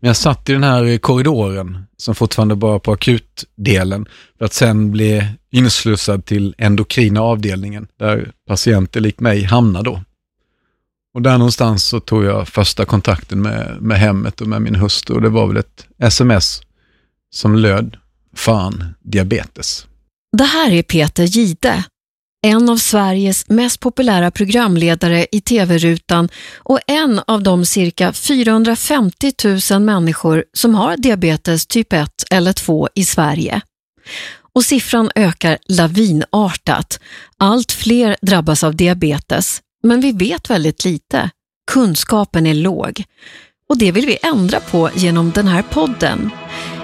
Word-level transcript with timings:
Men 0.00 0.08
jag 0.08 0.16
satt 0.16 0.48
i 0.48 0.52
den 0.52 0.64
här 0.64 0.98
korridoren 0.98 1.86
som 1.96 2.14
fortfarande 2.14 2.56
bara 2.56 2.78
på 2.78 2.92
akutdelen 2.92 4.06
för 4.38 4.44
att 4.44 4.52
sen 4.52 4.90
bli 4.90 5.26
inslussad 5.50 6.24
till 6.24 6.54
endokrina 6.58 7.20
avdelningen 7.20 7.88
där 7.98 8.32
patienter 8.46 9.00
lik 9.00 9.20
mig 9.20 9.42
hamnar 9.42 9.82
då. 9.82 10.00
Och 11.14 11.22
där 11.22 11.38
någonstans 11.38 11.84
så 11.84 12.00
tog 12.00 12.24
jag 12.24 12.48
första 12.48 12.84
kontakten 12.84 13.42
med, 13.42 13.76
med 13.80 13.98
hemmet 13.98 14.40
och 14.40 14.46
med 14.46 14.62
min 14.62 14.74
hustru 14.74 15.14
och 15.14 15.22
det 15.22 15.28
var 15.28 15.46
väl 15.46 15.56
ett 15.56 15.86
sms 15.98 16.62
som 17.30 17.54
löd, 17.54 17.96
fan, 18.34 18.94
diabetes. 19.00 19.86
Det 20.36 20.44
här 20.44 20.70
är 20.70 20.82
Peter 20.82 21.24
Gide, 21.24 21.84
en 22.42 22.68
av 22.68 22.76
Sveriges 22.76 23.48
mest 23.48 23.80
populära 23.80 24.30
programledare 24.30 25.26
i 25.32 25.40
tv-rutan 25.40 26.28
och 26.56 26.80
en 26.86 27.20
av 27.26 27.42
de 27.42 27.66
cirka 27.66 28.12
450 28.12 29.32
000 29.70 29.82
människor 29.82 30.44
som 30.52 30.74
har 30.74 30.96
diabetes 30.96 31.66
typ 31.66 31.92
1 31.92 32.10
eller 32.30 32.52
2 32.52 32.88
i 32.94 33.04
Sverige. 33.04 33.60
Och 34.54 34.64
siffran 34.64 35.10
ökar 35.14 35.58
lavinartat. 35.68 37.00
Allt 37.38 37.72
fler 37.72 38.16
drabbas 38.22 38.64
av 38.64 38.76
diabetes, 38.76 39.60
men 39.82 40.00
vi 40.00 40.12
vet 40.12 40.50
väldigt 40.50 40.84
lite. 40.84 41.30
Kunskapen 41.72 42.46
är 42.46 42.54
låg. 42.54 43.04
Och 43.68 43.78
det 43.78 43.92
vill 43.92 44.06
vi 44.06 44.18
ändra 44.22 44.60
på 44.60 44.90
genom 44.94 45.30
den 45.30 45.48
här 45.48 45.62
podden. 45.62 46.30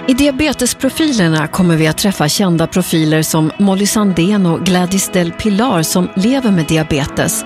I 0.07 0.13
diabetesprofilerna 0.13 1.47
kommer 1.47 1.77
vi 1.77 1.87
att 1.87 1.97
träffa 1.97 2.29
kända 2.29 2.67
profiler 2.67 3.23
som 3.23 3.51
Molly 3.59 3.87
Sandén 3.87 4.45
och 4.45 4.65
Gladys 4.65 5.09
Del 5.09 5.31
Pilar 5.31 5.83
som 5.83 6.09
lever 6.15 6.51
med 6.51 6.65
diabetes. 6.65 7.45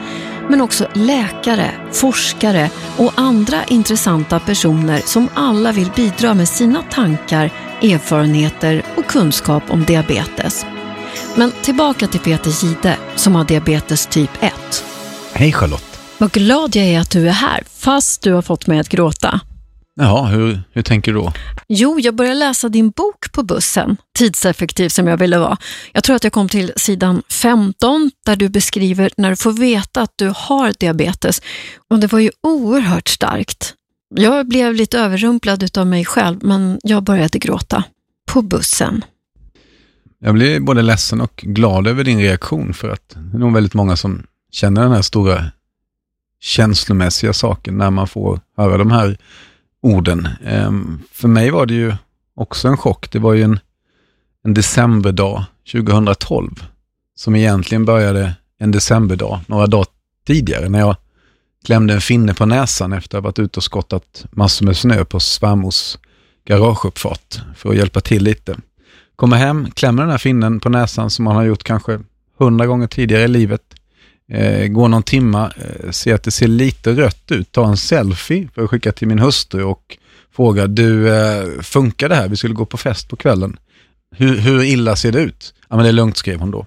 Men 0.49 0.61
också 0.61 0.87
läkare, 0.93 1.71
forskare 1.91 2.69
och 2.97 3.13
andra 3.15 3.63
intressanta 3.63 4.39
personer 4.39 5.01
som 5.05 5.29
alla 5.33 5.71
vill 5.71 5.91
bidra 5.95 6.33
med 6.33 6.49
sina 6.49 6.83
tankar, 6.91 7.51
erfarenheter 7.81 8.83
och 8.95 9.05
kunskap 9.05 9.63
om 9.69 9.83
diabetes. 9.83 10.65
Men 11.35 11.51
tillbaka 11.51 12.07
till 12.07 12.19
Peter 12.19 12.65
Gide 12.65 12.97
som 13.15 13.35
har 13.35 13.45
diabetes 13.45 14.07
typ 14.07 14.31
1. 14.39 14.53
Hej 15.33 15.53
Charlotte! 15.53 15.99
Vad 16.17 16.31
glad 16.31 16.75
jag 16.75 16.85
är 16.85 16.99
att 16.99 17.11
du 17.11 17.27
är 17.27 17.33
här, 17.33 17.63
fast 17.77 18.21
du 18.21 18.33
har 18.33 18.41
fått 18.41 18.67
mig 18.67 18.79
att 18.79 18.89
gråta. 18.89 19.41
Ja, 19.99 20.25
hur, 20.25 20.61
hur 20.71 20.81
tänker 20.81 21.13
du 21.13 21.19
då? 21.19 21.33
Jo, 21.67 21.99
jag 21.99 22.15
började 22.15 22.35
läsa 22.35 22.69
din 22.69 22.89
bok 22.89 23.31
på 23.31 23.43
bussen, 23.43 23.97
tidseffektiv 24.17 24.89
som 24.89 25.07
jag 25.07 25.17
ville 25.17 25.37
vara. 25.37 25.57
Jag 25.93 26.03
tror 26.03 26.15
att 26.15 26.23
jag 26.23 26.33
kom 26.33 26.49
till 26.49 26.71
sidan 26.75 27.21
15 27.29 28.11
där 28.25 28.35
du 28.35 28.49
beskriver 28.49 29.11
när 29.17 29.29
du 29.29 29.35
får 29.35 29.51
veta 29.51 30.01
att 30.01 30.13
du 30.15 30.33
har 30.35 30.73
diabetes. 30.79 31.41
Och 31.89 31.99
det 31.99 32.11
var 32.11 32.19
ju 32.19 32.31
oerhört 32.43 33.07
starkt. 33.07 33.73
Jag 34.15 34.47
blev 34.47 34.73
lite 34.73 34.99
överrumplad 34.99 35.77
av 35.77 35.87
mig 35.87 36.05
själv, 36.05 36.37
men 36.41 36.79
jag 36.83 37.03
började 37.03 37.39
gråta. 37.39 37.83
På 38.31 38.41
bussen. 38.41 39.05
Jag 40.19 40.33
blir 40.33 40.59
både 40.59 40.81
ledsen 40.81 41.21
och 41.21 41.35
glad 41.35 41.87
över 41.87 42.03
din 42.03 42.19
reaktion 42.19 42.73
för 42.73 42.89
att 42.89 43.09
det 43.09 43.37
är 43.37 43.39
nog 43.39 43.53
väldigt 43.53 43.73
många 43.73 43.95
som 43.95 44.23
känner 44.51 44.81
den 44.81 44.91
här 44.91 45.01
stora 45.01 45.45
känslomässiga 46.39 47.33
saken 47.33 47.77
när 47.77 47.91
man 47.91 48.07
får 48.07 48.39
höra 48.57 48.77
de 48.77 48.91
här 48.91 49.17
orden. 49.81 50.27
Ehm, 50.45 50.99
för 51.11 51.27
mig 51.27 51.51
var 51.51 51.65
det 51.65 51.73
ju 51.73 51.93
också 52.35 52.67
en 52.67 52.77
chock. 52.77 53.11
Det 53.11 53.19
var 53.19 53.33
ju 53.33 53.43
en, 53.43 53.59
en 54.43 54.53
decemberdag 54.53 55.45
2012 55.71 56.63
som 57.15 57.35
egentligen 57.35 57.85
började 57.85 58.33
en 58.59 58.71
decemberdag, 58.71 59.39
några 59.47 59.67
dagar 59.67 59.87
tidigare, 60.27 60.69
när 60.69 60.79
jag 60.79 60.95
klämde 61.65 61.93
en 61.93 62.01
finne 62.01 62.33
på 62.33 62.45
näsan 62.45 62.93
efter 62.93 63.17
att 63.17 63.23
ha 63.23 63.27
varit 63.27 63.39
ute 63.39 63.59
och 63.59 63.63
skottat 63.63 64.25
massor 64.31 64.65
med 64.65 64.77
snö 64.77 65.05
på 65.05 65.19
svärmors 65.19 65.97
garageuppfart 66.45 67.39
för 67.55 67.69
att 67.69 67.75
hjälpa 67.75 68.01
till 68.01 68.23
lite. 68.23 68.55
Kommer 69.15 69.37
hem, 69.37 69.71
klämmer 69.71 70.03
den 70.03 70.11
här 70.11 70.17
finnen 70.17 70.59
på 70.59 70.69
näsan 70.69 71.09
som 71.09 71.25
man 71.25 71.35
har 71.35 71.43
gjort 71.43 71.63
kanske 71.63 71.99
hundra 72.37 72.65
gånger 72.65 72.87
tidigare 72.87 73.23
i 73.23 73.27
livet. 73.27 73.61
Eh, 74.31 74.67
går 74.67 74.87
någon 74.87 75.03
timma, 75.03 75.51
eh, 75.57 75.91
ser 75.91 76.13
att 76.13 76.23
det 76.23 76.31
ser 76.31 76.47
lite 76.47 76.91
rött 76.91 77.31
ut, 77.31 77.51
tar 77.51 77.65
en 77.65 77.77
selfie 77.77 78.49
för 78.55 78.63
att 78.63 78.69
skicka 78.69 78.91
till 78.91 79.07
min 79.07 79.19
hustru 79.19 79.63
och 79.63 79.97
frågar, 80.35 80.67
du, 80.67 81.15
eh, 81.15 81.61
funkar 81.61 82.09
det 82.09 82.15
här? 82.15 82.27
Vi 82.27 82.37
skulle 82.37 82.53
gå 82.53 82.65
på 82.65 82.77
fest 82.77 83.09
på 83.09 83.15
kvällen. 83.15 83.57
Hur, 84.15 84.37
hur 84.37 84.63
illa 84.63 84.95
ser 84.95 85.11
det 85.11 85.19
ut? 85.19 85.53
Ja, 85.69 85.75
men 85.75 85.83
det 85.83 85.89
är 85.89 85.93
lugnt, 85.93 86.17
skrev 86.17 86.39
hon 86.39 86.51
då. 86.51 86.65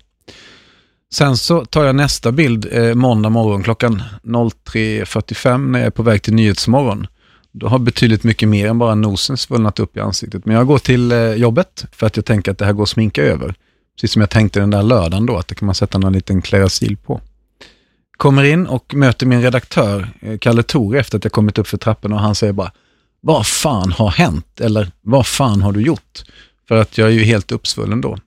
Sen 1.12 1.36
så 1.36 1.64
tar 1.64 1.84
jag 1.84 1.94
nästa 1.94 2.32
bild 2.32 2.68
eh, 2.72 2.94
måndag 2.94 3.30
morgon 3.30 3.62
klockan 3.62 4.02
03.45 4.22 5.58
när 5.70 5.78
jag 5.78 5.86
är 5.86 5.90
på 5.90 6.02
väg 6.02 6.22
till 6.22 6.34
Nyhetsmorgon. 6.34 7.06
Då 7.52 7.68
har 7.68 7.78
betydligt 7.78 8.24
mycket 8.24 8.48
mer 8.48 8.66
än 8.66 8.78
bara 8.78 8.94
nosen 8.94 9.36
svullnat 9.36 9.80
upp 9.80 9.96
i 9.96 10.00
ansiktet. 10.00 10.46
Men 10.46 10.56
jag 10.56 10.66
går 10.66 10.78
till 10.78 11.12
eh, 11.12 11.34
jobbet 11.34 11.84
för 11.92 12.06
att 12.06 12.16
jag 12.16 12.24
tänker 12.24 12.52
att 12.52 12.58
det 12.58 12.64
här 12.64 12.72
går 12.72 12.82
att 12.82 12.88
sminka 12.88 13.22
över. 13.22 13.54
Precis 13.96 14.12
som 14.12 14.20
jag 14.20 14.30
tänkte 14.30 14.60
den 14.60 14.70
där 14.70 14.82
lördagen 14.82 15.26
då, 15.26 15.36
att 15.36 15.48
det 15.48 15.54
kan 15.54 15.66
man 15.66 15.74
sätta 15.74 15.98
någon 15.98 16.12
liten 16.12 16.42
klerasil 16.42 16.96
på. 16.96 17.20
Kommer 18.20 18.44
in 18.44 18.66
och 18.66 18.94
möter 18.94 19.26
min 19.26 19.42
redaktör, 19.42 20.08
eh, 20.20 20.38
Kalle 20.38 20.62
Tor, 20.62 20.96
efter 20.96 21.18
att 21.18 21.24
jag 21.24 21.32
kommit 21.32 21.58
upp 21.58 21.68
för 21.68 21.76
trapporna 21.76 22.14
och 22.14 22.20
han 22.20 22.34
säger 22.34 22.52
bara, 22.52 22.72
vad 23.20 23.46
fan 23.46 23.92
har 23.92 24.10
hänt? 24.10 24.60
Eller 24.60 24.90
vad 25.00 25.26
fan 25.26 25.62
har 25.62 25.72
du 25.72 25.82
gjort? 25.82 26.22
För 26.68 26.76
att 26.76 26.98
jag 26.98 27.08
är 27.08 27.12
ju 27.12 27.22
helt 27.22 27.52
uppsvullen 27.52 28.00
då. 28.00 28.18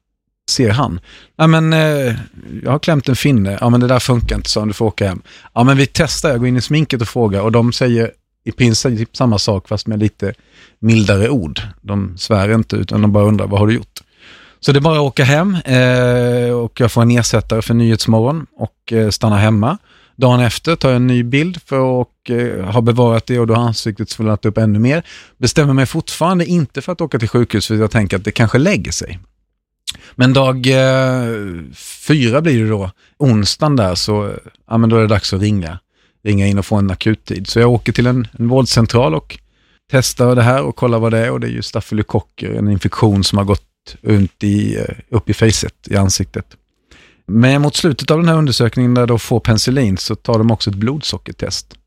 Ser 0.50 0.70
han. 0.70 1.00
Ja 1.36 1.48
men, 1.48 1.74
eh, 1.74 2.16
jag 2.64 2.72
har 2.72 2.80
klämt 2.80 3.10
en 3.10 3.16
finne. 3.16 3.58
Ja 3.62 3.70
men 3.70 3.80
det 3.80 3.88
där 3.88 4.00
funkar 4.00 4.36
inte, 4.36 4.50
så 4.50 4.60
han, 4.60 4.68
du 4.68 4.74
får 4.74 4.86
åka 4.86 5.08
hem. 5.08 5.22
Ja 5.54 5.64
men 5.64 5.78
vi 5.78 5.88
testar, 5.88 6.30
jag 6.30 6.40
går 6.40 6.48
in 6.48 6.58
i 6.58 6.62
sminket 6.62 7.02
och 7.02 7.08
frågar 7.08 7.42
och 7.42 7.52
de 7.52 7.74
säger 7.74 8.12
i 8.44 8.52
princip 8.52 9.18
samma 9.18 9.40
sak 9.40 9.68
fast 9.68 9.88
med 9.88 10.00
lite 10.00 10.34
mildare 10.80 11.30
ord. 11.30 11.62
De 11.82 12.18
svär 12.18 12.54
inte 12.54 12.76
utan 12.76 13.02
de 13.02 13.12
bara 13.12 13.24
undrar, 13.24 13.48
vad 13.48 13.60
har 13.60 13.68
du 13.68 13.74
gjort? 13.74 14.02
Så 14.66 14.72
det 14.72 14.80
är 14.80 14.82
bara 14.82 14.96
att 14.96 15.02
åka 15.02 15.24
hem 15.24 15.56
eh, 15.56 16.54
och 16.54 16.80
jag 16.80 16.92
får 16.92 17.02
en 17.02 17.12
ersättare 17.12 17.62
för 17.62 17.74
Nyhetsmorgon 17.74 18.46
och 18.56 18.94
eh, 18.94 19.10
stanna 19.10 19.38
hemma. 19.38 19.78
Dagen 20.16 20.40
efter 20.40 20.76
tar 20.76 20.90
jag 20.90 20.96
en 20.96 21.08
ny 21.08 21.24
bild 21.24 21.62
för 21.66 22.02
att 22.02 22.30
eh, 22.30 22.66
ha 22.66 22.82
bevarat 22.82 23.26
det 23.26 23.40
och 23.40 23.48
då 23.48 23.54
har 23.54 23.64
ansiktet 23.64 24.10
svullnat 24.10 24.46
upp 24.46 24.58
ännu 24.58 24.80
mer. 24.80 25.04
Bestämmer 25.38 25.74
mig 25.74 25.86
fortfarande 25.86 26.46
inte 26.46 26.82
för 26.82 26.92
att 26.92 27.02
åka 27.02 27.20
till 27.20 27.28
sjukhus 27.28 27.68
för 27.68 27.76
jag 27.76 27.92
tänker 27.92 28.18
att 28.18 28.26
det 28.26 28.32
kanske 28.32 28.58
lägger 28.58 28.92
sig. 28.92 29.20
Men 30.16 30.34
dag 30.34 30.68
eh, 30.68 31.38
fyra 32.08 32.42
blir 32.42 32.64
det 32.64 32.70
då, 32.70 32.92
onsdagen 33.18 33.76
där, 33.76 33.96
så 33.96 34.28
eh, 34.28 34.36
ja, 34.70 34.78
men 34.78 34.90
då 34.90 34.96
är 34.96 35.02
det 35.02 35.08
dags 35.08 35.34
att 35.34 35.42
ringa. 35.42 35.80
Ringa 36.24 36.48
in 36.48 36.60
och 36.60 36.66
få 36.66 36.76
en 36.76 36.92
akuttid. 36.92 37.48
Så 37.48 37.60
jag 37.60 37.72
åker 37.72 37.92
till 37.94 38.08
en, 38.08 38.28
en 38.40 38.48
vårdcentral 38.48 39.16
och 39.16 39.40
testar 39.92 40.36
det 40.36 40.44
här 40.44 40.64
och 40.64 40.76
kollar 40.76 41.00
vad 41.00 41.12
det 41.12 41.20
är 41.20 41.32
och 41.32 41.40
det 41.40 41.48
är 41.48 41.52
ju 41.52 41.62
stafylokocker, 41.62 42.54
en 42.54 42.70
infektion 42.70 43.24
som 43.24 43.38
har 43.38 43.46
gått 43.46 43.64
runt 44.02 44.44
i, 44.44 44.76
eh, 44.76 44.96
upp 45.10 45.30
i 45.30 45.34
facet, 45.34 45.88
i 45.88 45.96
ansiktet. 45.96 46.58
Men 47.26 47.62
mot 47.62 47.76
slutet 47.76 48.12
av 48.12 48.18
den 48.18 48.28
här 48.28 48.38
undersökningen 48.38 48.94
där 48.94 49.08
de 49.08 49.20
får 49.20 49.40
penicillin 49.40 49.98
så 49.98 50.16
tar 50.16 50.38
de 50.38 50.52
också 50.52 50.70
ett 50.70 50.76
blodsockertest. 50.76 51.78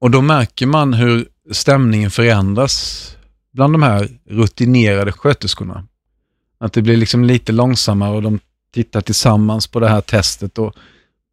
Och 0.00 0.10
då 0.10 0.22
märker 0.22 0.66
man 0.66 0.94
hur 0.94 1.28
stämningen 1.52 2.10
förändras 2.10 3.16
bland 3.52 3.74
de 3.74 3.82
här 3.82 4.08
rutinerade 4.28 5.12
sköterskorna. 5.12 5.86
Att 6.58 6.72
det 6.72 6.82
blir 6.82 6.96
liksom 6.96 7.24
lite 7.24 7.52
långsammare 7.52 8.16
och 8.16 8.22
de 8.22 8.38
tittar 8.74 9.00
tillsammans 9.00 9.66
på 9.66 9.80
det 9.80 9.88
här 9.88 10.00
testet 10.00 10.58
och 10.58 10.74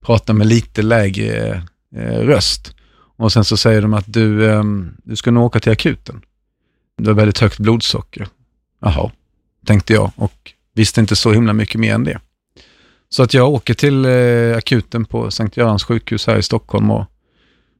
pratar 0.05 0.33
med 0.33 0.47
lite 0.47 0.81
lägre 0.81 1.63
eh, 1.95 2.19
röst. 2.19 2.75
Och 3.17 3.33
sen 3.33 3.45
så 3.45 3.57
säger 3.57 3.81
de 3.81 3.93
att 3.93 4.13
du, 4.13 4.45
eh, 4.45 4.63
du 5.03 5.15
ska 5.15 5.31
nog 5.31 5.45
åka 5.45 5.59
till 5.59 5.71
akuten. 5.71 6.21
Du 6.97 7.09
har 7.09 7.15
väldigt 7.15 7.39
högt 7.39 7.59
blodsocker. 7.59 8.27
Jaha, 8.83 9.11
tänkte 9.65 9.93
jag 9.93 10.11
och 10.15 10.53
visste 10.75 11.01
inte 11.01 11.15
så 11.15 11.31
himla 11.31 11.53
mycket 11.53 11.79
mer 11.81 11.93
än 11.93 12.03
det. 12.03 12.19
Så 13.09 13.23
att 13.23 13.33
jag 13.33 13.49
åker 13.53 13.73
till 13.73 14.05
eh, 14.05 14.57
akuten 14.57 15.05
på 15.05 15.31
Sankt 15.31 15.57
Görans 15.57 15.83
sjukhus 15.83 16.27
här 16.27 16.37
i 16.37 16.43
Stockholm 16.43 16.91
och 16.91 17.05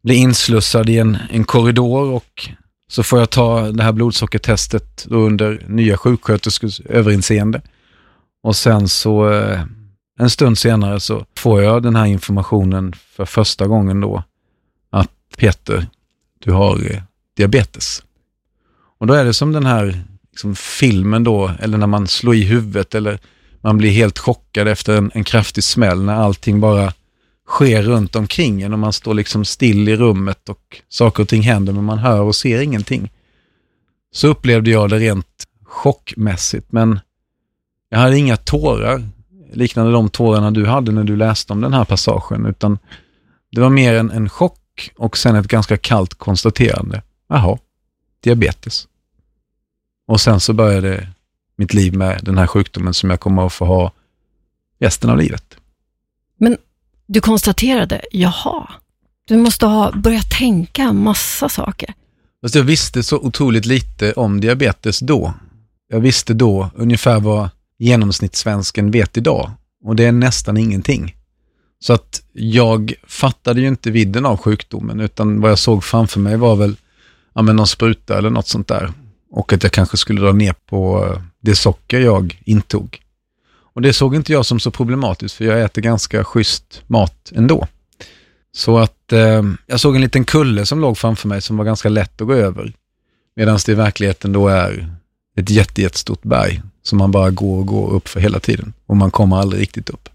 blir 0.04 0.16
inslussad 0.16 0.90
i 0.90 0.98
en, 0.98 1.18
en 1.30 1.44
korridor 1.44 2.12
och 2.12 2.50
så 2.88 3.04
får 3.04 3.20
jag 3.20 3.30
ta 3.30 3.72
det 3.72 3.84
här 3.84 3.92
blodsockertestet 3.92 5.06
under 5.10 5.66
nya 5.68 5.98
sjuksköterskors 5.98 6.80
överinseende. 6.80 7.62
Och 8.44 8.56
sen 8.56 8.90
så 8.90 9.32
eh, 9.32 9.62
en 10.20 10.30
stund 10.30 10.58
senare 10.58 11.00
så 11.00 11.26
får 11.38 11.62
jag 11.62 11.84
den 11.84 11.96
här 11.96 12.06
informationen 12.06 12.94
för 12.94 13.26
första 13.26 13.68
gången 13.68 14.02
då 14.02 14.24
att 14.90 15.12
Peter, 15.38 15.88
du 16.40 16.52
har 16.52 16.92
eh, 16.92 17.02
diabetes. 17.38 18.04
Och 19.00 19.08
då 19.08 19.14
är 19.14 19.26
det 19.26 19.34
som 19.34 19.52
den 19.52 19.66
här 19.66 20.04
liksom, 20.34 20.56
filmen 20.56 21.24
då, 21.24 21.52
eller 21.60 21.78
när 21.78 21.88
man 21.88 22.08
slår 22.08 22.36
i 22.36 22.44
huvudet 22.44 22.96
eller 22.96 23.20
man 23.62 23.78
blir 23.78 23.92
helt 23.92 24.20
chockad 24.20 24.68
efter 24.68 24.98
en, 24.98 25.12
en 25.14 25.24
kraftig 25.24 25.64
smäll 25.64 26.04
när 26.04 26.16
allting 26.16 26.60
bara 26.60 26.94
sker 27.48 27.84
runt 27.84 28.16
omkring 28.16 28.62
en 28.62 28.74
och 28.74 28.80
man 28.80 28.94
står 28.94 29.14
liksom 29.14 29.46
still 29.46 29.90
i 29.90 29.96
rummet 29.96 30.50
och 30.50 30.82
saker 30.90 31.24
och 31.24 31.30
ting 31.30 31.42
händer 31.42 31.74
men 31.74 31.84
man 31.84 31.98
hör 31.98 32.22
och 32.22 32.36
ser 32.36 32.62
ingenting. 32.62 33.12
Så 34.12 34.28
upplevde 34.28 34.72
jag 34.72 34.90
det 34.90 35.00
rent 35.00 35.44
chockmässigt 35.64 36.72
men 36.72 37.00
jag 37.90 37.98
hade 37.98 38.18
inga 38.18 38.38
tårar 38.38 39.04
liknande 39.54 39.92
de 39.92 40.10
tårarna 40.10 40.52
du 40.52 40.66
hade 40.66 40.92
när 40.92 41.04
du 41.04 41.16
läste 41.16 41.54
om 41.54 41.62
den 41.62 41.74
här 41.74 41.86
passagen 41.86 42.46
utan 42.46 42.78
det 43.52 43.62
var 43.62 43.70
mer 43.70 43.94
en, 43.94 44.12
en 44.12 44.30
chock 44.30 44.92
och 44.98 45.18
sen 45.18 45.36
ett 45.36 45.48
ganska 45.48 45.78
kallt 45.78 46.14
konstaterande. 46.14 47.02
Jaha, 47.30 47.58
diabetes. 48.24 48.88
Och 50.08 50.22
sen 50.22 50.40
så 50.40 50.54
började 50.54 51.08
mitt 51.56 51.74
liv 51.74 51.94
med 51.94 52.20
den 52.24 52.38
här 52.38 52.48
sjukdomen 52.48 52.94
som 52.94 53.10
jag 53.10 53.20
kommer 53.20 53.46
att 53.46 53.54
få 53.54 53.66
ha 53.66 53.92
resten 54.80 55.10
av 55.10 55.18
livet. 55.18 55.58
Men 56.38 56.58
du 57.08 57.22
konstaterade, 57.22 58.02
jaha, 58.12 58.70
du 59.28 59.38
måste 59.38 59.66
ha 59.66 59.92
börjat 59.92 60.30
tänka 60.30 60.94
massa 60.94 61.50
saker. 61.50 61.94
Fast 62.42 62.56
jag 62.56 62.64
visste 62.64 63.04
så 63.04 63.18
otroligt 63.18 63.66
lite 63.66 64.14
om 64.14 64.42
diabetes 64.42 65.00
då. 65.00 65.34
Jag 65.88 66.00
visste 66.00 66.34
då 66.34 66.70
ungefär 66.76 67.20
vad 67.20 67.50
genomsnittssvensken 67.78 68.92
vet 68.92 69.18
idag 69.18 69.52
och 69.84 69.96
det 69.96 70.06
är 70.06 70.12
nästan 70.12 70.58
ingenting. 70.58 71.16
Så 71.80 71.94
att 71.94 72.22
jag 72.34 72.94
fattade 73.08 73.62
ju 73.62 73.68
inte 73.68 73.92
vidden 73.92 74.26
av 74.26 74.38
sjukdomen 74.38 75.00
utan 75.00 75.42
vad 75.42 75.52
jag 75.52 75.60
såg 75.60 75.84
framför 75.84 76.20
mig 76.20 76.38
var 76.38 76.56
väl 76.56 76.76
ja, 77.34 77.42
men 77.42 77.56
någon 77.56 77.68
spruta 77.68 78.18
eller 78.18 78.30
något 78.30 78.48
sånt 78.48 78.68
där. 78.68 78.92
Och 79.36 79.54
att 79.54 79.64
jag 79.64 79.72
kanske 79.72 79.98
skulle 79.98 80.22
dra 80.22 80.32
ner 80.32 80.56
på 80.70 81.06
eh, 81.06 81.22
det 81.42 81.56
socker 81.56 82.00
jag 82.00 82.42
intog. 82.46 83.00
Och 83.74 83.82
det 83.82 83.94
såg 83.94 84.16
inte 84.16 84.32
jag 84.32 84.46
som 84.46 84.60
så 84.60 84.72
problematiskt 84.72 85.36
för 85.36 85.46
jag 85.46 85.62
äter 85.62 85.82
ganska 85.82 86.24
schysst 86.24 86.82
mat 86.88 87.32
ändå. 87.36 87.68
Så 88.52 88.78
att 88.78 89.12
eh, 89.12 89.44
jag 89.68 89.80
såg 89.80 89.96
en 89.96 90.02
liten 90.02 90.26
kulle 90.26 90.66
som 90.66 90.80
låg 90.80 90.98
framför 90.98 91.28
mig 91.28 91.42
som 91.42 91.58
var 91.58 91.66
ganska 91.66 91.90
lätt 91.90 92.22
att 92.22 92.28
gå 92.28 92.34
över. 92.34 92.74
Medan 93.36 93.60
det 93.66 93.72
i 93.72 93.76
verkligheten 93.76 94.34
då 94.34 94.48
är 94.48 94.96
ett 95.38 95.50
jättestort 95.50 96.24
berg 96.24 96.62
som 96.84 96.98
man 96.98 97.12
bara 97.12 97.32
går 97.32 97.58
och 97.58 97.68
går 97.68 97.92
upp 97.92 98.08
för 98.08 98.20
hela 98.20 98.40
tiden. 98.40 98.74
Och 98.86 98.98
man 98.98 99.12
kommer 99.12 99.38
aldrig 99.38 99.62
riktigt 99.62 99.90
upp. 99.90 100.10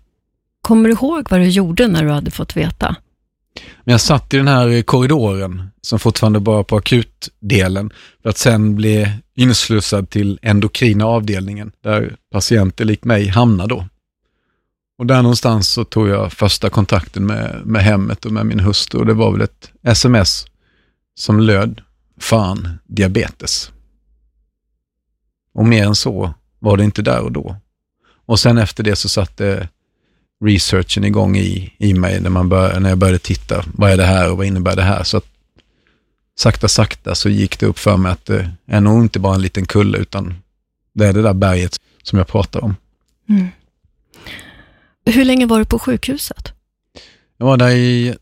Kommer 0.63 0.89
du 0.89 0.95
ihåg 0.95 1.27
vad 1.31 1.41
du 1.41 1.49
gjorde 1.49 1.89
när 1.89 2.05
du 2.05 2.11
hade 2.11 2.31
fått 2.31 2.57
veta? 2.57 2.97
Men 3.85 3.93
jag 3.93 4.01
satt 4.01 4.35
i 4.35 4.37
den 4.37 4.49
här 4.49 4.69
eh, 4.69 4.83
korridoren 4.83 5.71
som 5.81 5.99
fortfarande 5.99 6.41
bara 6.41 6.65
på 6.65 6.77
akutdelen 6.77 7.93
för 8.23 8.31
att 8.31 8.39
sen 8.39 8.75
bli 8.75 9.13
inslussad 9.35 10.11
till 10.11 10.39
endokrina 10.43 11.07
avdelningen 11.07 11.73
där 11.83 12.17
patienter 12.33 12.85
lik 12.85 13.05
mig 13.05 13.27
hamnar 13.29 13.67
då. 13.67 13.87
Och 14.99 15.07
där 15.07 15.23
någonstans 15.23 15.69
så 15.69 15.85
tog 15.85 16.09
jag 16.09 16.33
första 16.33 16.71
kontakten 16.71 17.27
med, 17.27 17.61
med 17.65 17.83
hemmet 17.83 18.25
och 18.25 18.33
med 18.33 18.47
min 18.47 18.61
hustru 18.61 18.99
och 18.99 19.07
det 19.07 19.15
var 19.15 19.33
väl 19.33 19.41
ett 19.41 19.71
sms 19.83 20.47
som 21.15 21.41
löd, 21.41 21.81
fan, 22.21 22.79
diabetes. 22.87 23.71
Och 25.55 25.67
mer 25.67 25.87
än 25.87 25.95
så 25.95 26.35
var 26.59 26.77
det 26.77 26.85
inte 26.85 27.03
där 27.03 27.21
och 27.21 27.33
då. 27.33 27.57
Och 28.27 28.41
sen 28.41 28.59
efter 28.59 28.85
det 28.85 28.97
så 28.97 29.09
satt 29.09 29.37
det 29.37 29.69
researchen 30.45 31.05
igång 31.05 31.37
i, 31.37 31.73
i 31.79 31.95
mig 31.95 32.21
när, 32.21 32.31
man 32.31 32.49
bör, 32.49 32.81
när 32.81 32.89
jag 32.89 32.99
började 32.99 33.19
titta, 33.19 33.65
vad 33.75 33.91
är 33.91 33.97
det 33.97 34.05
här 34.05 34.31
och 34.31 34.37
vad 34.37 34.47
innebär 34.47 34.77
det 34.77 34.83
här? 34.83 35.05
Så 35.05 35.17
att 35.17 35.27
sakta, 36.39 36.69
sakta 36.69 37.15
så 37.15 37.29
gick 37.29 37.61
det 37.61 37.67
upp 37.67 37.79
för 37.79 37.97
mig 37.97 38.13
att 38.13 38.27
det 38.27 38.51
är 38.67 38.81
nog 38.81 39.03
inte 39.03 39.19
bara 39.19 39.35
en 39.35 39.43
liten 39.43 39.67
kulle 39.67 39.99
utan 39.99 40.35
det 40.93 41.07
är 41.07 41.13
det 41.13 41.23
där 41.23 41.35
berget 41.35 41.81
som 42.03 42.19
jag 42.19 42.29
pratar 42.29 42.65
om. 42.65 42.77
Mm. 43.29 43.49
Hur 45.05 45.25
länge 45.25 45.47
var 45.47 45.59
du 45.59 45.65
på 45.65 45.79
sjukhuset? 45.79 46.53
Jag 47.37 47.47
var 47.47 47.57
där 47.57 47.71
i 47.71 48.17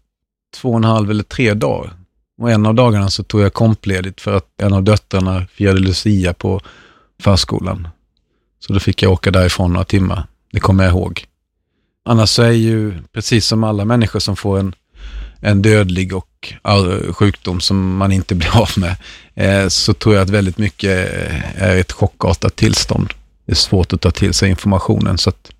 två 0.55 0.71
och 0.71 0.77
en 0.77 0.85
halv 0.85 1.11
eller 1.11 1.23
tre 1.23 1.55
dagar. 1.55 1.93
Och 2.39 2.51
en 2.51 2.67
av 2.67 2.75
dagarna 2.75 3.11
så 3.11 3.23
tog 3.23 3.41
jag 3.41 3.53
kompledigt 3.53 4.21
för 4.21 4.37
att 4.37 4.63
en 4.63 4.73
av 4.73 4.83
döttrarna 4.83 5.47
firade 5.47 5.81
Lucia 5.81 6.35
på 6.35 6.61
förskolan. 7.21 7.89
Så 8.59 8.73
då 8.73 8.81
fick 8.81 9.03
jag 9.03 9.13
åka 9.13 9.31
därifrån 9.31 9.73
några 9.73 9.85
timmar. 9.85 10.27
Det 10.53 10.61
kommer 10.61 10.85
jag 10.85 10.93
ihåg. 10.93 11.27
Annars 12.09 12.31
så 12.31 12.43
är 12.43 12.51
ju, 12.51 12.95
precis 13.13 13.47
som 13.47 13.65
alla 13.65 13.85
människor 13.85 14.21
som 14.21 14.37
får 14.37 14.59
en, 14.59 14.75
en 15.41 15.63
dödlig 15.63 16.15
och 16.15 16.55
sjukdom 17.13 17.61
som 17.61 17.97
man 17.97 18.13
inte 18.13 18.35
blir 18.35 18.57
av 18.57 18.69
med, 18.77 18.97
eh, 19.35 19.69
så 19.69 19.95
tror 19.95 20.15
jag 20.15 20.23
att 20.23 20.31
väldigt 20.31 20.59
mycket 20.59 21.15
eh, 21.15 21.63
är 21.63 21.77
ett 21.77 21.93
chockartat 21.93 22.57
tillstånd. 22.57 23.13
Det 23.47 23.53
är 23.53 23.57
svårt 23.57 23.93
att 23.93 24.01
ta 24.01 24.11
till 24.11 24.35
sig 24.35 24.51
informationen. 24.51 25.19
så 25.19 25.31
att 25.31 25.53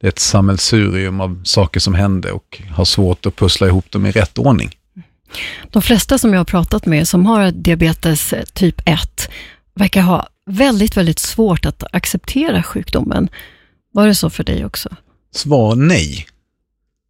det 0.00 0.06
är 0.06 0.08
ett 0.08 0.18
sammelsurium 0.18 1.20
av 1.20 1.42
saker 1.44 1.80
som 1.80 1.94
hände 1.94 2.32
och 2.32 2.62
har 2.70 2.84
svårt 2.84 3.26
att 3.26 3.36
pussla 3.36 3.66
ihop 3.66 3.90
dem 3.90 4.06
i 4.06 4.10
rätt 4.10 4.38
ordning. 4.38 4.70
De 5.70 5.82
flesta 5.82 6.18
som 6.18 6.32
jag 6.32 6.40
har 6.40 6.44
pratat 6.44 6.86
med 6.86 7.08
som 7.08 7.26
har 7.26 7.50
diabetes 7.50 8.32
eh, 8.32 8.44
typ 8.44 8.82
1 8.84 9.30
verkar 9.74 10.02
ha 10.02 10.28
väldigt, 10.46 10.96
väldigt 10.96 11.18
svårt 11.18 11.66
att 11.66 11.84
acceptera 11.92 12.62
sjukdomen. 12.62 13.28
Var 13.92 14.06
det 14.06 14.14
så 14.14 14.30
för 14.30 14.44
dig 14.44 14.64
också? 14.64 14.88
Svar 15.34 15.74
nej. 15.74 16.26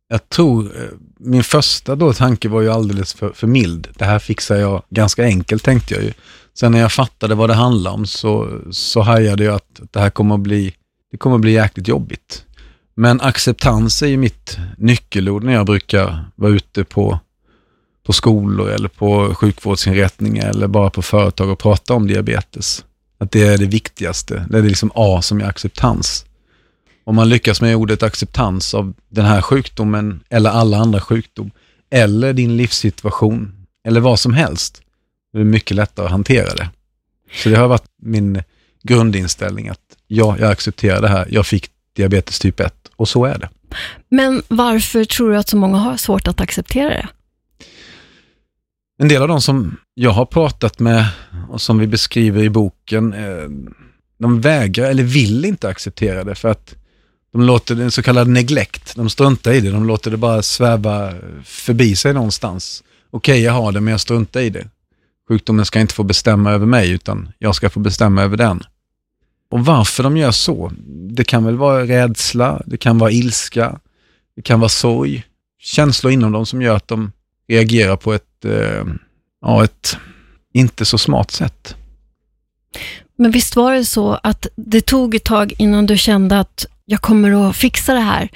Jag 0.08 0.28
tror, 0.28 0.64
eh, 0.64 0.88
min 1.19 1.44
första 1.44 1.96
då 1.96 2.12
tanke 2.12 2.49
var 2.49 2.61
ju 2.61 2.70
alldeles 2.70 3.14
för, 3.14 3.32
för 3.32 3.46
mild. 3.46 3.88
Det 3.94 4.05
här 4.05 4.19
fixar 4.19 4.56
jag 4.56 4.82
ganska 4.90 5.25
enkelt 5.25 5.64
tänkte 5.64 5.94
jag 5.94 6.05
ju. 6.05 6.12
Sen 6.55 6.72
när 6.72 6.81
jag 6.81 6.93
fattade 6.93 7.34
vad 7.34 7.50
det 7.50 7.55
handlade 7.55 7.94
om 7.94 8.06
så, 8.06 8.61
så 8.70 9.00
hajade 9.00 9.44
jag 9.44 9.55
att 9.55 9.81
det 9.90 10.00
här 10.00 10.11
kommer 10.11 10.34
att 10.34 10.40
bli, 10.40 10.75
det 11.11 11.17
kommer 11.17 11.37
att 11.37 11.43
bli 11.43 11.52
jäkligt 11.52 11.88
jobbigt. 11.88 12.44
Men 12.94 13.20
acceptans 13.20 14.02
är 14.02 14.06
ju 14.06 14.17
mitt 14.17 14.58
nyckelord 14.78 15.44
när 15.44 15.52
jag 15.52 15.67
brukar 15.67 16.25
vara 16.37 16.52
ute 16.52 16.84
på, 16.84 17.19
på 18.06 18.12
skolor 18.12 18.70
eller 18.70 18.88
på 18.88 19.34
sjukvårdsinrättningar 19.34 20.49
eller 20.50 20.67
bara 20.67 20.90
på 20.90 21.02
företag 21.02 21.49
och 21.49 21.58
prata 21.58 21.94
om 21.94 22.06
diabetes. 22.06 22.84
Att 23.19 23.31
det 23.31 23.46
är 23.46 23.58
det 23.58 23.67
viktigaste. 23.67 24.46
Det 24.50 24.58
är 24.58 24.62
liksom 24.62 24.90
A 24.94 25.22
som 25.22 25.40
är 25.40 25.44
acceptans. 25.44 26.25
Om 27.11 27.17
man 27.17 27.29
lyckas 27.29 27.61
med 27.61 27.77
ordet 27.77 28.03
acceptans 28.03 28.75
av 28.75 28.95
den 29.09 29.25
här 29.25 29.43
sjukdomen 29.43 30.21
eller 30.29 30.51
alla 30.51 30.77
andra 30.77 31.01
sjukdom 31.01 31.51
eller 31.91 32.33
din 32.33 32.57
livssituation 32.57 33.67
eller 33.87 34.01
vad 34.01 34.21
som 34.21 34.35
helst, 34.35 34.83
då 35.33 35.39
är 35.39 35.45
det 35.45 35.51
mycket 35.51 35.77
lättare 35.77 36.07
att 36.07 36.12
hantera 36.12 36.55
det. 36.55 36.71
Så 37.33 37.49
det 37.49 37.57
har 37.57 37.69
varit 37.69 37.89
min 38.03 38.43
grundinställning 38.83 39.69
att 39.69 39.81
ja, 40.07 40.37
jag 40.41 40.51
accepterar 40.51 41.01
det 41.01 41.09
här. 41.09 41.27
Jag 41.31 41.47
fick 41.47 41.71
diabetes 41.97 42.39
typ 42.39 42.61
1 42.61 42.75
och 42.97 43.09
så 43.09 43.25
är 43.25 43.39
det. 43.39 43.49
Men 44.09 44.43
varför 44.49 45.05
tror 45.05 45.31
du 45.31 45.37
att 45.37 45.49
så 45.49 45.56
många 45.56 45.79
har 45.79 45.97
svårt 45.97 46.29
att 46.29 46.41
acceptera 46.41 46.89
det? 46.89 47.09
En 48.99 49.09
del 49.09 49.23
av 49.23 49.29
de 49.29 49.41
som 49.41 49.77
jag 49.95 50.11
har 50.11 50.27
pratat 50.27 50.79
med 50.79 51.06
och 51.49 51.61
som 51.61 51.79
vi 51.79 51.87
beskriver 51.87 52.43
i 52.43 52.51
boken, 52.51 53.13
eh, 53.13 53.49
de 54.19 54.41
vägrar 54.41 54.91
eller 54.91 55.03
vill 55.03 55.45
inte 55.45 55.69
acceptera 55.69 56.25
det 56.25 56.35
för 56.35 56.49
att 56.49 56.77
de 57.32 57.43
låter 57.43 57.75
den 57.75 57.85
en 57.85 57.91
så 57.91 58.03
kallad 58.03 58.29
neglect, 58.29 58.97
de 58.97 59.11
struntar 59.11 59.53
i 59.53 59.61
det, 59.61 59.71
de 59.71 59.87
låter 59.87 60.11
det 60.11 60.17
bara 60.17 60.43
sväva 60.43 61.15
förbi 61.44 61.97
sig 61.97 62.15
någonstans. 62.15 62.82
Okej, 63.11 63.32
okay, 63.32 63.44
jag 63.44 63.53
har 63.53 63.73
det, 63.73 63.81
men 63.81 63.91
jag 63.91 64.00
struntar 64.00 64.41
i 64.41 64.50
det. 64.50 64.69
Sjukdomen 65.29 65.65
ska 65.65 65.81
inte 65.81 65.94
få 65.94 66.03
bestämma 66.03 66.53
över 66.53 66.67
mig, 66.67 66.91
utan 66.91 67.32
jag 67.38 67.55
ska 67.55 67.71
få 67.71 67.81
bestämma 67.81 68.22
över 68.22 68.37
den. 68.37 68.63
Och 69.51 69.65
varför 69.65 70.03
de 70.03 70.17
gör 70.17 70.31
så? 70.31 70.72
Det 71.10 71.25
kan 71.25 71.44
väl 71.44 71.56
vara 71.56 71.87
rädsla, 71.87 72.63
det 72.67 72.77
kan 72.77 72.99
vara 72.99 73.10
ilska, 73.10 73.79
det 74.37 74.43
kan 74.43 74.60
vara 74.60 74.69
sorg, 74.69 75.25
känslor 75.60 76.13
inom 76.13 76.32
dem 76.32 76.46
som 76.46 76.63
gör 76.63 76.77
att 76.77 76.89
de 76.89 77.13
reagerar 77.49 77.96
på 77.96 78.13
ett, 78.13 78.44
eh, 78.44 78.84
ja, 79.43 79.65
ett 79.65 79.96
inte 80.55 80.84
så 80.84 80.99
smart 80.99 81.31
sätt. 81.31 81.77
Men 83.17 83.31
visst 83.31 83.56
var 83.56 83.72
det 83.72 83.84
så 83.84 84.20
att 84.22 84.46
det 84.56 84.81
tog 84.81 85.15
ett 85.15 85.25
tag 85.25 85.53
innan 85.58 85.87
du 85.87 85.99
kände 85.99 86.41
att 86.41 86.67
jag 86.91 87.01
kommer 87.01 87.49
att 87.49 87.56
fixa 87.56 87.94
det 87.94 88.01
här. 88.01 88.29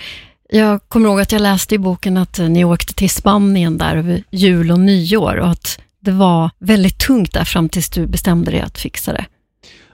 Jag 0.48 0.88
kommer 0.88 1.08
ihåg 1.08 1.20
att 1.20 1.32
jag 1.32 1.42
läste 1.42 1.74
i 1.74 1.78
boken 1.78 2.16
att 2.16 2.38
eh, 2.38 2.48
ni 2.48 2.64
åkte 2.64 2.94
till 2.94 3.10
Spanien 3.10 3.78
där 3.78 3.96
över 3.96 4.24
jul 4.30 4.70
och 4.70 4.80
nyår 4.80 5.36
och 5.36 5.48
att 5.48 5.78
det 6.00 6.10
var 6.10 6.50
väldigt 6.58 6.98
tungt 6.98 7.32
där 7.32 7.44
fram 7.44 7.68
tills 7.68 7.90
du 7.90 8.06
bestämde 8.06 8.50
dig 8.50 8.60
att 8.60 8.78
fixa 8.78 9.12
det. 9.12 9.24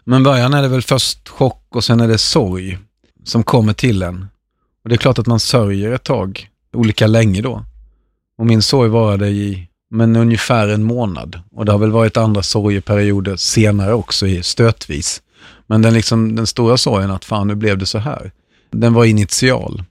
Men 0.04 0.22
början 0.22 0.54
är 0.54 0.62
det 0.62 0.68
väl 0.68 0.82
först 0.82 1.28
chock 1.28 1.66
och 1.70 1.84
sen 1.84 2.00
är 2.00 2.08
det 2.08 2.18
sorg 2.18 2.78
som 3.24 3.42
kommer 3.42 3.72
till 3.72 4.02
en. 4.02 4.26
Och 4.82 4.88
det 4.88 4.94
är 4.94 4.98
klart 4.98 5.18
att 5.18 5.26
man 5.26 5.40
sörjer 5.40 5.92
ett 5.92 6.04
tag, 6.04 6.48
olika 6.72 7.06
länge 7.06 7.42
då. 7.42 7.64
Och 8.38 8.46
min 8.46 8.62
sorg 8.62 8.88
varade 8.88 9.28
i 9.28 9.68
men 9.90 10.16
ungefär 10.16 10.68
en 10.68 10.82
månad. 10.82 11.40
Och 11.52 11.64
det 11.64 11.72
har 11.72 11.78
väl 11.78 11.90
varit 11.90 12.16
andra 12.16 12.42
sorgeperioder 12.42 13.36
senare 13.36 13.92
också 13.92 14.26
i 14.26 14.42
stötvis. 14.42 15.22
Men 15.66 15.82
den, 15.82 15.94
liksom, 15.94 16.36
den 16.36 16.46
stora 16.46 16.76
sorgen 16.76 17.10
att 17.10 17.24
fan, 17.24 17.48
nu 17.48 17.54
blev 17.54 17.78
det 17.78 17.86
så 17.86 17.98
här. 17.98 18.32
Den 18.70 18.94
var 18.94 19.04
initial. 19.04 19.84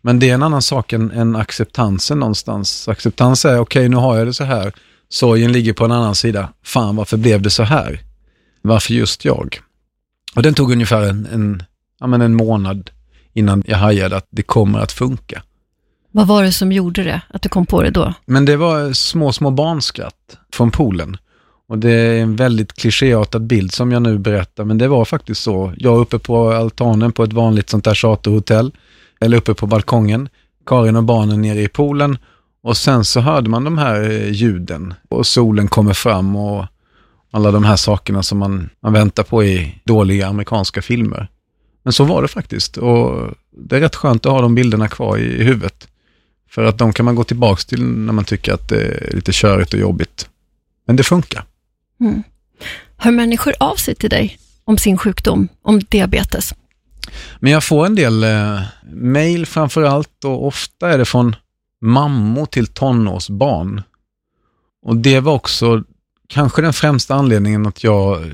Men 0.00 0.18
det 0.18 0.30
är 0.30 0.34
en 0.34 0.42
annan 0.42 0.62
sak 0.62 0.92
än, 0.92 1.10
än 1.10 1.36
acceptansen 1.36 2.18
någonstans. 2.18 2.88
Acceptans 2.88 3.44
är, 3.44 3.58
okej 3.58 3.60
okay, 3.60 3.88
nu 3.88 3.96
har 3.96 4.16
jag 4.16 4.26
det 4.26 4.34
så 4.34 4.44
här. 4.44 4.72
Sorgen 5.08 5.52
ligger 5.52 5.72
på 5.72 5.84
en 5.84 5.92
annan 5.92 6.14
sida. 6.14 6.52
Fan, 6.62 6.96
varför 6.96 7.16
blev 7.16 7.42
det 7.42 7.50
så 7.50 7.62
här? 7.62 8.00
Varför 8.62 8.94
just 8.94 9.24
jag? 9.24 9.60
Och 10.34 10.42
den 10.42 10.54
tog 10.54 10.72
ungefär 10.72 11.02
en, 11.02 11.26
en, 11.26 11.62
ja, 12.00 12.06
men 12.06 12.22
en 12.22 12.34
månad 12.34 12.90
innan 13.32 13.62
jag 13.66 13.78
hajade 13.78 14.16
att 14.16 14.26
det 14.30 14.42
kommer 14.42 14.78
att 14.78 14.92
funka. 14.92 15.42
Vad 16.10 16.26
var 16.26 16.42
det 16.42 16.52
som 16.52 16.72
gjorde 16.72 17.02
det, 17.02 17.20
att 17.28 17.42
du 17.42 17.48
kom 17.48 17.66
på 17.66 17.82
det 17.82 17.90
då? 17.90 18.14
Men 18.26 18.44
det 18.44 18.56
var 18.56 18.92
små, 18.92 19.32
små 19.32 19.50
barnskratt 19.50 20.38
från 20.52 20.70
poolen. 20.70 21.16
Och 21.68 21.78
det 21.78 21.90
är 21.90 22.22
en 22.22 22.36
väldigt 22.36 22.72
klichéartad 22.72 23.46
bild 23.46 23.72
som 23.72 23.92
jag 23.92 24.02
nu 24.02 24.18
berättar, 24.18 24.64
men 24.64 24.78
det 24.78 24.88
var 24.88 25.04
faktiskt 25.04 25.42
så. 25.42 25.72
Jag 25.76 25.98
uppe 25.98 26.18
på 26.18 26.52
altanen 26.52 27.12
på 27.12 27.24
ett 27.24 27.32
vanligt 27.32 27.70
sånt 27.70 27.84
där 27.84 27.94
charterhotell, 27.94 28.72
eller 29.20 29.36
uppe 29.36 29.54
på 29.54 29.66
balkongen, 29.66 30.28
Karin 30.66 30.96
och 30.96 31.04
barnen 31.04 31.42
nere 31.42 31.62
i 31.62 31.68
poolen 31.68 32.18
och 32.62 32.76
sen 32.76 33.04
så 33.04 33.20
hörde 33.20 33.50
man 33.50 33.64
de 33.64 33.78
här 33.78 34.10
eh, 34.10 34.30
ljuden 34.30 34.94
och 35.08 35.26
solen 35.26 35.68
kommer 35.68 35.94
fram 35.94 36.36
och, 36.36 36.66
Alla 37.30 37.50
de 37.50 37.64
här 37.64 37.76
sakerna 37.76 38.22
som 38.22 38.38
man, 38.38 38.70
man 38.80 38.92
väntar 38.92 39.22
på 39.22 39.44
i 39.44 39.74
dåliga 39.84 40.26
amerikanska 40.26 40.82
filmer. 40.82 41.28
Men 41.82 41.92
så 41.92 42.04
var 42.04 42.22
det 42.22 42.28
faktiskt 42.28 42.76
och 42.76 43.28
det 43.50 43.76
är 43.76 43.80
rätt 43.80 43.96
skönt 43.96 44.26
att 44.26 44.32
ha 44.32 44.40
de 44.40 44.54
bilderna 44.54 44.88
kvar 44.88 45.18
i 45.18 45.44
huvudet. 45.44 45.88
För 46.50 46.64
att 46.64 46.78
de 46.78 46.92
kan 46.92 47.04
man 47.04 47.14
gå 47.14 47.24
tillbaka 47.24 47.62
till 47.68 47.84
när 47.84 48.12
man 48.12 48.24
tycker 48.24 48.54
att 48.54 48.68
det 48.68 48.82
är 48.82 49.14
lite 49.14 49.32
körigt 49.32 49.74
och 49.74 49.80
jobbigt. 49.80 50.28
Men 50.86 50.96
det 50.96 51.02
funkar. 51.02 51.44
Mm. 52.00 52.22
Hör 52.96 53.10
människor 53.10 53.54
av 53.60 53.76
sig 53.76 53.94
till 53.94 54.10
dig 54.10 54.38
om 54.64 54.78
sin 54.78 54.98
sjukdom, 54.98 55.48
om 55.62 55.80
diabetes? 55.80 56.54
Men 57.38 57.52
jag 57.52 57.64
får 57.64 57.86
en 57.86 57.94
del 57.94 58.24
eh, 58.24 58.60
mejl 58.92 59.46
framför 59.46 59.82
allt 59.82 60.24
och 60.24 60.46
ofta 60.46 60.90
är 60.90 60.98
det 60.98 61.04
från 61.04 61.36
mammor 61.80 62.46
till 62.46 62.66
tonårsbarn. 62.66 63.82
Och 64.82 64.96
det 64.96 65.20
var 65.20 65.32
också 65.32 65.84
kanske 66.28 66.62
den 66.62 66.72
främsta 66.72 67.14
anledningen 67.14 67.66
att 67.66 67.84
jag 67.84 68.22
eh, 68.22 68.32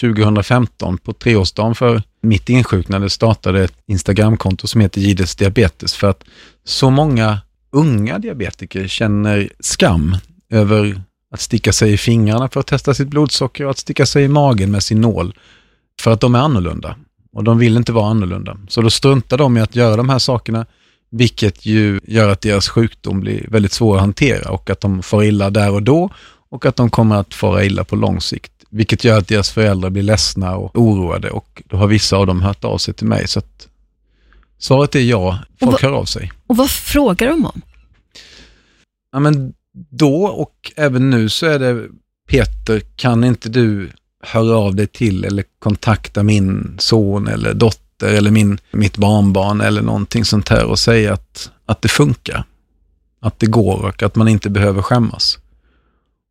2015 0.00 0.98
på 0.98 1.12
treårsdagen 1.12 1.74
för 1.74 2.02
mitt 2.20 2.48
insjuknande 2.48 3.10
startade 3.10 3.64
ett 3.64 3.74
Instagramkonto 3.86 4.66
som 4.66 4.80
heter 4.80 5.00
Gides 5.00 5.36
Diabetes 5.36 5.94
för 5.94 6.10
att 6.10 6.24
så 6.64 6.90
många 6.90 7.38
unga 7.72 8.18
diabetiker 8.18 8.86
känner 8.86 9.52
skam 9.60 10.16
över 10.50 11.02
att 11.32 11.40
sticka 11.40 11.72
sig 11.72 11.92
i 11.92 11.96
fingrarna 11.96 12.48
för 12.48 12.60
att 12.60 12.66
testa 12.66 12.94
sitt 12.94 13.08
blodsocker 13.08 13.64
och 13.64 13.70
att 13.70 13.78
sticka 13.78 14.06
sig 14.06 14.24
i 14.24 14.28
magen 14.28 14.70
med 14.70 14.82
sin 14.82 15.00
nål 15.00 15.34
för 16.00 16.10
att 16.10 16.20
de 16.20 16.34
är 16.34 16.38
annorlunda. 16.38 16.96
Och 17.32 17.44
de 17.44 17.58
vill 17.58 17.76
inte 17.76 17.92
vara 17.92 18.10
annorlunda. 18.10 18.56
Så 18.68 18.82
då 18.82 18.90
struntar 18.90 19.38
de 19.38 19.56
i 19.56 19.60
att 19.60 19.76
göra 19.76 19.96
de 19.96 20.08
här 20.08 20.18
sakerna, 20.18 20.66
vilket 21.10 21.66
ju 21.66 22.00
gör 22.04 22.28
att 22.28 22.40
deras 22.40 22.68
sjukdom 22.68 23.20
blir 23.20 23.46
väldigt 23.48 23.72
svår 23.72 23.94
att 23.94 24.00
hantera 24.00 24.50
och 24.50 24.70
att 24.70 24.80
de 24.80 25.02
får 25.02 25.24
illa 25.24 25.50
där 25.50 25.72
och 25.72 25.82
då 25.82 26.10
och 26.48 26.66
att 26.66 26.76
de 26.76 26.90
kommer 26.90 27.16
att 27.16 27.34
fara 27.34 27.64
illa 27.64 27.84
på 27.84 27.96
lång 27.96 28.20
sikt. 28.20 28.52
Vilket 28.70 29.04
gör 29.04 29.18
att 29.18 29.28
deras 29.28 29.50
föräldrar 29.50 29.90
blir 29.90 30.02
ledsna 30.02 30.56
och 30.56 30.78
oroade 30.78 31.30
och 31.30 31.62
då 31.66 31.76
har 31.76 31.86
vissa 31.86 32.16
av 32.16 32.26
dem 32.26 32.42
hört 32.42 32.64
av 32.64 32.78
sig 32.78 32.94
till 32.94 33.06
mig. 33.06 33.28
Så 33.28 33.38
att 33.38 33.68
svaret 34.58 34.94
är 34.94 35.00
ja, 35.00 35.38
folk 35.60 35.82
hör 35.82 35.92
av 35.92 36.04
sig. 36.04 36.32
Och 36.46 36.56
vad 36.56 36.70
frågar 36.70 37.28
de 37.28 37.46
om? 37.46 37.62
Ja, 39.12 39.20
men 39.20 39.54
då 39.90 40.24
och 40.24 40.72
även 40.76 41.10
nu 41.10 41.28
så 41.28 41.46
är 41.46 41.58
det 41.58 41.88
Peter, 42.28 42.80
kan 42.96 43.24
inte 43.24 43.48
du 43.48 43.90
höra 44.22 44.56
av 44.56 44.74
dig 44.74 44.86
till 44.86 45.24
eller 45.24 45.44
kontakta 45.58 46.22
min 46.22 46.76
son 46.78 47.28
eller 47.28 47.54
dotter 47.54 48.14
eller 48.14 48.30
min, 48.30 48.58
mitt 48.70 48.96
barnbarn 48.96 49.60
eller 49.60 49.82
någonting 49.82 50.24
sånt 50.24 50.48
här 50.48 50.64
och 50.64 50.78
säga 50.78 51.12
att, 51.12 51.50
att 51.66 51.82
det 51.82 51.88
funkar. 51.88 52.44
Att 53.20 53.38
det 53.38 53.46
går 53.46 53.84
och 53.84 54.02
att 54.02 54.16
man 54.16 54.28
inte 54.28 54.50
behöver 54.50 54.82
skämmas. 54.82 55.38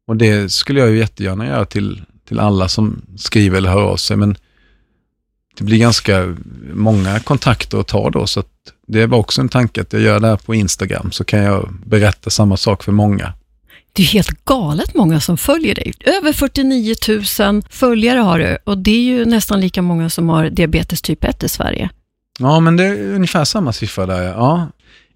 Och 0.07 0.17
det 0.17 0.51
skulle 0.51 0.79
jag 0.79 0.89
ju 0.89 0.97
jättegärna 0.97 1.47
göra 1.47 1.65
till, 1.65 2.01
till 2.27 2.39
alla 2.39 2.67
som 2.67 3.01
skriver 3.17 3.57
eller 3.57 3.69
hör 3.69 3.81
av 3.81 3.97
sig, 3.97 4.17
men 4.17 4.35
det 5.57 5.63
blir 5.63 5.77
ganska 5.77 6.35
många 6.73 7.19
kontakter 7.19 7.79
att 7.79 7.87
ta 7.87 8.09
då, 8.09 8.27
så 8.27 8.43
det 8.87 9.05
var 9.05 9.17
också 9.17 9.41
en 9.41 9.49
tanke 9.49 9.81
att 9.81 9.93
jag 9.93 10.01
gör 10.01 10.19
det 10.19 10.27
här 10.27 10.37
på 10.37 10.55
Instagram, 10.55 11.11
så 11.11 11.23
kan 11.23 11.39
jag 11.39 11.73
berätta 11.85 12.29
samma 12.29 12.57
sak 12.57 12.83
för 12.83 12.91
många. 12.91 13.33
Det 13.93 14.03
är 14.03 14.07
helt 14.07 14.45
galet 14.45 14.93
många 14.95 15.19
som 15.19 15.37
följer 15.37 15.75
dig. 15.75 15.93
Över 15.99 16.33
49 16.33 16.95
000 17.39 17.61
följare 17.69 18.19
har 18.19 18.39
du 18.39 18.57
och 18.63 18.77
det 18.77 18.91
är 18.91 19.01
ju 19.01 19.25
nästan 19.25 19.61
lika 19.61 19.81
många 19.81 20.09
som 20.09 20.29
har 20.29 20.49
diabetes 20.49 21.01
typ 21.01 21.23
1 21.23 21.43
i 21.43 21.49
Sverige. 21.49 21.89
Ja, 22.39 22.59
men 22.59 22.77
det 22.77 22.83
är 22.83 23.15
ungefär 23.15 23.45
samma 23.45 23.73
siffra 23.73 24.05
där. 24.05 24.23
Ja. 24.23 24.67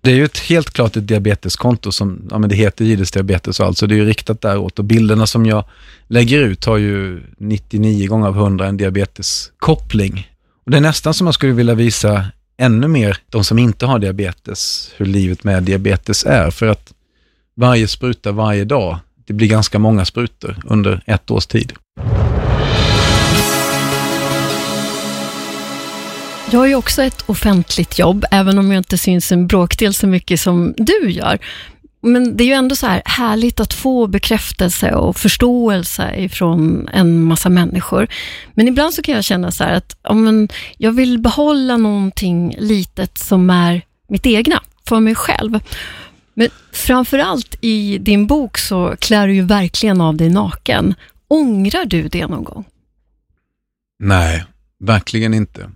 Det 0.05 0.11
är 0.11 0.15
ju 0.15 0.25
ett, 0.25 0.37
helt 0.37 0.69
klart 0.69 0.97
ett 0.97 1.07
diabeteskonto 1.07 1.91
som, 1.91 2.27
ja 2.31 2.37
men 2.37 2.49
det 2.49 2.55
heter 2.55 2.85
Gides 2.85 3.11
diabetes 3.11 3.59
och 3.59 3.65
alltså 3.65 3.87
det 3.87 3.95
är 3.95 3.97
ju 3.97 4.05
riktat 4.05 4.41
däråt 4.41 4.79
och 4.79 4.85
bilderna 4.85 5.27
som 5.27 5.45
jag 5.45 5.63
lägger 6.07 6.39
ut 6.39 6.65
har 6.65 6.77
ju 6.77 7.23
99 7.37 8.07
gånger 8.07 8.27
av 8.27 8.37
100 8.37 8.67
en 8.67 8.77
diabeteskoppling. 8.77 10.31
Och 10.65 10.71
det 10.71 10.77
är 10.77 10.81
nästan 10.81 11.13
som 11.13 11.25
man 11.25 11.33
skulle 11.33 11.53
vilja 11.53 11.75
visa 11.75 12.25
ännu 12.57 12.87
mer 12.87 13.17
de 13.29 13.43
som 13.43 13.59
inte 13.59 13.85
har 13.85 13.99
diabetes, 13.99 14.91
hur 14.97 15.05
livet 15.05 15.43
med 15.43 15.63
diabetes 15.63 16.25
är. 16.25 16.51
För 16.51 16.67
att 16.67 16.93
varje 17.55 17.87
spruta 17.87 18.31
varje 18.31 18.65
dag, 18.65 18.97
det 19.27 19.33
blir 19.33 19.47
ganska 19.47 19.79
många 19.79 20.05
sprutor 20.05 20.57
under 20.65 21.03
ett 21.05 21.31
års 21.31 21.45
tid. 21.45 21.73
Jag 26.51 26.59
har 26.59 26.65
ju 26.65 26.75
också 26.75 27.03
ett 27.03 27.29
offentligt 27.29 27.99
jobb, 27.99 28.25
även 28.31 28.57
om 28.57 28.71
jag 28.71 28.79
inte 28.79 28.97
syns 28.97 29.31
en 29.31 29.47
bråkdel 29.47 29.93
så 29.93 30.07
mycket 30.07 30.39
som 30.39 30.73
du 30.77 31.11
gör. 31.11 31.39
Men 32.01 32.37
det 32.37 32.43
är 32.43 32.45
ju 32.45 32.53
ändå 32.53 32.75
så 32.75 32.87
här 32.87 33.01
härligt 33.05 33.59
att 33.59 33.73
få 33.73 34.07
bekräftelse 34.07 34.91
och 34.91 35.17
förståelse 35.17 36.15
ifrån 36.17 36.89
en 36.93 37.21
massa 37.21 37.49
människor. 37.49 38.07
Men 38.53 38.67
ibland 38.67 38.93
så 38.93 39.01
kan 39.01 39.15
jag 39.15 39.23
känna 39.23 39.51
så 39.51 39.63
att 39.63 39.97
ja, 40.03 40.13
men 40.13 40.49
jag 40.77 40.91
vill 40.91 41.19
behålla 41.19 41.77
någonting 41.77 42.55
litet 42.59 43.17
som 43.17 43.49
är 43.49 43.81
mitt 44.07 44.25
egna, 44.25 44.63
för 44.87 44.99
mig 44.99 45.15
själv. 45.15 45.59
Men 46.33 46.49
framförallt 46.71 47.55
i 47.61 47.97
din 47.97 48.27
bok 48.27 48.57
så 48.57 48.95
klär 48.99 49.27
du 49.27 49.33
ju 49.33 49.41
verkligen 49.41 50.01
av 50.01 50.15
dig 50.15 50.29
naken. 50.29 50.95
Ångrar 51.27 51.85
du 51.85 52.07
det 52.07 52.27
någon 52.27 52.43
gång? 52.43 52.65
Nej, 53.99 54.43
verkligen 54.79 55.33
inte. 55.33 55.69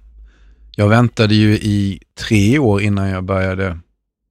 Jag 0.80 0.90
väntade 0.90 1.36
ju 1.36 1.54
i 1.54 2.00
tre 2.20 2.60
år 2.60 2.82
innan 2.82 3.10
jag 3.10 3.24
började 3.24 3.80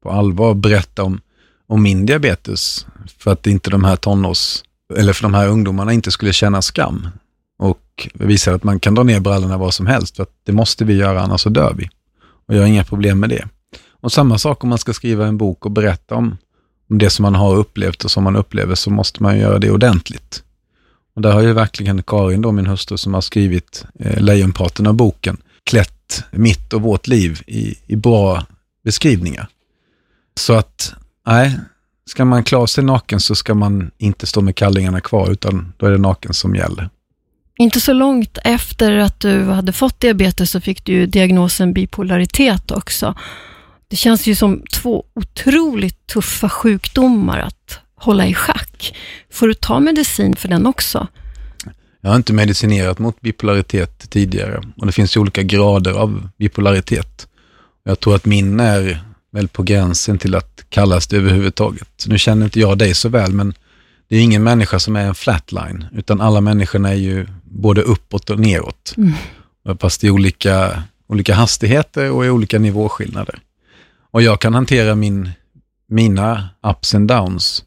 på 0.02 0.11
allvar 0.11 0.55
berätta 0.55 1.02
om, 1.02 1.21
om 1.67 1.83
min 1.83 2.07
diabetes. 2.07 2.87
För 3.19 3.33
att 3.33 3.47
inte 3.47 3.71
de 3.71 3.85
här 3.85 3.97
tonårs, 3.97 4.62
eller 4.97 5.12
för 5.12 5.23
de 5.23 5.35
här 5.35 5.49
ungdomarna 5.49 5.93
inte 5.93 6.11
skulle 6.11 6.33
känna 6.33 6.62
skam. 6.62 7.09
Och 7.59 8.09
visa 8.14 8.55
att 8.55 8.64
man 8.64 8.81
kan 8.81 8.95
dra 8.95 9.02
ner 9.02 9.21
brallorna 9.21 9.59
vad 9.59 9.75
som 9.75 9.87
helst, 9.87 10.17
för 10.17 10.23
att 10.23 10.33
det 10.45 10.52
måste 10.52 10.85
vi 10.85 10.95
göra, 10.95 11.21
annars 11.21 11.40
så 11.40 11.49
dör 11.49 11.75
vi. 11.78 11.90
Och 12.47 12.55
jag 12.55 12.61
har 12.61 12.67
inga 12.67 12.85
problem 12.85 13.21
med 13.21 13.31
det. 13.31 13.49
Och 14.00 14.12
samma 14.12 14.38
sak 14.38 14.64
om 14.64 14.69
man 14.71 14.78
ska 14.78 14.93
skriva 14.93 15.26
en 15.26 15.38
bok 15.38 15.67
och 15.67 15.73
berätta 15.73 16.14
om, 16.14 16.37
om 16.90 16.99
det 16.99 17.11
som 17.11 17.23
man 17.23 17.35
har 17.35 17.57
upplevt 17.57 18.05
och 18.05 18.11
som 18.11 18.25
man 18.25 18.37
upplever, 18.37 18.75
så 18.75 18.90
måste 18.90 19.23
man 19.23 19.38
göra 19.38 19.59
det 19.59 19.71
ordentligt. 19.71 20.43
Och 21.14 21.23
där 21.23 21.33
har 21.33 21.40
ju 21.40 21.52
verkligen 21.52 22.02
Karin, 22.02 22.43
då, 22.43 22.52
min 22.52 22.67
hustru, 22.67 22.97
som 22.97 23.14
har 23.14 23.21
skrivit 23.21 23.85
eh, 23.99 24.21
lejonparten 24.21 24.87
av 24.87 24.95
boken, 24.95 25.37
klätt 25.69 26.25
mitt 26.31 26.73
och 26.73 26.83
vårt 26.83 27.07
liv 27.07 27.41
i, 27.47 27.75
i 27.87 27.97
bra 27.97 28.47
beskrivningar. 28.85 29.49
Så 30.41 30.53
att, 30.53 30.95
nej, 31.27 31.59
ska 32.07 32.25
man 32.25 32.45
klara 32.45 32.67
sig 32.67 32.85
naken 32.85 33.21
så 33.21 33.35
ska 33.35 33.55
man 33.55 33.91
inte 33.99 34.27
stå 34.27 34.41
med 34.41 34.57
kallingarna 34.57 35.01
kvar, 35.01 35.31
utan 35.31 35.73
då 35.77 35.87
är 35.87 35.91
det 35.91 35.99
naken 35.99 36.35
som 36.35 36.55
gäller. 36.55 36.91
Inte 37.59 37.81
så 37.81 37.93
långt 37.93 38.39
efter 38.45 38.93
att 38.93 39.21
du 39.21 39.45
hade 39.45 39.73
fått 39.73 40.01
diabetes 40.01 40.51
så 40.51 40.61
fick 40.61 40.85
du 40.85 41.07
diagnosen 41.07 41.73
bipolaritet 41.73 42.71
också. 42.71 43.15
Det 43.89 43.97
känns 43.97 44.27
ju 44.27 44.35
som 44.35 44.63
två 44.73 45.05
otroligt 45.15 46.07
tuffa 46.07 46.49
sjukdomar 46.49 47.39
att 47.39 47.81
hålla 47.95 48.27
i 48.27 48.35
schack. 48.35 48.97
Får 49.33 49.49
du 49.49 49.55
ta 49.55 49.81
medicin 49.81 50.37
för 50.37 50.49
den 50.49 50.67
också? 50.67 51.09
Jag 52.00 52.11
har 52.11 52.17
inte 52.17 52.33
medicinerat 52.33 52.99
mot 52.99 53.21
bipolaritet 53.21 54.11
tidigare 54.11 54.62
och 54.76 54.87
det 54.87 54.93
finns 54.93 55.17
ju 55.17 55.21
olika 55.21 55.43
grader 55.43 55.93
av 55.93 56.28
bipolaritet. 56.38 57.28
Jag 57.85 58.00
tror 58.00 58.14
att 58.14 58.25
min 58.25 58.61
är 58.61 59.00
väl 59.31 59.49
på 59.49 59.62
gränsen 59.62 60.19
till 60.19 60.35
att 60.35 60.64
kallas 60.69 61.07
det 61.07 61.17
överhuvudtaget. 61.17 62.05
Nu 62.07 62.19
känner 62.19 62.45
inte 62.45 62.61
jag 62.61 62.78
dig 62.78 62.95
så 62.95 63.09
väl, 63.09 63.33
men 63.33 63.55
det 64.09 64.17
är 64.17 64.21
ingen 64.21 64.43
människa 64.43 64.78
som 64.78 64.97
är 64.97 65.07
en 65.07 65.14
flatline, 65.14 65.87
utan 65.93 66.21
alla 66.21 66.40
människorna 66.40 66.88
är 66.88 66.95
ju 66.95 67.26
både 67.45 67.83
uppåt 67.83 68.31
och 68.31 68.38
neråt. 68.38 68.95
Mm. 68.97 69.14
Fast 69.78 70.05
i 70.05 70.11
olika, 70.11 70.83
olika 71.07 71.35
hastigheter 71.35 72.11
och 72.11 72.26
i 72.26 72.31
olika 72.31 72.59
nivåskillnader. 72.59 73.38
Och 74.11 74.23
jag 74.23 74.40
kan 74.40 74.55
hantera 74.55 74.95
min, 74.95 75.31
mina 75.88 76.49
ups 76.62 76.95
and 76.95 77.09
downs 77.09 77.64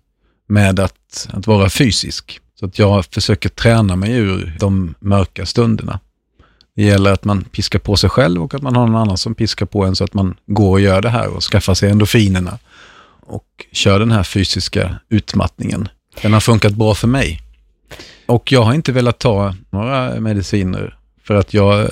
med 0.48 0.80
att, 0.80 1.28
att 1.34 1.48
vara 1.48 1.70
fysisk. 1.70 2.40
Så 2.62 2.66
att 2.66 2.80
jag 2.80 3.06
försöker 3.06 3.50
träna 3.50 3.96
mig 3.96 4.12
ur 4.12 4.58
de 4.60 4.96
mörka 5.00 5.46
stunderna. 5.46 6.00
Det 6.76 6.84
gäller 6.84 7.12
att 7.12 7.24
man 7.24 7.44
piskar 7.44 7.80
på 7.80 7.96
sig 7.96 8.10
själv 8.10 8.44
och 8.44 8.54
att 8.54 8.62
man 8.62 8.76
har 8.76 8.88
någon 8.88 9.02
annan 9.02 9.18
som 9.18 9.36
piskar 9.36 9.66
på 9.66 9.86
en 9.86 9.96
så 9.96 10.04
att 10.04 10.14
man 10.14 10.36
går 10.46 10.70
och 10.70 10.82
gör 10.82 11.02
det 11.02 11.10
här 11.10 11.28
och 11.28 11.44
skaffar 11.44 11.74
sig 11.74 11.90
endorfinerna 11.90 12.58
och 13.20 13.46
kör 13.72 14.00
den 14.00 14.12
här 14.12 14.24
fysiska 14.24 14.96
utmattningen. 15.10 15.90
Den 16.22 16.34
har 16.34 16.40
funkat 16.40 16.74
bra 16.74 16.96
för 16.96 17.08
mig. 17.08 17.42
Och 18.26 18.52
jag 18.52 18.64
har 18.64 18.74
inte 18.74 18.92
velat 18.92 19.20
ta 19.20 19.56
några 19.70 20.20
mediciner 20.20 20.98
för 21.24 21.36
att 21.36 21.54
jag 21.54 21.82
eh, 21.82 21.88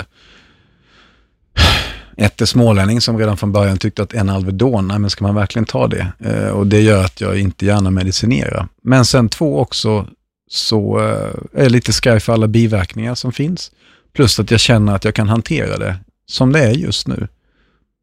ett 2.18 2.42
är 2.42 2.46
smålänning 2.46 3.02
som 3.02 3.18
redan 3.18 3.38
från 3.38 3.52
början 3.52 3.78
tyckte 3.78 4.04
att 4.04 4.14
en 4.14 4.30
Alvedon, 4.30 4.88
nej 4.88 5.00
men 5.00 5.10
ska 5.10 5.24
man 5.24 5.36
verkligen 5.36 5.66
ta 5.66 5.88
det? 5.88 6.12
Eh, 6.20 6.50
och 6.50 6.68
det 6.68 6.82
gör 6.82 7.06
att 7.06 7.22
jag 7.22 7.40
inte 7.40 7.66
gärna 7.66 7.92
medicinerar. 7.92 8.68
Men 8.84 9.06
sen 9.06 9.30
två 9.30 9.60
också, 9.60 10.08
så 10.50 11.00
eh, 11.00 11.60
är 11.60 11.64
jag 11.64 11.72
lite 11.72 11.94
skraj 11.94 12.20
för 12.20 12.34
alla 12.34 12.48
biverkningar 12.48 13.16
som 13.16 13.32
finns. 13.32 13.72
Plus 14.14 14.40
att 14.40 14.52
jag 14.52 14.60
känner 14.60 14.96
att 14.96 15.06
jag 15.06 15.16
kan 15.16 15.30
hantera 15.30 15.78
det 15.78 15.96
som 16.26 16.52
det 16.52 16.60
är 16.60 16.72
just 16.72 17.08
nu. 17.08 17.28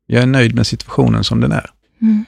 Jag 0.06 0.22
är 0.22 0.26
nöjd 0.26 0.54
med 0.54 0.66
situationen 0.66 1.24
som 1.24 1.40
den 1.40 1.52
är. 1.52 1.70
Mm. 2.02 2.24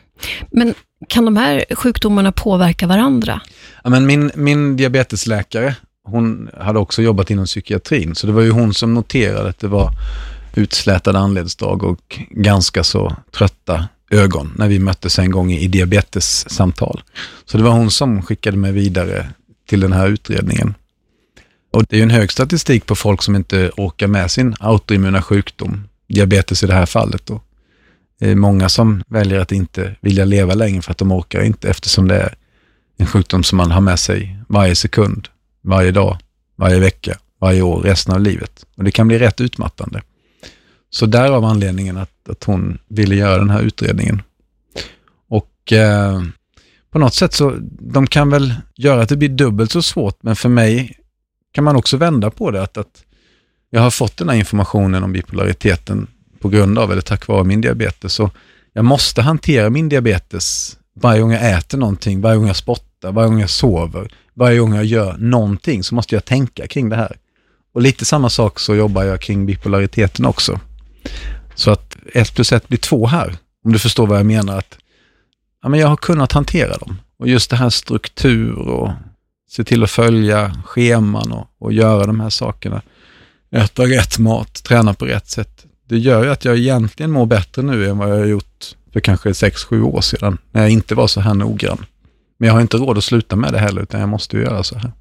Men 0.50 0.74
kan 1.08 1.24
de 1.24 1.36
här 1.36 1.64
sjukdomarna 1.70 2.32
påverka 2.32 2.86
varandra? 2.86 3.40
Ja, 3.84 3.90
men 3.90 4.06
min, 4.06 4.30
min 4.34 4.76
diabetesläkare 4.76 5.74
hon 6.04 6.50
hade 6.60 6.78
också 6.78 7.02
jobbat 7.02 7.30
inom 7.30 7.44
psykiatrin, 7.44 8.14
så 8.14 8.26
det 8.26 8.32
var 8.32 8.42
ju 8.42 8.50
hon 8.50 8.74
som 8.74 8.94
noterade 8.94 9.48
att 9.48 9.58
det 9.58 9.68
var 9.68 9.90
utslätade 10.54 11.18
anledsdrag 11.18 11.82
och 11.82 12.20
ganska 12.30 12.84
så 12.84 13.16
trötta 13.32 13.88
ögon 14.10 14.54
när 14.56 14.68
vi 14.68 14.78
möttes 14.78 15.18
en 15.18 15.30
gång 15.30 15.52
i 15.52 15.68
diabetessamtal. 15.68 17.02
Så 17.44 17.58
det 17.58 17.64
var 17.64 17.70
hon 17.70 17.90
som 17.90 18.22
skickade 18.22 18.56
mig 18.56 18.72
vidare 18.72 19.28
till 19.68 19.80
den 19.80 19.92
här 19.92 20.08
utredningen. 20.08 20.74
Och 21.72 21.84
det 21.88 21.96
är 21.96 21.98
ju 21.98 22.02
en 22.02 22.10
hög 22.10 22.32
statistik 22.32 22.86
på 22.86 22.94
folk 22.94 23.22
som 23.22 23.36
inte 23.36 23.70
orkar 23.76 24.06
med 24.06 24.30
sin 24.30 24.54
autoimmuna 24.60 25.22
sjukdom, 25.22 25.88
diabetes 26.08 26.62
i 26.62 26.66
det 26.66 26.74
här 26.74 26.86
fallet. 26.86 27.26
Då. 27.26 27.40
Det 28.18 28.30
är 28.30 28.34
många 28.34 28.68
som 28.68 29.02
väljer 29.08 29.40
att 29.40 29.52
inte 29.52 29.96
vilja 30.00 30.24
leva 30.24 30.54
längre 30.54 30.82
för 30.82 30.90
att 30.90 30.98
de 30.98 31.12
orkar 31.12 31.42
inte 31.42 31.68
eftersom 31.68 32.08
det 32.08 32.16
är 32.16 32.34
en 32.96 33.06
sjukdom 33.06 33.44
som 33.44 33.56
man 33.56 33.70
har 33.70 33.80
med 33.80 33.98
sig 33.98 34.38
varje 34.48 34.74
sekund, 34.74 35.28
varje 35.62 35.90
dag, 35.90 36.18
varje 36.56 36.78
vecka, 36.78 37.18
varje 37.40 37.62
år, 37.62 37.80
resten 37.80 38.14
av 38.14 38.20
livet. 38.20 38.64
Och 38.76 38.84
det 38.84 38.90
kan 38.90 39.08
bli 39.08 39.18
rätt 39.18 39.40
utmattande. 39.40 40.02
Så 40.90 41.06
därav 41.06 41.44
anledningen 41.44 41.96
att, 41.96 42.28
att 42.28 42.44
hon 42.44 42.78
ville 42.88 43.14
göra 43.14 43.38
den 43.38 43.50
här 43.50 43.62
utredningen. 43.62 44.22
Och 45.28 45.72
eh, 45.72 46.22
på 46.98 47.02
något 47.02 47.14
sätt 47.14 47.34
så, 47.34 47.56
de 47.80 48.06
kan 48.06 48.30
väl 48.30 48.54
göra 48.76 49.02
att 49.02 49.08
det 49.08 49.16
blir 49.16 49.28
dubbelt 49.28 49.72
så 49.72 49.82
svårt, 49.82 50.22
men 50.22 50.36
för 50.36 50.48
mig 50.48 50.98
kan 51.52 51.64
man 51.64 51.76
också 51.76 51.96
vända 51.96 52.30
på 52.30 52.50
det, 52.50 52.62
att, 52.62 52.76
att 52.76 53.04
jag 53.70 53.80
har 53.80 53.90
fått 53.90 54.16
den 54.16 54.28
här 54.28 54.36
informationen 54.36 55.04
om 55.04 55.12
bipolariteten 55.12 56.06
på 56.40 56.48
grund 56.48 56.78
av, 56.78 56.92
eller 56.92 57.02
tack 57.02 57.26
vare 57.26 57.44
min 57.44 57.60
diabetes, 57.60 58.12
så 58.12 58.30
jag 58.72 58.84
måste 58.84 59.22
hantera 59.22 59.70
min 59.70 59.88
diabetes 59.88 60.76
varje 60.94 61.20
gång 61.20 61.32
jag 61.32 61.58
äter 61.58 61.78
någonting, 61.78 62.20
varje 62.20 62.36
gång 62.36 62.46
jag 62.46 62.56
spottar, 62.56 63.12
varje 63.12 63.28
gång 63.28 63.40
jag 63.40 63.50
sover, 63.50 64.12
varje 64.34 64.58
gång 64.58 64.74
jag 64.74 64.84
gör 64.84 65.16
någonting 65.18 65.84
så 65.84 65.94
måste 65.94 66.14
jag 66.14 66.24
tänka 66.24 66.66
kring 66.66 66.88
det 66.88 66.96
här. 66.96 67.16
Och 67.74 67.82
lite 67.82 68.04
samma 68.04 68.30
sak 68.30 68.60
så 68.60 68.74
jobbar 68.74 69.02
jag 69.02 69.20
kring 69.20 69.46
bipolariteten 69.46 70.24
också. 70.24 70.60
Så 71.54 71.70
att 71.70 71.96
ett 72.14 72.34
plus 72.34 72.52
ett 72.52 72.68
blir 72.68 72.78
två 72.78 73.06
här, 73.06 73.36
om 73.64 73.72
du 73.72 73.78
förstår 73.78 74.06
vad 74.06 74.18
jag 74.18 74.26
menar. 74.26 74.58
att 74.58 74.78
ja, 75.62 75.68
men 75.68 75.80
Jag 75.80 75.88
har 75.88 75.96
kunnat 75.96 76.32
hantera 76.32 76.76
dem. 76.76 76.96
Och 77.18 77.28
just 77.28 77.50
det 77.50 77.56
här 77.56 77.70
struktur 77.70 78.58
och 78.58 78.90
se 79.50 79.64
till 79.64 79.84
att 79.84 79.90
följa 79.90 80.54
scheman 80.64 81.32
och, 81.32 81.46
och 81.58 81.72
göra 81.72 82.06
de 82.06 82.20
här 82.20 82.30
sakerna. 82.30 82.82
Äta 83.50 83.82
rätt 83.82 84.18
mat, 84.18 84.62
träna 84.64 84.94
på 84.94 85.06
rätt 85.06 85.28
sätt. 85.28 85.66
Det 85.88 85.98
gör 85.98 86.24
ju 86.24 86.30
att 86.30 86.44
jag 86.44 86.58
egentligen 86.58 87.10
mår 87.10 87.26
bättre 87.26 87.62
nu 87.62 87.88
än 87.88 87.98
vad 87.98 88.10
jag 88.10 88.18
har 88.18 88.26
gjort 88.26 88.74
för 88.92 89.00
kanske 89.00 89.34
sex 89.34 89.64
sju 89.64 89.82
år 89.82 90.00
sedan, 90.00 90.38
när 90.52 90.62
jag 90.62 90.70
inte 90.70 90.94
var 90.94 91.06
så 91.06 91.20
här 91.20 91.34
noggrann. 91.34 91.86
Men 92.38 92.46
jag 92.46 92.54
har 92.54 92.60
inte 92.60 92.76
råd 92.76 92.98
att 92.98 93.04
sluta 93.04 93.36
med 93.36 93.52
det 93.52 93.58
heller, 93.58 93.82
utan 93.82 94.00
jag 94.00 94.08
måste 94.08 94.36
ju 94.36 94.42
göra 94.42 94.62
så 94.62 94.78
här. 94.78 94.92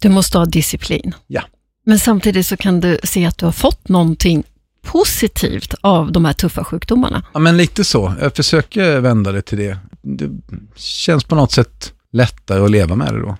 Du 0.00 0.08
måste 0.08 0.38
ha 0.38 0.44
disciplin. 0.44 1.14
Ja. 1.26 1.42
Men 1.84 1.98
samtidigt 1.98 2.46
så 2.46 2.56
kan 2.56 2.80
du 2.80 2.98
se 3.04 3.26
att 3.26 3.38
du 3.38 3.44
har 3.44 3.52
fått 3.52 3.88
någonting 3.88 4.44
positivt 4.86 5.74
av 5.80 6.12
de 6.12 6.24
här 6.24 6.32
tuffa 6.32 6.64
sjukdomarna. 6.64 7.22
Ja, 7.34 7.40
men 7.40 7.56
lite 7.56 7.84
så. 7.84 8.14
Jag 8.20 8.36
försöker 8.36 9.00
vända 9.00 9.32
det 9.32 9.42
till 9.42 9.58
det. 9.58 9.78
Det 10.02 10.30
känns 10.76 11.24
på 11.24 11.34
något 11.34 11.52
sätt 11.52 11.92
lättare 12.12 12.64
att 12.64 12.70
leva 12.70 12.96
med 12.96 13.14
det 13.14 13.20
då. 13.20 13.36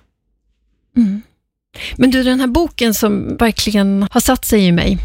Mm. 0.97 1.21
Men 1.95 2.11
du, 2.11 2.23
den 2.23 2.39
här 2.39 2.47
boken 2.47 2.93
som 2.93 3.37
verkligen 3.37 4.07
har 4.11 4.21
satt 4.21 4.45
sig 4.45 4.65
i 4.65 4.71
mig. 4.71 4.97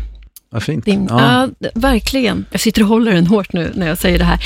Vad 0.51 0.63
fint. 0.63 0.85
Din, 0.85 1.07
ja. 1.11 1.49
ja. 1.59 1.69
verkligen. 1.75 2.47
Jag 2.51 2.61
sitter 2.61 2.83
och 2.83 2.89
håller 2.89 3.13
den 3.13 3.27
hårt 3.27 3.53
nu 3.53 3.73
när 3.75 3.89
jag 3.89 3.99
säger 3.99 4.19
det 4.19 4.25
här. 4.25 4.45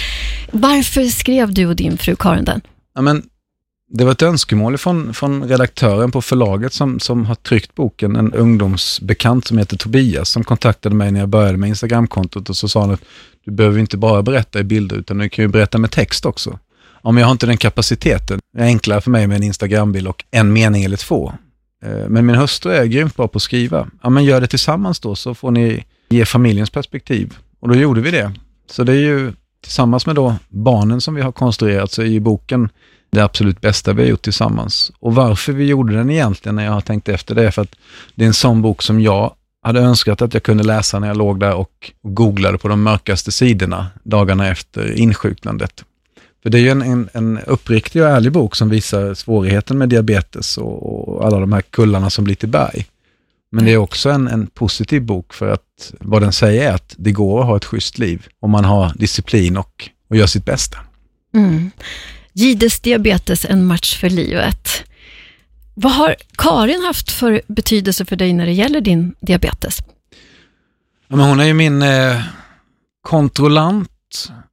Varför 0.50 1.04
skrev 1.04 1.54
du 1.54 1.66
och 1.66 1.76
din 1.76 1.98
fru 1.98 2.16
Karin 2.16 2.44
den? 2.44 2.60
Ja, 2.94 3.00
men 3.00 3.22
det 3.88 4.04
var 4.04 4.12
ett 4.12 4.22
önskemål 4.22 4.78
från, 4.78 5.14
från 5.14 5.48
redaktören 5.48 6.10
på 6.10 6.22
förlaget 6.22 6.72
som, 6.72 7.00
som 7.00 7.26
har 7.26 7.34
tryckt 7.34 7.74
boken, 7.74 8.16
en 8.16 8.32
ungdomsbekant 8.32 9.46
som 9.46 9.58
heter 9.58 9.76
Tobias, 9.76 10.28
som 10.28 10.44
kontaktade 10.44 10.94
mig 10.94 11.12
när 11.12 11.20
jag 11.20 11.28
började 11.28 11.58
med 11.58 11.68
Instagramkontot 11.68 12.50
och 12.50 12.56
så 12.56 12.68
sa 12.68 12.80
han 12.80 12.90
att 12.90 13.04
du 13.44 13.50
behöver 13.50 13.78
inte 13.78 13.96
bara 13.96 14.22
berätta 14.22 14.60
i 14.60 14.64
bilder 14.64 14.96
utan 14.96 15.18
du 15.18 15.28
kan 15.28 15.44
ju 15.44 15.48
berätta 15.48 15.78
med 15.78 15.90
text 15.90 16.26
också. 16.26 16.58
Om 17.02 17.16
jag 17.16 17.26
har 17.26 17.32
inte 17.32 17.46
den 17.46 17.56
kapaciteten, 17.56 18.40
det 18.52 18.62
är 18.62 18.66
enklare 18.66 19.00
för 19.00 19.10
mig 19.10 19.26
med 19.26 19.36
en 19.36 19.42
Instagrambild 19.42 20.08
och 20.08 20.24
en 20.30 20.52
mening 20.52 20.84
eller 20.84 20.96
två. 20.96 21.32
Eh, 21.84 22.08
men 22.08 22.26
min 22.26 22.36
hustru 22.36 22.72
är 22.72 22.84
grymt 22.84 23.16
bra 23.16 23.28
på 23.28 23.36
att 23.36 23.42
skriva. 23.42 23.88
Ja, 24.02 24.10
men 24.10 24.24
gör 24.24 24.40
det 24.40 24.46
tillsammans 24.46 25.00
då 25.00 25.14
så 25.14 25.34
får 25.34 25.50
ni 25.50 25.84
ge 26.08 26.24
familjens 26.24 26.70
perspektiv. 26.70 27.36
Och 27.60 27.68
då 27.68 27.74
gjorde 27.74 28.00
vi 28.00 28.10
det. 28.10 28.32
Så 28.70 28.84
det 28.84 28.92
är 28.92 28.96
ju 28.96 29.32
tillsammans 29.62 30.06
med 30.06 30.16
då 30.16 30.36
barnen 30.48 31.00
som 31.00 31.14
vi 31.14 31.22
har 31.22 31.32
konstruerat 31.32 31.92
så 31.92 32.02
är 32.02 32.06
ju 32.06 32.20
boken 32.20 32.68
det 33.16 33.24
absolut 33.24 33.60
bästa 33.60 33.92
vi 33.92 34.02
har 34.02 34.08
gjort 34.08 34.22
tillsammans. 34.22 34.92
Och 34.98 35.14
varför 35.14 35.52
vi 35.52 35.64
gjorde 35.64 35.96
den 35.96 36.10
egentligen 36.10 36.56
när 36.56 36.64
jag 36.64 36.72
har 36.72 36.80
tänkt 36.80 37.08
efter 37.08 37.34
det 37.34 37.46
är 37.46 37.50
för 37.50 37.62
att 37.62 37.74
det 38.14 38.24
är 38.24 38.26
en 38.26 38.34
sån 38.34 38.62
bok 38.62 38.82
som 38.82 39.00
jag 39.00 39.34
hade 39.62 39.80
önskat 39.80 40.22
att 40.22 40.34
jag 40.34 40.42
kunde 40.42 40.64
läsa 40.64 40.98
när 40.98 41.08
jag 41.08 41.16
låg 41.16 41.40
där 41.40 41.54
och 41.54 41.92
googlade 42.02 42.58
på 42.58 42.68
de 42.68 42.82
mörkaste 42.82 43.32
sidorna 43.32 43.86
dagarna 44.02 44.48
efter 44.48 44.92
insjuknandet. 44.92 45.84
För 46.42 46.50
det 46.50 46.58
är 46.58 46.60
ju 46.60 46.70
en, 46.70 46.82
en, 46.82 47.08
en 47.12 47.38
uppriktig 47.46 48.02
och 48.02 48.08
ärlig 48.08 48.32
bok 48.32 48.56
som 48.56 48.68
visar 48.68 49.14
svårigheten 49.14 49.78
med 49.78 49.88
diabetes 49.88 50.58
och, 50.58 51.08
och 51.08 51.26
alla 51.26 51.40
de 51.40 51.52
här 51.52 51.62
kullarna 51.62 52.10
som 52.10 52.24
blir 52.24 52.34
till 52.34 52.48
berg. 52.48 52.86
Men 53.50 53.64
det 53.64 53.72
är 53.72 53.76
också 53.76 54.10
en, 54.10 54.28
en 54.28 54.46
positiv 54.46 55.02
bok 55.02 55.34
för 55.34 55.52
att 55.52 55.92
vad 56.00 56.22
den 56.22 56.32
säger 56.32 56.70
är 56.70 56.74
att 56.74 56.94
det 56.98 57.12
går 57.12 57.40
att 57.40 57.46
ha 57.46 57.56
ett 57.56 57.64
schysst 57.64 57.98
liv 57.98 58.26
om 58.40 58.50
man 58.50 58.64
har 58.64 58.92
disciplin 58.96 59.56
och, 59.56 59.90
och 60.08 60.16
gör 60.16 60.26
sitt 60.26 60.44
bästa. 60.44 60.78
Mm. 61.34 61.70
Gides 62.36 62.80
diabetes, 62.80 63.44
en 63.44 63.66
match 63.66 64.00
för 64.00 64.10
livet. 64.10 64.68
Vad 65.74 65.92
har 65.92 66.16
Karin 66.38 66.84
haft 66.84 67.10
för 67.10 67.42
betydelse 67.46 68.04
för 68.04 68.16
dig 68.16 68.32
när 68.32 68.46
det 68.46 68.52
gäller 68.52 68.80
din 68.80 69.14
diabetes? 69.20 69.78
Ja, 71.08 71.16
men 71.16 71.28
hon 71.28 71.40
är 71.40 71.44
ju 71.44 71.54
min 71.54 71.82
eh, 71.82 72.22
kontrollant. 73.02 73.90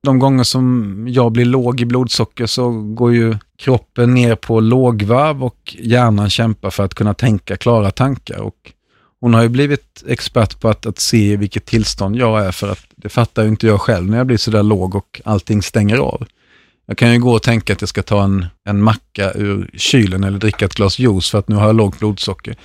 De 0.03 0.19
gånger 0.19 0.43
som 0.43 1.05
jag 1.09 1.31
blir 1.31 1.45
låg 1.45 1.81
i 1.81 1.85
blodsocker 1.85 2.45
så 2.45 2.71
går 2.71 3.13
ju 3.13 3.37
kroppen 3.57 4.13
ner 4.13 4.35
på 4.35 4.59
lågvarv 4.59 5.43
och 5.43 5.75
hjärnan 5.79 6.29
kämpar 6.29 6.69
för 6.69 6.83
att 6.83 6.93
kunna 6.93 7.13
tänka 7.13 7.57
klara 7.57 7.91
tankar. 7.91 8.39
Och 8.39 8.73
hon 9.19 9.33
har 9.33 9.41
ju 9.41 9.49
blivit 9.49 10.03
expert 10.07 10.59
på 10.59 10.69
att, 10.69 10.85
att 10.85 10.99
se 10.99 11.37
vilket 11.37 11.65
tillstånd 11.65 12.15
jag 12.15 12.45
är 12.45 12.51
för 12.51 12.71
att 12.71 12.85
det 12.95 13.09
fattar 13.09 13.43
ju 13.43 13.49
inte 13.49 13.67
jag 13.67 13.81
själv 13.81 14.09
när 14.09 14.17
jag 14.17 14.27
blir 14.27 14.37
sådär 14.37 14.63
låg 14.63 14.95
och 14.95 15.21
allting 15.25 15.61
stänger 15.61 15.97
av. 15.97 16.25
Jag 16.85 16.97
kan 16.97 17.13
ju 17.13 17.19
gå 17.19 17.33
och 17.33 17.43
tänka 17.43 17.73
att 17.73 17.81
jag 17.81 17.89
ska 17.89 18.03
ta 18.03 18.23
en, 18.23 18.45
en 18.63 18.81
macka 18.81 19.31
ur 19.31 19.69
kylen 19.73 20.23
eller 20.23 20.39
dricka 20.39 20.65
ett 20.65 20.75
glas 20.75 20.99
juice 20.99 21.29
för 21.29 21.39
att 21.39 21.47
nu 21.47 21.55
har 21.55 21.65
jag 21.65 21.75
lågt 21.75 21.99
blodsocker. 21.99 22.55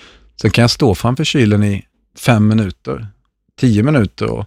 Sen 0.41 0.51
kan 0.51 0.63
jag 0.63 0.71
stå 0.71 0.95
framför 0.95 1.25
kylen 1.25 1.65
i 1.65 1.85
fem 2.17 2.49
minuter, 2.49 3.07
tio 3.61 3.83
minuter 3.83 4.31
och 4.31 4.47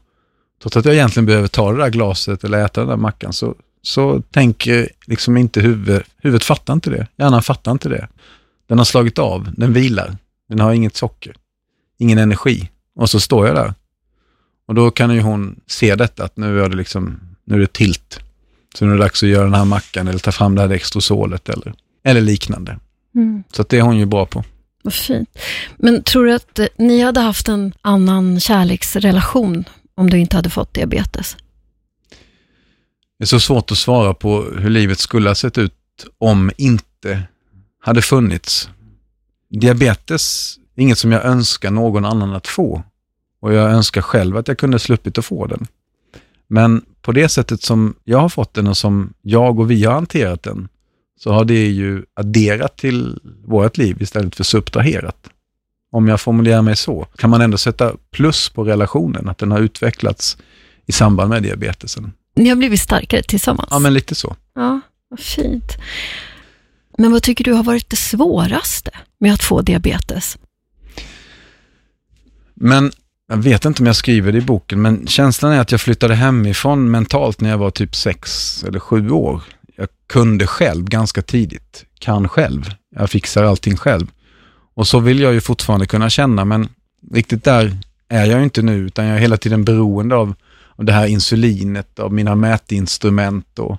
trots 0.62 0.78
att 0.78 0.86
jag 0.86 0.94
egentligen 0.94 1.26
behöver 1.26 1.48
ta 1.48 1.72
det 1.72 1.78
där 1.78 1.90
glaset 1.90 2.44
eller 2.44 2.66
äta 2.66 2.82
den 2.82 2.90
där 2.90 2.98
mackan 2.98 3.34
så, 3.34 3.56
så 3.82 4.22
tänker 4.22 4.90
liksom 5.06 5.38
inte 5.38 5.62
huvudet, 5.62 6.04
huvudet 6.18 6.44
fattar 6.44 6.74
inte 6.74 6.90
det. 6.90 7.08
Hjärnan 7.18 7.44
fattar 7.44 7.72
inte 7.72 7.90
det. 7.90 8.08
Den 8.68 8.78
har 8.78 8.86
slagit 8.86 9.20
av, 9.20 9.54
den 9.58 9.74
vilar, 9.74 10.18
den 10.50 10.60
har 10.60 10.74
inget 10.74 10.96
socker, 10.96 11.36
ingen 11.98 12.18
energi 12.18 12.70
och 12.96 13.10
så 13.10 13.20
står 13.20 13.48
jag 13.48 13.56
där. 13.56 13.74
Och 14.66 14.76
då 14.76 14.92
kan 14.92 15.16
ju 15.16 15.22
hon 15.22 15.60
se 15.68 15.96
detta 15.96 16.24
att 16.24 16.38
nu 16.38 16.62
är 16.62 16.70
det 16.70 16.76
liksom, 16.76 17.20
nu 17.46 17.56
är 17.56 17.60
det 17.60 17.74
tilt. 17.74 18.20
Så 18.76 18.86
nu 18.86 18.92
är 18.92 18.96
det 18.96 19.04
dags 19.04 19.24
att 19.24 19.30
göra 19.30 19.44
den 19.44 19.54
här 19.54 19.66
mackan 19.66 20.08
eller 20.08 20.20
ta 20.20 20.32
fram 20.32 20.56
det 20.56 20.62
här 20.62 20.70
extrosolet 20.70 21.50
eller, 21.50 21.74
eller 22.04 22.22
liknande. 22.22 22.80
Mm. 23.16 23.44
Så 23.52 23.64
det 23.64 23.78
är 23.78 23.82
hon 23.82 23.98
ju 23.98 24.06
bra 24.06 24.26
på. 24.26 24.44
Vad 24.84 24.94
fint. 24.94 25.30
Men 25.78 26.04
tror 26.04 26.26
du 26.26 26.34
att 26.34 26.60
eh, 26.60 26.68
ni 26.78 27.02
hade 27.02 27.20
haft 27.20 27.48
en 27.48 27.74
annan 27.82 28.40
kärleksrelation 28.40 29.66
om 29.96 30.10
du 30.10 30.18
inte 30.18 30.36
hade 30.36 30.50
fått 30.50 30.74
diabetes? 30.74 31.38
Det 33.20 33.24
är 33.24 33.28
så 33.28 33.40
svårt 33.40 33.72
att 33.72 33.78
svara 33.78 34.14
på 34.14 34.44
hur 34.44 34.70
livet 34.70 35.00
skulle 35.00 35.30
ha 35.30 35.36
sett 35.36 35.58
ut 35.58 35.74
om 36.18 36.52
inte 36.58 37.24
hade 37.82 38.02
funnits. 38.02 38.70
Diabetes 39.50 40.58
är 40.76 40.82
inget 40.82 40.98
som 40.98 41.12
jag 41.12 41.26
önskar 41.26 41.72
någon 41.72 42.06
annan 42.06 42.36
att 42.36 42.48
få 42.48 42.84
och 43.42 43.54
jag 43.54 43.72
önskar 43.72 44.02
själv 44.02 44.38
att 44.38 44.48
jag 44.48 44.58
kunde 44.58 44.80
sluppit 44.80 45.18
att 45.18 45.26
få 45.26 45.48
den. 45.48 45.68
Men 46.54 46.86
på 47.02 47.12
det 47.12 47.30
sättet 47.30 47.62
som 47.62 47.96
jag 48.04 48.18
har 48.18 48.30
fått 48.30 48.54
den 48.54 48.68
och 48.68 48.78
som 48.78 49.14
jag 49.22 49.60
och 49.60 49.72
vi 49.72 49.84
har 49.84 49.94
hanterat 49.94 50.44
den, 50.44 50.68
så 51.20 51.32
har 51.32 51.46
det 51.46 51.68
ju 51.68 52.04
adderat 52.14 52.78
till 52.78 53.20
vårt 53.46 53.78
liv 53.78 54.02
istället 54.02 54.36
för 54.36 54.44
subtraherat. 54.44 55.30
Om 55.92 56.08
jag 56.08 56.22
formulerar 56.22 56.62
mig 56.62 56.76
så, 56.76 57.08
kan 57.18 57.30
man 57.30 57.42
ändå 57.42 57.58
sätta 57.58 57.94
plus 58.12 58.50
på 58.50 58.64
relationen, 58.64 59.30
att 59.30 59.38
den 59.38 59.52
har 59.52 59.60
utvecklats 59.60 60.38
i 60.86 60.92
samband 60.92 61.30
med 61.30 61.44
diabetesen. 61.44 62.14
Ni 62.36 62.50
har 62.50 62.56
blivit 62.56 62.82
starkare 62.82 63.24
tillsammans? 63.24 63.68
Ja, 63.72 63.80
men 63.80 63.94
lite 63.94 64.16
så. 64.16 64.36
Ja, 64.56 64.82
vad 65.08 65.20
fint. 65.20 65.78
Men 66.98 67.12
vad 67.12 67.24
tycker 67.24 67.44
du 67.44 67.54
har 67.54 67.64
varit 67.64 67.90
det 67.90 67.96
svåraste 67.96 68.92
med 69.20 69.34
att 69.34 69.44
få 69.44 69.62
diabetes? 69.62 70.38
Men 72.54 72.92
jag 73.32 73.38
vet 73.38 73.66
inte 73.66 73.84
om 73.84 73.88
jag 73.88 73.96
skriver 73.96 74.32
det 74.32 74.38
i 74.38 74.42
boken, 74.42 74.82
men 74.82 75.08
känslan 75.08 75.52
är 75.52 75.60
att 75.60 75.72
jag 75.72 75.82
flyttade 75.82 76.16
hemifrån 76.16 76.92
mentalt 76.92 77.42
när 77.42 77.50
jag 77.50 77.58
var 77.58 77.72
typ 77.72 77.96
sex 77.96 78.64
eller 78.64 78.80
sju 78.80 79.10
år. 79.10 79.42
Jag 79.76 79.88
kunde 80.08 80.48
själv 80.48 80.86
ganska 80.86 81.22
tidigt, 81.22 81.86
kan 82.00 82.30
själv. 82.30 82.70
Jag 82.96 83.10
fixar 83.10 83.44
allting 83.44 83.78
själv. 83.78 84.08
Och 84.76 84.88
så 84.88 85.00
vill 85.00 85.20
jag 85.20 85.34
ju 85.34 85.42
fortfarande 85.42 85.86
kunna 85.86 86.10
känna, 86.10 86.46
men 86.46 86.70
riktigt 87.14 87.44
där 87.44 87.78
är 88.10 88.26
jag 88.26 88.38
ju 88.38 88.44
inte 88.44 88.62
nu, 88.62 88.78
utan 88.78 89.06
jag 89.06 89.18
är 89.18 89.22
hela 89.22 89.38
tiden 89.38 89.64
beroende 89.64 90.16
av, 90.16 90.34
av 90.76 90.86
det 90.86 90.94
här 90.94 91.08
insulinet, 91.08 92.00
av 92.00 92.14
mina 92.14 92.36
mätinstrument 92.36 93.60
och 93.60 93.78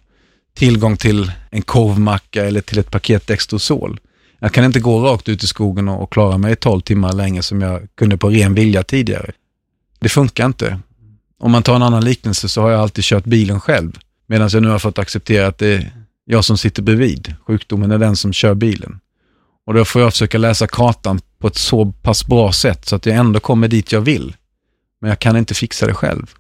tillgång 0.55 0.97
till 0.97 1.33
en 1.51 1.62
korvmacka 1.62 2.45
eller 2.45 2.61
till 2.61 2.79
ett 2.79 2.91
paket 2.91 3.27
Dextrosol. 3.27 4.01
Jag 4.38 4.53
kan 4.53 4.65
inte 4.65 4.81
gå 4.81 5.01
rakt 5.01 5.29
ut 5.29 5.43
i 5.43 5.47
skogen 5.47 5.88
och, 5.88 6.03
och 6.03 6.12
klara 6.12 6.38
mig 6.38 6.57
12 6.57 6.81
timmar 6.81 7.12
länge 7.12 7.43
som 7.43 7.61
jag 7.61 7.88
kunde 7.95 8.17
på 8.17 8.29
ren 8.29 8.55
vilja 8.55 8.83
tidigare. 8.83 9.33
Det 10.03 10.09
funkar 10.09 10.47
inte. 10.47 10.79
Om 11.38 11.51
man 11.53 11.62
tar 11.62 11.77
en 11.77 11.83
annan 11.83 12.05
liknelse 12.05 12.49
så 12.49 12.62
har 12.62 12.71
jag 12.71 12.81
alltid 12.81 13.05
kört 13.05 13.25
bilen 13.25 13.61
själv, 13.61 13.99
medan 14.27 14.49
jag 14.53 14.62
nu 14.62 14.69
har 14.69 14.79
fått 14.79 14.99
acceptera 14.99 15.47
att 15.47 15.59
det 15.59 15.75
är 15.75 15.93
jag 16.25 16.45
som 16.45 16.59
sitter 16.59 16.83
bredvid. 16.83 17.35
Sjukdomen 17.47 17.91
är 17.91 17.99
den 17.99 18.17
som 18.17 18.33
kör 18.33 18.55
bilen. 18.55 19.01
Och 19.67 19.75
då 19.75 19.85
får 19.85 20.03
jag 20.03 20.12
försöka 20.12 20.38
läsa 20.38 20.67
kartan 20.67 21.21
på 21.38 21.47
ett 21.47 21.57
så 21.57 21.93
pass 21.93 22.27
bra 22.27 22.53
sätt 22.53 22.87
så 22.87 22.97
att 22.97 23.07
jag 23.07 23.17
ändå 23.17 23.41
kommer 23.41 23.69
dit 23.69 23.93
jag 23.93 24.01
vill. 24.01 24.37
Men 25.01 25.09
jag 25.09 25.19
kan 25.19 25.37
inte 25.37 25.55
fixa 25.55 25.87
det 25.87 25.95
själv. 25.95 26.35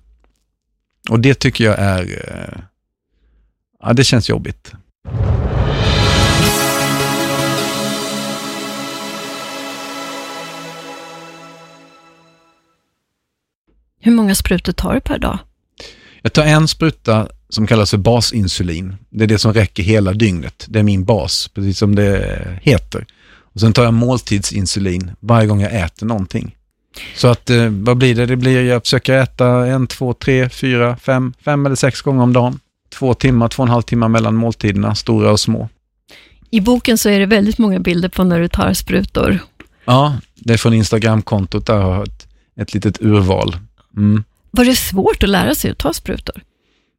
Och 1.10 1.20
det 1.20 1.34
tycker 1.34 1.64
jag 1.64 1.78
är, 1.78 2.02
eh, 2.02 2.62
ja 3.82 3.92
det 3.92 4.04
känns 4.04 4.28
jobbigt. 4.28 4.72
Hur 14.04 14.12
många 14.12 14.34
sprutor 14.34 14.72
tar 14.72 14.94
du 14.94 15.00
per 15.00 15.18
dag? 15.18 15.38
Jag 16.22 16.32
tar 16.32 16.44
en 16.44 16.68
spruta 16.68 17.28
som 17.48 17.66
kallas 17.66 17.90
för 17.90 17.98
basinsulin. 17.98 18.96
Det 19.10 19.24
är 19.24 19.28
det 19.28 19.38
som 19.38 19.52
räcker 19.52 19.82
hela 19.82 20.12
dygnet. 20.12 20.66
Det 20.68 20.78
är 20.78 20.82
min 20.82 21.04
bas, 21.04 21.50
precis 21.54 21.78
som 21.78 21.94
det 21.94 22.58
heter. 22.62 23.06
Och 23.54 23.60
Sen 23.60 23.72
tar 23.72 23.84
jag 23.84 23.94
måltidsinsulin 23.94 25.10
varje 25.20 25.46
gång 25.46 25.60
jag 25.60 25.74
äter 25.74 26.06
någonting. 26.06 26.56
Så 27.16 27.28
att, 27.28 27.50
eh, 27.50 27.68
vad 27.68 27.96
blir 27.96 28.14
det? 28.14 28.26
Det 28.26 28.36
blir, 28.36 28.62
jag 28.62 28.82
försöker 28.82 29.18
äta 29.18 29.46
en, 29.46 29.86
två, 29.86 30.12
tre, 30.14 30.48
fyra, 30.48 30.96
fem, 30.96 31.32
fem 31.44 31.66
eller 31.66 31.76
sex 31.76 32.00
gånger 32.00 32.22
om 32.22 32.32
dagen. 32.32 32.60
Två 32.94 33.14
timmar, 33.14 33.48
två 33.48 33.62
och 33.62 33.66
en 33.66 33.72
halv 33.72 33.82
timme 33.82 34.08
mellan 34.08 34.34
måltiderna, 34.34 34.94
stora 34.94 35.30
och 35.30 35.40
små. 35.40 35.68
I 36.50 36.60
boken 36.60 36.98
så 36.98 37.08
är 37.08 37.20
det 37.20 37.26
väldigt 37.26 37.58
många 37.58 37.80
bilder 37.80 38.08
på 38.08 38.24
när 38.24 38.40
du 38.40 38.48
tar 38.48 38.72
sprutor. 38.72 39.38
Ja, 39.84 40.16
det 40.34 40.52
är 40.52 40.58
från 40.58 40.74
Instagramkontot, 40.74 41.66
där 41.66 41.78
har 41.78 41.94
jag 41.94 42.02
ett, 42.02 42.26
ett 42.56 42.74
litet 42.74 43.02
urval. 43.02 43.56
Mm. 43.96 44.24
Var 44.50 44.64
det 44.64 44.76
svårt 44.76 45.22
att 45.22 45.28
lära 45.28 45.54
sig 45.54 45.70
att 45.70 45.78
ta 45.78 45.92
sprutor? 45.92 46.42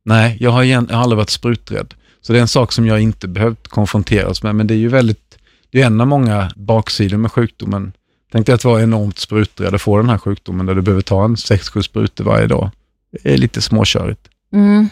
Nej, 0.06 0.38
jag 0.40 0.52
har, 0.52 0.64
igen, 0.64 0.88
jag 0.90 0.96
har 0.96 1.04
aldrig 1.04 1.18
varit 1.18 1.30
spruträdd. 1.30 1.94
Så 2.22 2.34
det 2.34 2.40
är 2.40 2.42
en 2.42 2.48
sak 2.48 2.72
som 2.72 2.88
jag 2.88 3.02
inte 3.02 3.28
behövt 3.28 3.68
konfronteras 3.68 4.44
med, 4.44 4.56
men 4.56 4.68
det 4.68 4.74
är 4.74 4.78
ju 4.78 4.88
väldigt, 4.88 5.38
det 5.72 5.82
är 5.82 5.86
en 5.86 6.02
av 6.02 6.08
många 6.08 6.52
baksidor 6.56 7.18
med 7.18 7.32
sjukdomen. 7.32 7.94
Tänk 8.32 8.46
dig 8.46 8.56
att 8.56 8.64
vara 8.64 8.84
enormt 8.84 9.20
spruträdd 9.20 9.74
och 9.74 9.82
få 9.82 9.98
den 9.98 10.10
här 10.10 10.18
sjukdomen 10.18 10.66
där 10.66 10.76
du 10.76 10.82
behöver 10.82 11.02
ta 11.02 11.26
en 11.26 11.36
6-7 11.36 11.82
sprutor 11.82 12.24
varje 12.24 12.48
dag. 12.48 12.72
Det 13.12 13.34
är 13.34 13.38
lite 13.38 13.62
småkörigt. 13.62 14.30
Mm. 14.54 14.90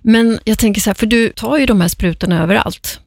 Men 0.00 0.38
jag 0.44 0.58
tänker 0.58 0.80
så 0.80 0.90
här, 0.90 0.94
för 0.94 1.06
du 1.06 1.28
tar 1.28 1.58
ju 1.58 1.66
de 1.66 1.80
här 1.80 1.88
sprutorna 1.88 2.42
överallt. 2.42 3.00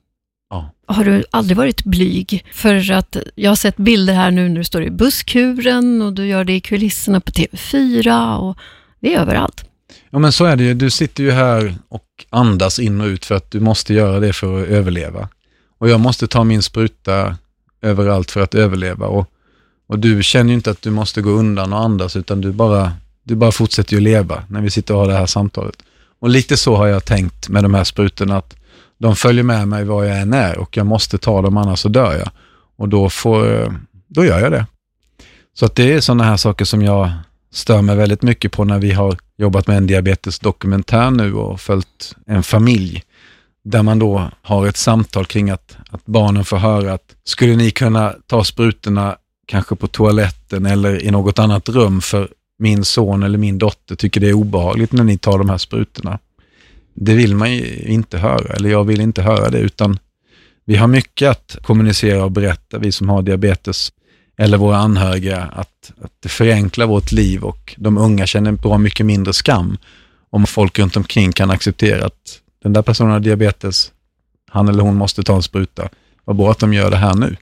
Ja. 0.50 0.72
Har 0.86 1.04
du 1.04 1.24
aldrig 1.32 1.58
varit 1.58 1.84
blyg? 1.84 2.46
För 2.54 2.92
att 2.92 3.18
jag 3.36 3.52
har 3.52 3.56
sett 3.56 3.78
bilder 3.78 4.14
här 4.14 4.32
nu 4.32 4.50
när 4.50 4.56
du 4.56 4.64
står 4.64 4.84
i 4.84 4.90
busskuren 4.90 6.02
och 6.02 6.14
du 6.14 6.26
gör 6.28 6.44
det 6.44 6.54
i 6.54 6.60
kulisserna 6.60 7.20
på 7.20 7.32
TV4 7.32 8.38
och 8.38 8.58
det 9.00 9.14
är 9.14 9.20
överallt. 9.20 9.66
Ja 10.10 10.20
men 10.20 10.32
så 10.32 10.46
är 10.46 10.56
det 10.56 10.64
ju. 10.64 10.74
Du 10.74 10.90
sitter 10.90 11.24
ju 11.24 11.32
här 11.32 11.76
och 11.90 12.06
andas 12.30 12.80
in 12.80 13.02
och 13.02 13.08
ut 13.08 13.26
för 13.26 13.36
att 13.36 13.52
du 13.52 13.60
måste 13.60 13.94
göra 13.94 14.20
det 14.20 14.34
för 14.34 14.62
att 14.62 14.68
överleva. 14.68 15.30
Och 15.78 15.90
jag 15.90 16.00
måste 16.00 16.28
ta 16.28 16.44
min 16.44 16.64
spruta 16.64 17.38
överallt 17.82 18.32
för 18.32 18.42
att 18.42 18.56
överleva. 18.56 19.08
Och, 19.08 19.30
och 19.88 20.00
du 20.00 20.24
känner 20.24 20.50
ju 20.50 20.56
inte 20.56 20.72
att 20.72 20.82
du 20.82 20.92
måste 20.92 21.22
gå 21.22 21.30
undan 21.30 21.74
och 21.74 21.80
andas 21.80 22.16
utan 22.16 22.42
du 22.42 22.52
bara, 22.52 22.92
du 23.24 23.36
bara 23.36 23.52
fortsätter 23.52 23.94
ju 23.94 24.00
leva 24.00 24.44
när 24.50 24.62
vi 24.62 24.70
sitter 24.70 24.94
och 24.94 25.00
har 25.00 25.08
det 25.08 25.18
här 25.18 25.26
samtalet. 25.26 25.76
Och 26.20 26.30
lite 26.30 26.58
så 26.58 26.76
har 26.76 26.88
jag 26.88 27.06
tänkt 27.06 27.50
med 27.50 27.64
de 27.64 27.74
här 27.74 27.84
sprutorna 27.84 28.38
att 28.38 28.56
de 29.06 29.16
följer 29.16 29.44
med 29.44 29.68
mig 29.68 29.84
var 29.84 30.04
jag 30.04 30.20
än 30.20 30.34
är 30.34 30.58
och 30.58 30.78
jag 30.78 30.86
måste 30.86 31.18
ta 31.18 31.42
dem 31.42 31.58
annars 31.58 31.80
så 31.80 31.90
dör 31.90 32.14
jag. 32.14 32.30
Och 32.78 32.90
då, 32.90 33.10
får, 33.10 33.74
då 34.08 34.26
gör 34.26 34.40
jag 34.40 34.52
det. 34.52 34.66
Så 35.54 35.66
att 35.66 35.76
det 35.76 35.94
är 35.94 36.02
sådana 36.02 36.24
här 36.24 36.38
saker 36.38 36.66
som 36.66 36.82
jag 36.82 37.12
stör 37.54 37.82
mig 37.82 37.96
väldigt 37.96 38.22
mycket 38.22 38.52
på 38.52 38.64
när 38.64 38.80
vi 38.80 38.92
har 38.92 39.18
jobbat 39.38 39.68
med 39.68 39.78
en 39.78 39.88
diabetesdokumentär 39.88 41.12
nu 41.12 41.34
och 41.34 41.62
följt 41.62 42.16
en 42.28 42.44
familj 42.44 43.04
där 43.64 43.84
man 43.84 44.00
då 44.00 44.30
har 44.42 44.68
ett 44.68 44.78
samtal 44.78 45.26
kring 45.26 45.50
att, 45.50 45.78
att 45.90 46.06
barnen 46.06 46.46
får 46.46 46.58
höra 46.58 46.94
att 46.94 47.16
skulle 47.24 47.56
ni 47.56 47.72
kunna 47.72 48.16
ta 48.28 48.44
sprutorna 48.44 49.18
kanske 49.48 49.76
på 49.76 49.88
toaletten 49.88 50.66
eller 50.66 51.04
i 51.04 51.12
något 51.12 51.40
annat 51.40 51.70
rum 51.70 52.02
för 52.02 52.30
min 52.60 52.86
son 52.86 53.24
eller 53.24 53.38
min 53.38 53.58
dotter 53.58 53.96
tycker 53.96 54.22
det 54.22 54.30
är 54.30 54.34
obehagligt 54.34 54.92
när 54.92 55.04
ni 55.04 55.18
tar 55.18 55.38
de 55.38 55.50
här 55.50 55.58
sprutorna. 55.58 56.20
Det 56.96 57.14
vill 57.14 57.36
man 57.36 57.54
ju 57.54 57.84
inte 57.86 58.18
höra, 58.18 58.54
eller 58.54 58.70
jag 58.70 58.84
vill 58.84 59.02
inte 59.02 59.22
höra 59.22 59.50
det, 59.50 59.60
utan 59.60 60.00
vi 60.66 60.76
har 60.76 60.88
mycket 60.88 61.30
att 61.30 61.58
kommunicera 61.62 62.24
och 62.24 62.32
berätta, 62.32 62.78
vi 62.78 62.92
som 62.92 63.10
har 63.10 63.22
diabetes 63.22 63.92
eller 64.38 64.58
våra 64.58 64.78
anhöriga, 64.78 65.42
att, 65.42 65.92
att 66.02 66.12
det 66.20 66.30
förenklar 66.30 66.86
vårt 66.88 67.12
liv 67.12 67.44
och 67.44 67.76
de 67.78 67.98
unga 67.98 68.26
känner 68.26 68.52
bra 68.52 68.78
mycket 68.78 69.06
mindre 69.06 69.34
skam 69.34 69.78
om 70.30 70.46
folk 70.46 70.80
runt 70.80 70.98
omkring 70.98 71.32
kan 71.32 71.52
acceptera 71.52 72.06
att 72.06 72.42
den 72.64 72.74
där 72.74 72.82
personen 72.82 73.12
har 73.12 73.20
diabetes, 73.20 73.92
han 74.52 74.68
eller 74.68 74.84
hon 74.84 74.96
måste 74.96 75.24
ta 75.24 75.36
en 75.36 75.44
spruta. 75.44 75.90
Vad 76.26 76.36
bra 76.36 76.52
att 76.52 76.60
de 76.60 76.74
gör 76.74 76.92
det 76.92 76.98
här 76.98 77.16
nu. 77.16 77.36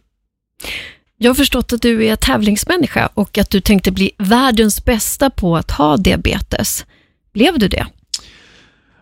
Jag 1.18 1.30
har 1.30 1.36
förstått 1.36 1.74
att 1.74 1.82
du 1.82 2.06
är 2.06 2.16
tävlingsmänniska 2.16 3.10
och 3.14 3.38
att 3.38 3.50
du 3.50 3.62
tänkte 3.62 3.92
bli 3.92 4.12
världens 4.18 4.86
bästa 4.86 5.30
på 5.30 5.58
att 5.58 5.72
ha 5.72 5.98
diabetes. 5.98 6.86
Blev 7.34 7.60
du 7.60 7.68
det? 7.68 7.88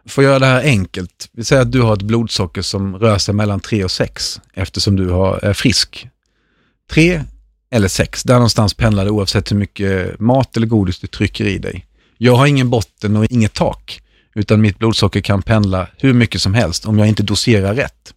För 0.05 0.21
att 0.21 0.25
göra 0.25 0.39
det 0.39 0.45
här 0.45 0.63
enkelt, 0.63 1.29
vi 1.31 1.43
säger 1.43 1.61
att 1.61 1.71
du 1.71 1.81
har 1.81 1.93
ett 1.93 2.01
blodsocker 2.01 2.61
som 2.61 2.97
rör 2.97 3.17
sig 3.17 3.33
mellan 3.33 3.59
3 3.59 3.83
och 3.83 3.91
6 3.91 4.41
eftersom 4.53 4.95
du 4.95 5.09
har, 5.09 5.39
är 5.45 5.53
frisk. 5.53 6.07
3 6.91 7.23
eller 7.71 7.87
6, 7.87 8.23
där 8.23 8.33
någonstans 8.33 8.73
pendlar 8.73 9.05
det 9.05 9.11
oavsett 9.11 9.51
hur 9.51 9.57
mycket 9.57 10.19
mat 10.19 10.57
eller 10.57 10.67
godis 10.67 10.99
du 10.99 11.07
trycker 11.07 11.45
i 11.45 11.57
dig. 11.57 11.85
Jag 12.17 12.35
har 12.35 12.45
ingen 12.45 12.69
botten 12.69 13.15
och 13.15 13.25
inget 13.25 13.53
tak, 13.53 14.01
utan 14.35 14.61
mitt 14.61 14.79
blodsocker 14.79 15.21
kan 15.21 15.41
pendla 15.41 15.87
hur 15.97 16.13
mycket 16.13 16.41
som 16.41 16.53
helst 16.53 16.85
om 16.85 16.99
jag 16.99 17.07
inte 17.07 17.23
doserar 17.23 17.75
rätt. 17.75 18.13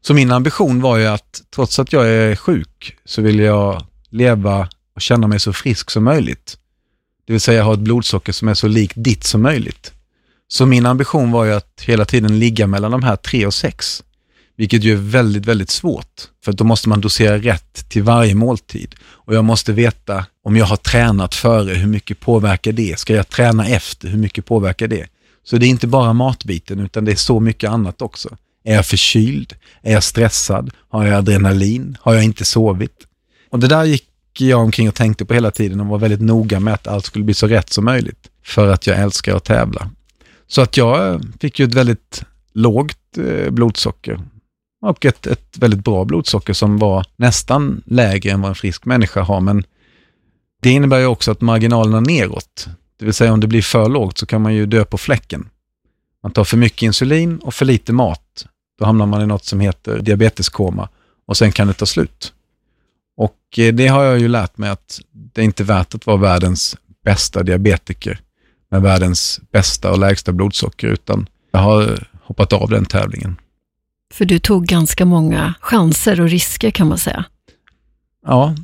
Så 0.00 0.14
min 0.14 0.32
ambition 0.32 0.80
var 0.80 0.96
ju 0.96 1.06
att 1.06 1.42
trots 1.54 1.78
att 1.78 1.92
jag 1.92 2.08
är 2.08 2.36
sjuk 2.36 2.96
så 3.04 3.22
vill 3.22 3.38
jag 3.38 3.86
leva 4.10 4.68
och 4.94 5.02
känna 5.02 5.26
mig 5.26 5.40
så 5.40 5.52
frisk 5.52 5.90
som 5.90 6.04
möjligt. 6.04 6.58
Det 7.26 7.32
vill 7.32 7.40
säga 7.40 7.62
ha 7.62 7.74
ett 7.74 7.80
blodsocker 7.80 8.32
som 8.32 8.48
är 8.48 8.54
så 8.54 8.68
likt 8.68 8.94
ditt 8.96 9.24
som 9.24 9.42
möjligt. 9.42 9.92
Så 10.48 10.66
min 10.66 10.86
ambition 10.86 11.30
var 11.30 11.44
ju 11.44 11.52
att 11.52 11.82
hela 11.86 12.04
tiden 12.04 12.38
ligga 12.38 12.66
mellan 12.66 12.90
de 12.90 13.02
här 13.02 13.16
tre 13.16 13.46
och 13.46 13.54
sex, 13.54 14.02
Vilket 14.56 14.84
ju 14.84 14.92
är 14.92 14.96
väldigt, 14.96 15.46
väldigt 15.46 15.70
svårt. 15.70 16.28
För 16.44 16.52
då 16.52 16.64
måste 16.64 16.88
man 16.88 17.00
dosera 17.00 17.38
rätt 17.38 17.88
till 17.88 18.02
varje 18.02 18.34
måltid. 18.34 18.94
Och 19.04 19.34
jag 19.34 19.44
måste 19.44 19.72
veta 19.72 20.26
om 20.44 20.56
jag 20.56 20.64
har 20.66 20.76
tränat 20.76 21.34
före, 21.34 21.74
hur 21.74 21.86
mycket 21.86 22.20
påverkar 22.20 22.72
det? 22.72 22.98
Ska 22.98 23.14
jag 23.14 23.28
träna 23.28 23.66
efter, 23.66 24.08
hur 24.08 24.18
mycket 24.18 24.46
påverkar 24.46 24.88
det? 24.88 25.06
Så 25.44 25.56
det 25.56 25.66
är 25.66 25.68
inte 25.68 25.86
bara 25.86 26.12
matbiten, 26.12 26.80
utan 26.80 27.04
det 27.04 27.12
är 27.12 27.16
så 27.16 27.40
mycket 27.40 27.70
annat 27.70 28.02
också. 28.02 28.36
Är 28.64 28.74
jag 28.74 28.86
förkyld? 28.86 29.54
Är 29.82 29.92
jag 29.92 30.04
stressad? 30.04 30.70
Har 30.88 31.06
jag 31.06 31.14
adrenalin? 31.14 31.96
Har 32.00 32.14
jag 32.14 32.24
inte 32.24 32.44
sovit? 32.44 33.06
Och 33.50 33.58
det 33.58 33.68
där 33.68 33.84
gick 33.84 34.08
jag 34.38 34.60
omkring 34.60 34.88
och 34.88 34.94
tänkte 34.94 35.24
på 35.24 35.34
hela 35.34 35.50
tiden 35.50 35.80
och 35.80 35.86
var 35.86 35.98
väldigt 35.98 36.20
noga 36.20 36.60
med 36.60 36.74
att 36.74 36.86
allt 36.86 37.04
skulle 37.04 37.24
bli 37.24 37.34
så 37.34 37.46
rätt 37.46 37.72
som 37.72 37.84
möjligt. 37.84 38.28
För 38.44 38.68
att 38.68 38.86
jag 38.86 38.98
älskar 38.98 39.36
att 39.36 39.44
tävla. 39.44 39.90
Så 40.48 40.62
att 40.62 40.76
jag 40.76 41.22
fick 41.40 41.58
ju 41.58 41.66
ett 41.66 41.74
väldigt 41.74 42.24
lågt 42.52 43.18
eh, 43.18 43.50
blodsocker 43.50 44.20
och 44.80 45.04
ett, 45.04 45.26
ett 45.26 45.58
väldigt 45.58 45.84
bra 45.84 46.04
blodsocker 46.04 46.52
som 46.52 46.78
var 46.78 47.06
nästan 47.16 47.82
lägre 47.86 48.30
än 48.30 48.40
vad 48.40 48.48
en 48.48 48.54
frisk 48.54 48.84
människa 48.84 49.20
har. 49.20 49.40
Men 49.40 49.64
det 50.62 50.70
innebär 50.70 50.98
ju 50.98 51.06
också 51.06 51.30
att 51.30 51.40
marginalerna 51.40 52.00
neråt, 52.00 52.68
det 52.98 53.04
vill 53.04 53.14
säga 53.14 53.32
om 53.32 53.40
det 53.40 53.46
blir 53.46 53.62
för 53.62 53.88
lågt 53.88 54.18
så 54.18 54.26
kan 54.26 54.42
man 54.42 54.54
ju 54.54 54.66
dö 54.66 54.84
på 54.84 54.98
fläcken. 54.98 55.48
Man 56.22 56.32
tar 56.32 56.44
för 56.44 56.56
mycket 56.56 56.82
insulin 56.82 57.38
och 57.38 57.54
för 57.54 57.64
lite 57.64 57.92
mat. 57.92 58.46
Då 58.78 58.84
hamnar 58.84 59.06
man 59.06 59.22
i 59.22 59.26
något 59.26 59.44
som 59.44 59.60
heter 59.60 59.98
diabeteskoma 59.98 60.88
och 61.26 61.36
sen 61.36 61.52
kan 61.52 61.66
det 61.66 61.74
ta 61.74 61.86
slut. 61.86 62.32
Och 63.16 63.58
eh, 63.58 63.74
det 63.74 63.86
har 63.86 64.04
jag 64.04 64.18
ju 64.18 64.28
lärt 64.28 64.58
mig 64.58 64.70
att 64.70 65.00
det 65.12 65.40
är 65.40 65.44
inte 65.44 65.64
värt 65.64 65.94
att 65.94 66.06
vara 66.06 66.16
världens 66.16 66.76
bästa 67.04 67.42
diabetiker 67.42 68.20
med 68.70 68.82
världens 68.82 69.40
bästa 69.52 69.90
och 69.90 69.98
lägsta 69.98 70.32
blodsocker, 70.32 70.88
utan 70.88 71.28
jag 71.50 71.60
har 71.60 72.08
hoppat 72.22 72.52
av 72.52 72.70
den 72.70 72.84
tävlingen. 72.84 73.40
För 74.14 74.24
du 74.24 74.38
tog 74.38 74.66
ganska 74.66 75.04
många 75.04 75.54
chanser 75.60 76.20
och 76.20 76.28
risker 76.28 76.70
kan 76.70 76.88
man 76.88 76.98
säga. 76.98 77.24
Ja, 78.26 78.54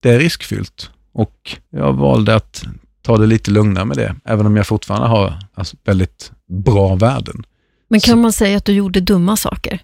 det 0.00 0.10
är 0.10 0.18
riskfyllt 0.18 0.90
och 1.12 1.56
jag 1.70 1.92
valde 1.92 2.34
att 2.34 2.64
ta 3.02 3.16
det 3.16 3.26
lite 3.26 3.50
lugnare 3.50 3.84
med 3.84 3.96
det, 3.96 4.14
även 4.24 4.46
om 4.46 4.56
jag 4.56 4.66
fortfarande 4.66 5.08
har 5.08 5.38
alltså, 5.54 5.76
väldigt 5.84 6.32
bra 6.48 6.94
värden. 6.94 7.46
Men 7.88 8.00
kan 8.00 8.12
Så. 8.12 8.16
man 8.18 8.32
säga 8.32 8.56
att 8.56 8.64
du 8.64 8.72
gjorde 8.72 9.00
dumma 9.00 9.36
saker? 9.36 9.80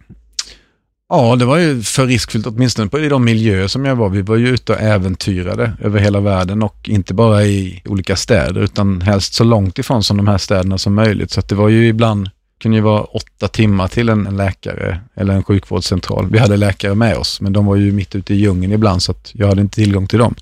Ja, 1.15 1.37
det 1.37 1.45
var 1.45 1.59
ju 1.59 1.83
för 1.83 2.07
riskfyllt, 2.07 2.47
åtminstone 2.47 2.89
på, 2.89 3.01
i 3.01 3.09
de 3.09 3.25
miljöer 3.25 3.69
som 3.69 3.85
jag 3.85 3.97
var. 3.97 4.09
Vi 4.09 4.23
var 4.23 4.37
ju 4.37 4.49
ute 4.49 4.73
och 4.73 4.81
äventyrade 4.81 5.73
över 5.81 6.01
hela 6.01 6.21
världen 6.21 6.63
och 6.63 6.89
inte 6.89 7.15
bara 7.15 7.45
i 7.45 7.83
olika 7.85 8.17
städer, 8.17 8.61
utan 8.61 9.01
helst 9.01 9.35
så 9.35 9.45
långt 9.45 9.79
ifrån 9.79 10.05
som 10.05 10.17
de 10.17 10.29
här 10.29 10.39
städerna 10.39 10.79
som 10.79 10.95
möjligt. 10.95 11.31
Så 11.31 11.41
att 11.41 11.49
det 11.49 11.55
var 11.55 11.69
ju 11.69 11.89
ibland, 11.89 12.31
kunde 12.61 12.77
ju 12.77 12.83
vara 12.83 13.03
åtta 13.03 13.49
timmar 13.49 13.89
till 13.89 14.09
en, 14.09 14.27
en 14.27 14.37
läkare 14.37 15.01
eller 15.15 15.35
en 15.35 15.43
sjukvårdscentral. 15.43 16.29
Vi 16.31 16.39
hade 16.39 16.57
läkare 16.57 16.95
med 16.95 17.17
oss, 17.17 17.41
men 17.41 17.53
de 17.53 17.67
var 17.67 17.77
ju 17.77 17.93
mitt 17.93 18.15
ute 18.15 18.35
i 18.35 18.37
djungeln 18.37 18.73
ibland, 18.73 19.03
så 19.03 19.13
att 19.13 19.31
jag 19.35 19.49
hade 19.49 19.61
inte 19.61 19.75
tillgång 19.75 20.07
till 20.07 20.19
dem. 20.19 20.35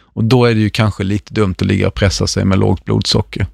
Och 0.00 0.24
då 0.24 0.44
är 0.44 0.54
det 0.54 0.60
ju 0.60 0.70
kanske 0.70 1.04
lite 1.04 1.34
dumt 1.34 1.54
att 1.58 1.66
ligga 1.66 1.86
och 1.88 1.94
pressa 1.94 2.26
sig 2.26 2.44
med 2.44 2.58
lågt 2.58 2.84
blodsocker. 2.84 3.46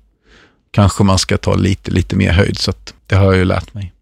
Kanske 0.70 1.04
man 1.04 1.18
ska 1.18 1.37
ta 1.37 1.54
lite, 1.54 1.90
lite 1.90 2.16
mer 2.16 2.32
höjd, 2.32 2.58
så 2.58 2.70
att 2.70 2.94
det 3.06 3.16
har 3.16 3.24
jag 3.24 3.37
ju 3.37 3.44
lärt 3.44 3.74
mig. 3.74 3.93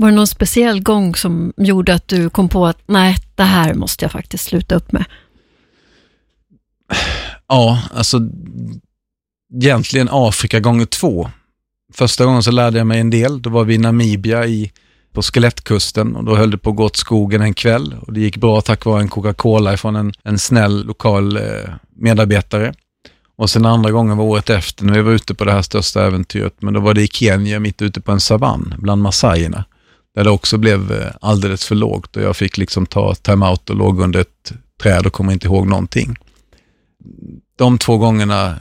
Var 0.00 0.10
det 0.10 0.16
någon 0.16 0.26
speciell 0.26 0.82
gång 0.82 1.14
som 1.14 1.52
gjorde 1.56 1.94
att 1.94 2.08
du 2.08 2.30
kom 2.30 2.48
på 2.48 2.66
att 2.66 2.78
nej, 2.86 3.16
det 3.34 3.42
här 3.42 3.74
måste 3.74 4.04
jag 4.04 4.12
faktiskt 4.12 4.44
sluta 4.44 4.74
upp 4.74 4.92
med? 4.92 5.04
Ja, 7.48 7.82
alltså 7.94 8.20
egentligen 9.54 10.08
Afrika 10.10 10.60
gånger 10.60 10.86
två. 10.86 11.30
Första 11.94 12.24
gången 12.24 12.42
så 12.42 12.50
lärde 12.50 12.78
jag 12.78 12.86
mig 12.86 13.00
en 13.00 13.10
del. 13.10 13.42
Då 13.42 13.50
var 13.50 13.64
vi 13.64 13.74
i 13.74 13.78
Namibia 13.78 14.46
i, 14.46 14.72
på 15.12 15.22
skelettkusten 15.22 16.16
och 16.16 16.24
då 16.24 16.36
höll 16.36 16.50
det 16.50 16.58
på 16.58 16.70
att 16.70 16.76
gå 16.76 16.84
åt 16.84 16.96
skogen 16.96 17.42
en 17.42 17.54
kväll 17.54 17.96
och 18.00 18.12
det 18.12 18.20
gick 18.20 18.36
bra 18.36 18.60
tack 18.60 18.84
vare 18.84 19.00
en 19.00 19.08
Coca-Cola 19.08 19.76
från 19.76 19.96
en, 19.96 20.12
en 20.22 20.38
snäll 20.38 20.86
lokal 20.86 21.36
eh, 21.36 21.42
medarbetare. 21.96 22.74
Och 23.36 23.50
sen 23.50 23.66
andra 23.66 23.90
gången 23.90 24.16
var 24.16 24.24
året 24.24 24.50
efter 24.50 24.84
när 24.84 24.94
vi 24.94 25.02
var 25.02 25.12
ute 25.12 25.34
på 25.34 25.44
det 25.44 25.52
här 25.52 25.62
största 25.62 26.06
äventyret, 26.06 26.62
men 26.62 26.74
då 26.74 26.80
var 26.80 26.94
det 26.94 27.02
i 27.02 27.08
Kenya 27.08 27.60
mitt 27.60 27.82
ute 27.82 28.00
på 28.00 28.12
en 28.12 28.20
savann 28.20 28.74
bland 28.78 29.02
massajerna. 29.02 29.64
Där 30.18 30.24
det 30.24 30.30
också 30.30 30.58
blev 30.58 30.92
eh, 30.92 31.10
alldeles 31.20 31.64
för 31.64 31.74
lågt 31.74 32.16
och 32.16 32.22
jag 32.22 32.36
fick 32.36 32.58
liksom 32.58 32.86
ta 32.86 33.14
time-out 33.14 33.70
och 33.70 33.76
låg 33.76 34.00
under 34.00 34.20
ett 34.20 34.52
träd 34.82 35.06
och 35.06 35.12
kommer 35.12 35.32
inte 35.32 35.46
ihåg 35.46 35.66
någonting. 35.66 36.16
De 37.56 37.78
två 37.78 37.98
gångerna, 37.98 38.58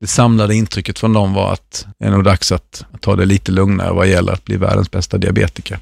det 0.00 0.06
samlade 0.06 0.54
intrycket 0.54 0.98
från 0.98 1.12
dem 1.12 1.34
var 1.34 1.52
att 1.52 1.86
det 1.98 2.04
är 2.04 2.10
nog 2.10 2.24
dags 2.24 2.52
att, 2.52 2.84
att 2.92 3.00
ta 3.00 3.16
det 3.16 3.24
lite 3.24 3.52
lugnare 3.52 3.92
vad 3.92 4.08
gäller 4.08 4.32
att 4.32 4.44
bli 4.44 4.56
världens 4.56 4.90
bästa 4.90 5.18
diabetiker. 5.18 5.78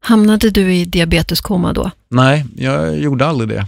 Hamnade 0.00 0.50
du 0.50 0.74
i 0.74 0.84
diabeteskoma 0.84 1.72
då? 1.72 1.90
Nej, 2.08 2.44
jag 2.56 2.98
gjorde 2.98 3.26
aldrig 3.26 3.48
det. 3.48 3.66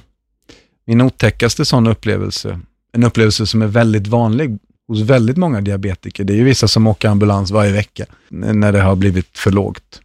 Min 0.87 1.01
otäckaste 1.01 1.65
sån 1.65 1.87
upplevelse, 1.87 2.61
en 2.93 3.05
upplevelse 3.05 3.47
som 3.47 3.63
är 3.63 3.67
väldigt 3.67 4.07
vanlig 4.07 4.59
hos 4.89 5.01
väldigt 5.01 5.37
många 5.37 5.61
diabetiker. 5.61 6.25
Det 6.25 6.33
är 6.33 6.37
ju 6.37 6.45
vissa 6.45 6.69
som 6.69 6.87
åker 6.87 7.09
ambulans 7.09 7.51
varje 7.51 7.73
vecka 7.73 8.07
när 8.29 8.73
det 8.73 8.81
har 8.81 8.97
blivit 8.97 9.39
för 9.39 9.51
lågt. 9.51 10.01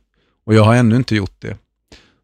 Och 0.46 0.54
jag 0.54 0.64
har 0.64 0.76
ännu 0.76 0.96
inte 0.96 1.16
gjort 1.16 1.36
det. 1.40 1.58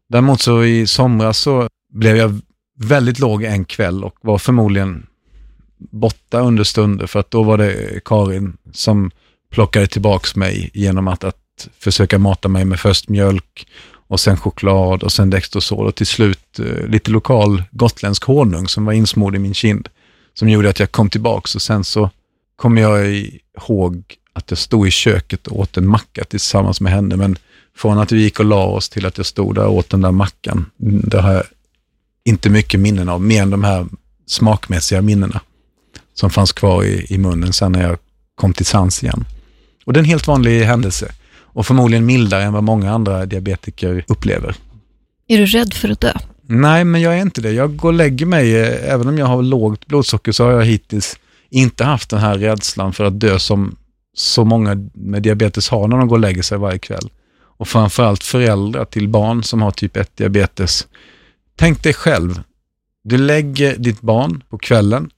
Däremot 0.08 0.40
så 0.40 0.64
i 0.64 0.86
somras 0.86 1.38
så 1.38 1.68
blev 1.92 2.16
jag 2.16 2.40
väldigt 2.78 3.18
låg 3.18 3.42
en 3.42 3.64
kväll 3.64 4.04
och 4.04 4.14
var 4.20 4.38
förmodligen 4.38 5.06
borta 5.78 6.40
under 6.40 6.64
stunder 6.64 7.06
för 7.06 7.20
att 7.20 7.30
då 7.30 7.42
var 7.42 7.58
det 7.58 8.00
Karin 8.04 8.56
som 8.72 9.10
plockade 9.50 9.86
tillbaks 9.86 10.36
mig 10.36 10.70
genom 10.74 11.08
att, 11.08 11.24
att 11.24 11.68
försöka 11.78 12.18
mata 12.18 12.48
mig 12.48 12.64
med 12.64 12.80
först 12.80 13.08
mjölk 13.08 13.66
och 13.92 14.20
sen 14.20 14.36
choklad 14.36 15.02
och 15.02 15.12
sen 15.12 15.30
Dextrosol 15.30 15.86
och 15.86 15.94
till 15.94 16.06
slut 16.06 16.58
eh, 16.58 16.86
lite 16.86 17.10
lokal 17.10 17.62
gotländsk 17.70 18.24
honung 18.24 18.68
som 18.68 18.84
var 18.84 18.92
insmord 18.92 19.36
i 19.36 19.38
min 19.38 19.54
kind 19.54 19.88
som 20.34 20.48
gjorde 20.48 20.70
att 20.70 20.80
jag 20.80 20.92
kom 20.92 21.10
tillbaks 21.10 21.54
och 21.54 21.62
sen 21.62 21.84
så 21.84 22.10
kommer 22.60 22.80
jag 22.80 23.06
ihåg 23.58 24.04
att 24.32 24.50
jag 24.50 24.58
stod 24.58 24.88
i 24.88 24.90
köket 24.90 25.46
och 25.46 25.60
åt 25.60 25.76
en 25.76 25.86
macka 25.86 26.24
tillsammans 26.24 26.80
med 26.80 26.92
henne, 26.92 27.16
men 27.16 27.36
från 27.76 27.98
att 27.98 28.12
vi 28.12 28.22
gick 28.22 28.40
och 28.40 28.44
la 28.44 28.64
oss 28.64 28.88
till 28.88 29.06
att 29.06 29.16
jag 29.16 29.26
stod 29.26 29.54
där 29.54 29.66
och 29.66 29.74
åt 29.74 29.90
den 29.90 30.00
där 30.00 30.10
mackan, 30.10 30.66
det 30.76 31.20
har 31.20 31.32
jag 31.32 31.42
inte 32.24 32.50
mycket 32.50 32.80
minnen 32.80 33.08
av, 33.08 33.22
mer 33.22 33.42
än 33.42 33.50
de 33.50 33.64
här 33.64 33.86
smakmässiga 34.26 35.02
minnena 35.02 35.40
som 36.14 36.30
fanns 36.30 36.52
kvar 36.52 36.84
i, 36.84 37.06
i 37.14 37.18
munnen 37.18 37.52
sen 37.52 37.72
när 37.72 37.82
jag 37.82 37.98
kom 38.34 38.52
till 38.52 38.66
sans 38.66 39.02
igen. 39.02 39.24
Och 39.84 39.92
det 39.92 39.98
är 39.98 40.02
en 40.02 40.10
helt 40.10 40.26
vanlig 40.26 40.62
händelse 40.62 41.12
och 41.32 41.66
förmodligen 41.66 42.06
mildare 42.06 42.42
än 42.42 42.52
vad 42.52 42.64
många 42.64 42.92
andra 42.92 43.26
diabetiker 43.26 44.04
upplever. 44.08 44.54
Är 45.28 45.38
du 45.38 45.46
rädd 45.46 45.74
för 45.74 45.88
att 45.88 46.00
dö? 46.00 46.12
Nej, 46.46 46.84
men 46.84 47.00
jag 47.00 47.18
är 47.18 47.22
inte 47.22 47.40
det. 47.40 47.52
Jag 47.52 47.76
går 47.76 47.88
och 47.88 47.94
lägger 47.94 48.26
mig, 48.26 48.56
eh, 48.56 48.92
även 48.94 49.08
om 49.08 49.18
jag 49.18 49.26
har 49.26 49.42
lågt 49.42 49.86
blodsocker 49.86 50.32
så 50.32 50.44
har 50.44 50.52
jag 50.52 50.64
hittills 50.64 51.16
inte 51.50 51.84
haft 51.84 52.10
den 52.10 52.20
här 52.20 52.38
rädslan 52.38 52.92
för 52.92 53.04
att 53.04 53.20
dö 53.20 53.38
som 53.38 53.76
så 54.14 54.44
många 54.44 54.88
med 54.92 55.22
diabetes 55.22 55.68
har 55.68 55.88
när 55.88 55.96
de 55.96 56.08
går 56.08 56.16
och 56.16 56.20
lägger 56.20 56.42
sig 56.42 56.58
varje 56.58 56.78
kväll. 56.78 57.10
Och 57.42 57.68
framförallt 57.68 58.24
föräldrar 58.24 58.84
till 58.84 59.08
barn 59.08 59.42
som 59.42 59.62
har 59.62 59.70
typ 59.70 59.96
1 59.96 60.16
diabetes. 60.16 60.86
Tänk 61.56 61.82
dig 61.82 61.94
själv, 61.94 62.42
du 63.02 63.18
lägger 63.18 63.76
ditt 63.76 64.00
barn 64.00 64.42
på 64.48 64.58
kvällen 64.58 65.10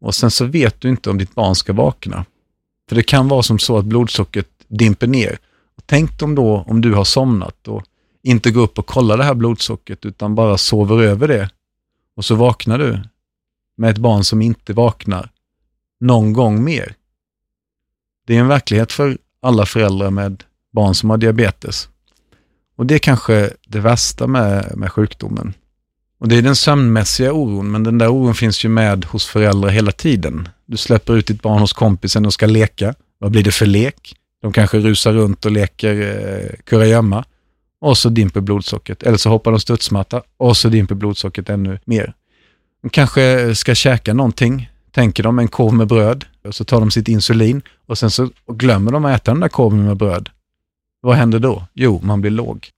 och 0.00 0.14
sen 0.14 0.30
så 0.30 0.44
vet 0.44 0.80
du 0.80 0.88
inte 0.88 1.10
om 1.10 1.18
ditt 1.18 1.34
barn 1.34 1.54
ska 1.54 1.72
vakna. 1.72 2.24
För 2.88 2.96
det 2.96 3.02
kan 3.02 3.28
vara 3.28 3.42
som 3.42 3.58
så 3.58 3.78
att 3.78 3.84
blodsockret 3.84 4.48
dimper 4.68 5.06
ner. 5.06 5.38
Och 5.76 5.82
tänk 5.86 6.18
dem 6.18 6.34
då 6.34 6.64
om 6.66 6.80
du 6.80 6.94
har 6.94 7.04
somnat 7.04 7.68
och 7.68 7.84
inte 8.22 8.50
går 8.50 8.62
upp 8.62 8.78
och 8.78 8.86
kollar 8.86 9.16
det 9.16 9.24
här 9.24 9.34
blodsockret 9.34 10.06
utan 10.06 10.34
bara 10.34 10.58
sover 10.58 11.02
över 11.02 11.28
det. 11.28 11.50
Och 12.16 12.24
så 12.24 12.34
vaknar 12.34 12.78
du 12.78 13.00
med 13.76 13.90
ett 13.90 13.98
barn 13.98 14.24
som 14.24 14.42
inte 14.42 14.72
vaknar 14.72 15.30
någon 16.00 16.32
gång 16.32 16.64
mer. 16.64 16.94
Det 18.26 18.36
är 18.36 18.40
en 18.40 18.48
verklighet 18.48 18.92
för 18.92 19.18
alla 19.42 19.66
föräldrar 19.66 20.10
med 20.10 20.44
barn 20.72 20.94
som 20.94 21.10
har 21.10 21.16
diabetes. 21.16 21.88
Och 22.76 22.86
det 22.86 22.94
är 22.94 22.98
kanske 22.98 23.50
det 23.66 23.80
värsta 23.80 24.26
med, 24.26 24.72
med 24.76 24.92
sjukdomen. 24.92 25.54
Och 26.18 26.28
Det 26.28 26.36
är 26.36 26.42
den 26.42 26.56
sömnmässiga 26.56 27.32
oron, 27.32 27.70
men 27.70 27.84
den 27.84 27.98
där 27.98 28.08
oron 28.08 28.34
finns 28.34 28.64
ju 28.64 28.68
med 28.68 29.04
hos 29.04 29.26
föräldrar 29.26 29.70
hela 29.70 29.92
tiden. 29.92 30.48
Du 30.66 30.76
släpper 30.76 31.16
ut 31.16 31.26
ditt 31.26 31.42
barn 31.42 31.60
hos 31.60 31.72
kompisen 31.72 32.26
och 32.26 32.32
ska 32.32 32.46
leka. 32.46 32.94
Vad 33.18 33.30
blir 33.30 33.44
det 33.44 33.52
för 33.52 33.66
lek? 33.66 34.16
De 34.42 34.52
kanske 34.52 34.78
rusar 34.78 35.12
runt 35.12 35.44
och 35.44 35.50
leker 35.50 35.94
eh, 36.00 36.56
kurragömma 36.64 37.24
och 37.80 37.98
så 37.98 38.08
dimper 38.08 38.40
blodsockret. 38.40 39.02
Eller 39.02 39.16
så 39.16 39.30
hoppar 39.30 39.50
de 39.50 39.60
studsmatta 39.60 40.22
och 40.36 40.56
så 40.56 40.68
dimper 40.68 40.94
blodsockret 40.94 41.48
ännu 41.48 41.78
mer. 41.84 42.14
De 42.82 42.90
kanske 42.90 43.54
ska 43.54 43.74
käka 43.74 44.14
någonting 44.14 44.70
tänker 44.92 45.22
de 45.22 45.38
en 45.38 45.48
korv 45.48 45.74
med 45.74 45.86
bröd 45.86 46.24
och 46.44 46.54
så 46.54 46.64
tar 46.64 46.80
de 46.80 46.90
sitt 46.90 47.08
insulin 47.08 47.62
och 47.86 47.98
sen 47.98 48.10
så 48.10 48.30
glömmer 48.52 48.92
de 48.92 49.04
att 49.04 49.20
äta 49.20 49.30
den 49.30 49.40
där 49.40 49.48
korven 49.48 49.84
med 49.84 49.96
bröd. 49.96 50.28
Vad 51.00 51.16
händer 51.16 51.38
då? 51.38 51.64
Jo, 51.74 52.00
man 52.02 52.20
blir 52.20 52.30
låg. 52.30 52.68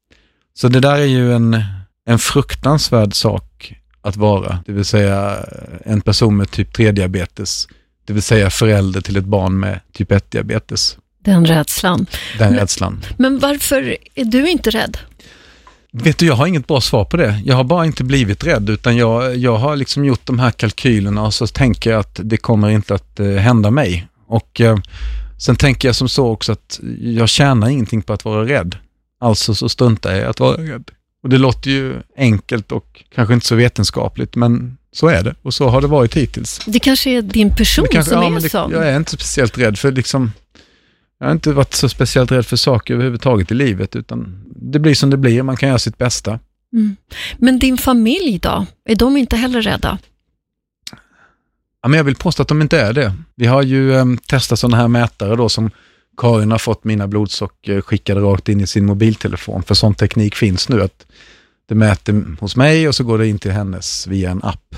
Så 0.55 0.68
det 0.68 0.81
där 0.81 0.98
är 0.98 1.05
ju 1.05 1.35
en, 1.35 1.64
en 2.07 2.18
fruktansvärd 2.18 3.14
sak 3.14 3.75
att 4.01 4.16
vara, 4.16 4.62
det 4.66 4.72
vill 4.72 4.85
säga 4.85 5.46
en 5.85 6.01
person 6.01 6.37
med 6.37 6.51
typ 6.51 6.77
3-diabetes, 6.77 7.68
det 8.05 8.12
vill 8.12 8.22
säga 8.22 8.51
förälder 8.51 9.01
till 9.01 9.16
ett 9.16 9.25
barn 9.25 9.61
med 9.61 9.81
typ 9.92 10.11
1-diabetes. 10.11 10.98
Den 11.18 11.46
rädslan. 11.46 12.07
Den 12.38 12.51
men, 12.51 12.59
rädslan. 12.59 13.05
Men 13.16 13.38
varför 13.38 13.96
är 14.14 14.25
du 14.25 14.51
inte 14.51 14.70
rädd? 14.70 14.98
Vet 15.92 16.18
du, 16.18 16.26
jag 16.26 16.35
har 16.35 16.46
inget 16.46 16.66
bra 16.66 16.81
svar 16.81 17.05
på 17.05 17.16
det. 17.16 17.42
Jag 17.44 17.57
har 17.57 17.64
bara 17.64 17.87
inte 17.87 18.05
blivit 18.05 18.44
rädd, 18.44 18.70
utan 18.70 18.96
jag, 18.96 19.37
jag 19.37 19.57
har 19.57 19.76
liksom 19.76 20.05
gjort 20.05 20.26
de 20.26 20.38
här 20.38 20.50
kalkylerna 20.50 21.22
och 21.22 21.35
så 21.35 21.46
tänker 21.46 21.90
jag 21.90 22.00
att 22.00 22.20
det 22.22 22.37
kommer 22.37 22.68
inte 22.70 22.94
att 22.94 23.20
eh, 23.20 23.26
hända 23.26 23.70
mig. 23.70 24.09
Och 24.26 24.61
eh, 24.61 24.76
sen 25.38 25.57
tänker 25.57 25.88
jag 25.88 25.96
som 25.96 26.09
så 26.09 26.31
också 26.31 26.52
att 26.52 26.81
jag 27.00 27.28
tjänar 27.28 27.68
ingenting 27.68 28.02
på 28.02 28.12
att 28.12 28.24
vara 28.24 28.48
rädd. 28.48 28.76
Alltså 29.20 29.55
så 29.55 29.68
struntar 29.68 30.11
jag 30.11 30.20
i 30.20 30.24
att 30.24 30.40
vara 30.40 30.57
rädd. 30.57 30.90
Och 31.22 31.28
det 31.28 31.38
låter 31.38 31.70
ju 31.70 31.94
enkelt 32.16 32.72
och 32.72 33.05
kanske 33.14 33.35
inte 33.35 33.46
så 33.46 33.55
vetenskapligt, 33.55 34.35
men 34.35 34.76
så 34.92 35.09
är 35.09 35.22
det 35.22 35.35
och 35.42 35.55
så 35.55 35.68
har 35.68 35.81
det 35.81 35.87
varit 35.87 36.16
hittills. 36.16 36.61
Det 36.66 36.78
kanske 36.78 37.11
är 37.11 37.22
din 37.22 37.57
person 37.57 37.87
kanske, 37.90 38.12
som 38.12 38.22
ja, 38.22 38.37
är 38.37 38.40
det, 38.40 38.48
sån? 38.48 38.70
Jag 38.70 38.88
är 38.88 38.96
inte 38.96 39.11
speciellt 39.11 39.59
rädd 39.59 39.78
för 39.78 39.92
liksom, 39.92 40.33
jag 41.22 41.28
har 41.28 41.32
inte 41.32 41.52
varit 41.52 41.74
så 41.74 41.88
speciellt 41.88 42.32
rädd 42.32 42.46
för 42.46 42.56
saker 42.56 42.94
överhuvudtaget 42.94 43.50
i 43.50 43.54
livet, 43.54 43.96
utan 43.96 44.44
det 44.46 44.78
blir 44.78 44.94
som 44.94 45.11
det 45.11 45.16
blir, 45.16 45.42
man 45.42 45.56
kan 45.56 45.68
göra 45.68 45.78
sitt 45.78 45.98
bästa. 45.98 46.38
Mm. 46.72 46.96
Men 47.38 47.58
din 47.58 47.78
familj 47.78 48.38
då? 48.38 48.66
Är 48.85 48.96
de 48.96 49.16
inte 49.16 49.37
heller 49.37 49.62
rädda? 49.62 49.98
Ja, 51.82 51.88
men 51.88 51.96
jag 51.96 52.04
vill 52.04 52.16
påstå 52.16 52.42
att 52.42 52.48
de 52.48 52.62
inte 52.62 52.80
är 52.80 52.92
det. 52.92 53.14
Vi 53.35 53.46
har 53.46 53.62
ju 53.62 53.94
eh, 53.94 54.04
testat 54.26 54.58
sådana 54.58 54.76
här 54.76 54.88
mätare 54.88 55.37
då 55.37 55.48
som 55.48 55.70
Karin 56.16 56.50
har 56.50 56.58
fått 56.58 56.85
mina 56.85 57.06
blodsocker 57.08 57.80
skickade 57.80 58.20
rakt 58.20 58.48
in 58.48 58.61
i 58.61 58.66
sin 58.66 58.87
mobiltelefon, 58.87 59.62
för 59.62 59.74
sån 59.74 59.94
teknik 59.94 60.35
finns 60.35 60.68
nu 60.68 60.82
att 60.82 61.06
det 61.68 61.74
mäter 61.74 62.37
hos 62.40 62.56
mig 62.56 62.88
och 62.88 62.94
så 62.94 63.04
går 63.04 63.18
det 63.18 63.28
in 63.28 63.38
till 63.38 63.52
hennes 63.52 64.06
via 64.06 64.30
en 64.30 64.42
app. 64.42 64.76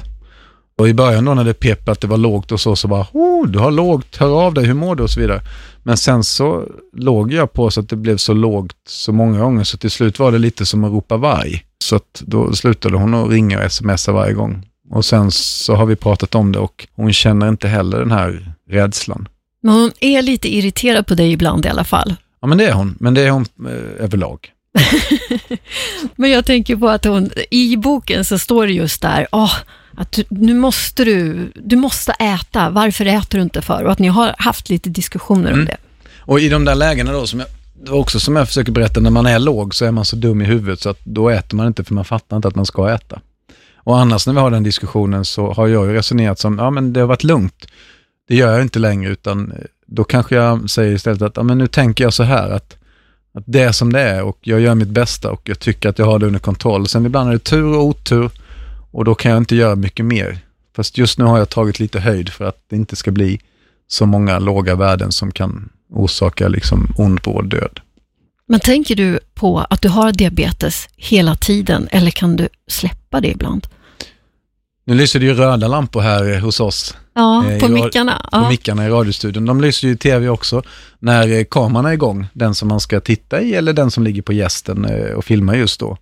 Och 0.79 0.89
i 0.89 0.95
början 0.95 1.25
då 1.25 1.35
när 1.35 1.45
det 1.45 1.55
pep 1.55 1.89
att 1.89 2.01
det 2.01 2.07
var 2.07 2.17
lågt 2.17 2.53
och 2.53 2.61
så, 2.61 2.77
så 2.77 2.89
bara, 2.89 3.07
oh, 3.13 3.47
du 3.47 3.59
har 3.59 3.71
lågt, 3.71 4.17
hör 4.17 4.47
av 4.47 4.55
dig, 4.55 4.65
hur 4.65 4.75
mår 4.75 4.97
du 4.97 5.03
och 5.03 5.11
så 5.11 5.21
vidare. 5.21 5.41
Men 5.83 5.97
sen 5.97 6.25
så 6.25 6.65
låg 6.93 7.33
jag 7.33 7.53
på 7.53 7.71
så 7.71 7.81
att 7.81 7.89
det 7.89 7.97
blev 7.97 8.17
så 8.17 8.33
lågt 8.33 8.77
så 8.89 9.13
många 9.13 9.41
gånger 9.41 9.65
så 9.65 9.77
till 9.77 9.91
slut 9.91 10.19
var 10.19 10.33
det 10.33 10.39
lite 10.39 10.67
som 10.67 10.85
att 10.85 10.93
ropa 10.93 11.17
varg. 11.17 11.65
Så 11.85 11.97
att 11.97 12.23
då 12.27 12.53
slutade 12.53 12.97
hon 12.97 13.15
att 13.15 13.31
ringa 13.31 13.65
och 13.65 13.73
smsa 13.73 14.13
varje 14.13 14.33
gång. 14.33 14.67
Och 14.91 15.05
sen 15.05 15.31
så 15.31 15.75
har 15.75 15.87
vi 15.87 15.97
pratat 15.97 16.35
om 16.35 16.53
det 16.53 16.59
och 16.59 16.87
hon 16.95 17.13
känner 17.13 17.49
inte 17.49 17.69
heller 17.69 17.99
den 17.99 18.11
här 18.11 18.53
rädslan. 18.71 19.29
Men 19.63 19.75
hon 19.75 19.93
är 20.01 20.23
lite 20.23 20.55
irriterad 20.57 21.07
på 21.07 21.15
dig 21.15 21.33
ibland 21.33 21.67
i 21.67 21.69
alla 21.69 21.85
fall. 21.85 22.15
Ja 22.41 22.49
men 22.49 22.59
det 22.59 22.67
är 22.67 22.73
hon, 22.73 22.97
men 23.01 23.15
det 23.15 23.23
är 23.23 23.31
hon 23.31 23.47
eh, 23.67 24.05
överlag. 24.05 24.51
Men 26.17 26.31
jag 26.31 26.45
tänker 26.45 26.77
på 26.77 26.89
att 26.89 27.05
hon, 27.05 27.31
i 27.51 27.77
boken 27.77 28.25
så 28.25 28.39
står 28.39 28.67
det 28.67 28.73
just 28.73 29.03
där, 29.03 29.27
oh, 29.33 29.55
att 29.96 30.12
du, 30.12 30.24
nu 30.28 30.54
måste 30.54 31.04
du, 31.04 31.50
du 31.54 31.76
måste 31.76 32.12
äta, 32.12 32.70
varför 32.70 33.07
äter 33.07 33.38
du 33.38 33.42
inte 33.42 33.62
för? 33.62 33.85
Och 33.85 33.92
att 33.92 33.98
ni 33.98 34.09
har 34.09 34.35
haft 34.38 34.68
lite 34.70 34.90
diskussioner 34.90 35.48
om 35.52 35.54
Mm. 35.54 35.66
det. 35.66 35.76
Och 36.18 36.40
i 36.40 36.48
de 36.48 36.64
där 36.64 36.74
lägena 36.74 37.12
då, 37.12 37.26
som 37.26 37.40
jag, 37.40 37.48
det 37.85 37.90
var 37.90 37.98
också 37.98 38.20
som 38.20 38.37
jag 38.37 38.46
försöker 38.48 38.72
berätta, 38.72 39.00
när 39.00 39.11
man 39.11 39.26
är 39.26 39.38
låg 39.38 39.74
så 39.74 39.85
är 39.85 39.90
man 39.90 40.04
så 40.04 40.16
dum 40.16 40.42
i 40.42 40.44
huvudet 40.44 40.80
så 40.80 40.90
att 40.90 41.00
då 41.04 41.28
äter 41.30 41.57
man 41.57 41.66
inte 41.66 41.85
för 41.85 41.94
man 41.94 42.04
fattar 42.04 42.37
inte 42.37 42.48
att 42.48 42.54
man 42.54 42.66
ska 42.66 42.90
äta. 42.94 43.20
Och 43.76 43.98
annars 43.98 44.26
när 44.26 44.35
vi 44.35 44.40
har 44.40 44.50
den 44.50 44.62
diskussionen 44.62 45.24
så 45.24 45.52
har 45.52 45.66
jag 45.68 45.87
ju 45.87 45.92
resonerat 45.92 46.38
som, 46.38 46.59
ja 46.59 46.70
men 46.70 46.92
det 46.92 47.00
har 47.00 47.07
varit 47.07 47.24
lugnt. 47.24 47.66
Det 48.28 48.35
gör 48.37 48.52
jag 48.52 48.62
inte 48.62 48.78
längre 48.78 49.11
utan 49.12 49.52
eh, 49.52 49.59
då 49.87 50.04
kanske 50.04 50.35
jag 50.35 50.70
säger 50.70 50.92
istället 50.94 51.22
att, 51.22 51.37
ja 51.37 51.42
men 51.42 51.59
nu 51.59 51.66
tänker 51.66 52.04
jag 52.04 52.14
så 52.14 52.22
här 52.22 52.50
att, 52.50 52.76
att 53.35 53.44
det 53.46 53.61
är 53.62 53.72
som 53.72 53.92
det 53.92 54.00
är 54.00 54.22
och 54.22 54.38
jag 54.40 54.61
gör 54.61 54.74
mitt 54.74 54.88
bästa 54.88 55.30
och 55.30 55.40
jag 55.44 55.59
tycker 55.59 55.88
att 55.88 55.98
jag 55.98 56.07
har 56.07 56.18
det 56.18 56.26
under 56.26 56.40
kontroll. 56.40 56.88
Sen 56.88 57.07
ibland 57.07 57.28
är 57.28 57.33
det 57.33 57.38
tur 57.38 57.64
och 57.76 57.85
otur 57.85 58.30
och 58.94 59.04
då 59.04 59.14
kan 59.14 59.30
jag 59.30 59.38
inte 59.38 59.57
göra 59.57 59.76
mycket 59.76 60.07
mer. 60.07 60.38
Fast 60.76 60.98
just 60.98 61.18
nu 61.18 61.24
har 61.24 61.38
jag 61.38 61.48
tagit 61.48 61.80
lite 61.80 62.00
höjd 62.00 62.28
för 62.28 62.44
att 62.44 62.57
det 62.70 62.76
inte 62.76 62.96
ska 62.96 63.11
bli 63.11 63.40
så 63.88 64.07
många 64.07 64.38
låga 64.38 64.74
värden 64.74 65.12
som 65.12 65.33
kan 65.33 65.68
orsaka 65.90 66.48
liksom 66.48 66.87
ond 66.98 67.20
bråd 67.20 67.50
död. 67.50 67.80
Men 68.48 68.61
tänker 68.61 68.96
du 68.96 69.18
på 69.35 69.59
att 69.70 69.83
du 69.83 69.88
har 69.88 70.12
diabetes 70.12 70.88
hela 70.96 71.35
tiden 71.37 71.88
eller 71.90 72.11
kan 72.11 72.37
du 72.37 72.48
släppa 72.68 73.20
det 73.20 73.28
ibland? 73.28 73.66
Nu 74.87 74.94
lyser 74.94 75.20
det 75.20 75.26
ju 75.26 75.35
röda 75.35 75.68
lampor 75.68 76.00
här 76.00 76.40
hos 76.40 76.61
oss, 76.61 76.96
Ja, 77.14 77.50
Eh, 77.50 77.61
på 77.61 77.68
mickarna. 77.68 78.12
på 78.33 78.37
Ja. 78.38 78.48
mickarna 78.48 78.87
i 78.87 78.88
radiostudion. 78.88 79.44
De 79.44 79.61
lyser 79.61 79.88
ju 79.88 79.94
i 79.94 79.96
tv 79.96 80.28
också 80.28 80.62
när 80.98 81.28
eh, 81.38 81.44
kameran 81.50 81.87
är 81.87 81.92
igång, 81.92 82.26
den 82.33 82.54
som 82.54 82.68
man 82.68 82.80
ska 82.80 83.00
titta 83.00 83.40
i 83.40 83.54
eller 83.54 83.72
den 83.72 83.90
som 83.90 84.04
ligger 84.04 84.22
på 84.22 84.33
gästen 84.33 84.85
eh, 84.85 85.12
och 85.12 85.24
filmar 85.24 85.54
just 85.54 85.80
då. 85.80 85.96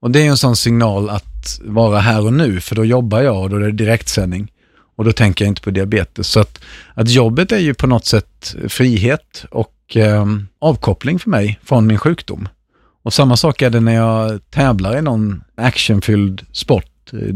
Och 0.00 0.10
det 0.10 0.18
är 0.18 0.22
ju 0.22 0.28
en 0.28 0.36
sån 0.36 0.56
signal 0.56 1.10
att 1.10 1.33
vara 1.64 1.98
här 1.98 2.24
och 2.24 2.32
nu, 2.32 2.60
för 2.60 2.74
då 2.74 2.84
jobbar 2.84 3.22
jag 3.22 3.42
och 3.42 3.50
då 3.50 3.56
är 3.56 3.60
det 3.60 3.72
direktsändning. 3.72 4.52
Och 4.96 5.04
då 5.04 5.12
tänker 5.12 5.44
jag 5.44 5.50
inte 5.50 5.62
på 5.62 5.70
diabetes. 5.70 6.28
Så 6.28 6.40
att, 6.40 6.60
att 6.94 7.10
jobbet 7.10 7.52
är 7.52 7.58
ju 7.58 7.74
på 7.74 7.86
något 7.86 8.06
sätt 8.06 8.56
frihet 8.68 9.44
och 9.50 9.96
eh, 9.96 10.26
avkoppling 10.58 11.18
för 11.18 11.30
mig 11.30 11.60
från 11.62 11.86
min 11.86 11.98
sjukdom. 11.98 12.48
Och 13.02 13.12
samma 13.12 13.36
sak 13.36 13.62
är 13.62 13.70
det 13.70 13.80
när 13.80 13.94
jag 13.94 14.50
tävlar 14.50 14.98
i 14.98 15.02
någon 15.02 15.44
actionfylld 15.54 16.46
sport, 16.52 17.12
eh, 17.12 17.34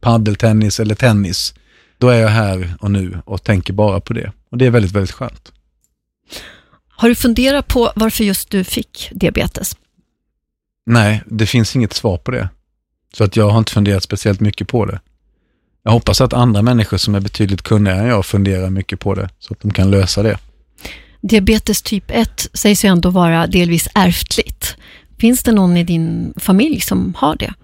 paddeltennis 0.00 0.80
eller 0.80 0.94
tennis. 0.94 1.54
Då 1.98 2.08
är 2.08 2.20
jag 2.20 2.28
här 2.28 2.74
och 2.80 2.90
nu 2.90 3.18
och 3.24 3.42
tänker 3.42 3.72
bara 3.72 4.00
på 4.00 4.12
det. 4.12 4.32
Och 4.50 4.58
det 4.58 4.66
är 4.66 4.70
väldigt, 4.70 4.92
väldigt 4.92 5.12
skönt. 5.12 5.52
Har 6.88 7.08
du 7.08 7.14
funderat 7.14 7.68
på 7.68 7.92
varför 7.96 8.24
just 8.24 8.50
du 8.50 8.64
fick 8.64 9.10
diabetes? 9.12 9.76
Nej, 10.86 11.22
det 11.26 11.46
finns 11.46 11.76
inget 11.76 11.92
svar 11.92 12.16
på 12.16 12.30
det. 12.30 12.48
Så 13.14 13.24
att 13.24 13.36
jag 13.36 13.50
har 13.50 13.58
inte 13.58 13.72
funderat 13.72 14.02
speciellt 14.02 14.40
mycket 14.40 14.68
på 14.68 14.84
det. 14.84 15.00
Jag 15.82 15.92
hoppas 15.92 16.20
att 16.20 16.32
andra 16.32 16.62
människor 16.62 16.96
som 16.96 17.14
är 17.14 17.20
betydligt 17.20 17.62
kunnigare 17.62 18.00
än 18.00 18.06
jag 18.06 18.26
funderar 18.26 18.70
mycket 18.70 19.00
på 19.00 19.14
det, 19.14 19.28
så 19.38 19.54
att 19.54 19.60
de 19.60 19.70
kan 19.72 19.90
lösa 19.90 20.22
det. 20.22 20.38
Diabetes 21.20 21.82
typ 21.82 22.04
1 22.10 22.50
sägs 22.52 22.84
ju 22.84 22.88
ändå 22.88 23.10
vara 23.10 23.46
delvis 23.46 23.88
ärftligt. 23.94 24.76
Finns 25.18 25.42
det 25.42 25.52
någon 25.52 25.76
i 25.76 25.84
din 25.84 26.32
familj 26.36 26.80
som 26.80 27.14
har 27.16 27.36
det? 27.36 27.54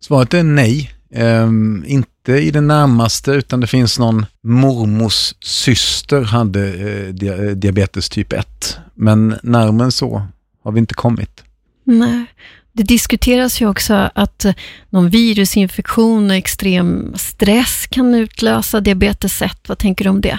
Svaret 0.00 0.34
är 0.34 0.42
nej. 0.42 0.90
Ehm, 1.14 1.84
inte 1.86 2.32
i 2.32 2.50
det 2.50 2.60
närmaste, 2.60 3.30
utan 3.30 3.60
det 3.60 3.66
finns 3.66 3.98
någon 3.98 4.26
mormors 4.42 5.34
syster 5.40 6.22
hade 6.22 6.68
eh, 6.68 7.54
diabetes 7.56 8.08
typ 8.08 8.32
1. 8.32 8.78
Men 8.94 9.34
närmare 9.42 9.92
så 9.92 10.26
har 10.64 10.72
vi 10.72 10.78
inte 10.78 10.94
kommit. 10.94 11.44
Nej. 11.84 12.26
Det 12.72 12.82
diskuteras 12.82 13.60
ju 13.60 13.68
också 13.68 14.10
att 14.14 14.44
eh, 14.44 14.54
någon 14.90 15.10
virusinfektion 15.10 16.30
och 16.30 16.36
extrem 16.36 17.14
stress 17.16 17.86
kan 17.90 18.14
utlösa 18.14 18.80
diabetes 18.80 19.42
1. 19.42 19.68
Vad 19.68 19.78
tänker 19.78 20.04
du 20.04 20.10
om 20.10 20.20
det? 20.20 20.38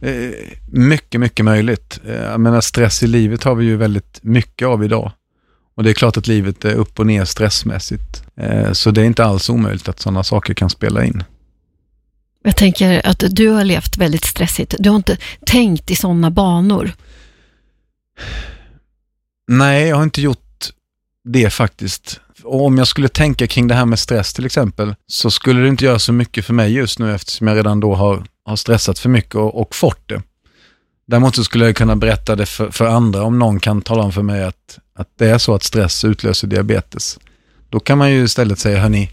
Eh, 0.00 0.30
mycket, 0.72 1.20
mycket 1.20 1.44
möjligt. 1.44 2.00
Eh, 2.06 2.14
jag 2.14 2.40
menar, 2.40 2.60
stress 2.60 3.02
i 3.02 3.06
livet 3.06 3.44
har 3.44 3.54
vi 3.54 3.64
ju 3.64 3.76
väldigt 3.76 4.18
mycket 4.22 4.68
av 4.68 4.84
idag. 4.84 5.12
Och 5.76 5.84
det 5.84 5.90
är 5.90 5.94
klart 5.94 6.16
att 6.16 6.26
livet 6.26 6.64
är 6.64 6.74
upp 6.74 6.98
och 6.98 7.06
ner 7.06 7.24
stressmässigt. 7.24 8.22
Så 8.72 8.90
det 8.90 9.00
är 9.00 9.04
inte 9.04 9.24
alls 9.24 9.50
omöjligt 9.50 9.88
att 9.88 10.00
sådana 10.00 10.24
saker 10.24 10.54
kan 10.54 10.70
spela 10.70 11.04
in. 11.04 11.24
Jag 12.44 12.56
tänker 12.56 13.06
att 13.06 13.24
du 13.30 13.48
har 13.48 13.64
levt 13.64 13.96
väldigt 13.96 14.24
stressigt. 14.24 14.74
Du 14.78 14.88
har 14.88 14.96
inte 14.96 15.16
tänkt 15.46 15.90
i 15.90 15.96
sådana 15.96 16.30
banor. 16.30 16.92
Nej, 19.48 19.88
jag 19.88 19.96
har 19.96 20.02
inte 20.02 20.22
gjort 20.22 20.47
det 21.32 21.50
faktiskt. 21.50 22.20
Och 22.42 22.64
om 22.64 22.78
jag 22.78 22.86
skulle 22.86 23.08
tänka 23.08 23.46
kring 23.46 23.68
det 23.68 23.74
här 23.74 23.86
med 23.86 23.98
stress 23.98 24.32
till 24.32 24.46
exempel, 24.46 24.94
så 25.06 25.30
skulle 25.30 25.60
det 25.60 25.68
inte 25.68 25.84
göra 25.84 25.98
så 25.98 26.12
mycket 26.12 26.44
för 26.44 26.54
mig 26.54 26.72
just 26.72 26.98
nu 26.98 27.14
eftersom 27.14 27.46
jag 27.46 27.56
redan 27.56 27.80
då 27.80 27.94
har, 27.94 28.24
har 28.44 28.56
stressat 28.56 28.98
för 28.98 29.08
mycket 29.08 29.34
och, 29.34 29.60
och 29.60 29.74
fått 29.74 30.08
det. 30.08 30.22
Däremot 31.06 31.36
så 31.36 31.44
skulle 31.44 31.64
jag 31.64 31.76
kunna 31.76 31.96
berätta 31.96 32.36
det 32.36 32.46
för, 32.46 32.70
för 32.70 32.86
andra 32.86 33.22
om 33.22 33.38
någon 33.38 33.60
kan 33.60 33.82
tala 33.82 34.02
om 34.02 34.12
för 34.12 34.22
mig 34.22 34.44
att, 34.44 34.78
att 34.94 35.08
det 35.18 35.28
är 35.28 35.38
så 35.38 35.54
att 35.54 35.62
stress 35.62 36.04
utlöser 36.04 36.48
diabetes. 36.48 37.18
Då 37.70 37.80
kan 37.80 37.98
man 37.98 38.10
ju 38.10 38.24
istället 38.24 38.58
säga, 38.58 38.80
hörni, 38.80 39.10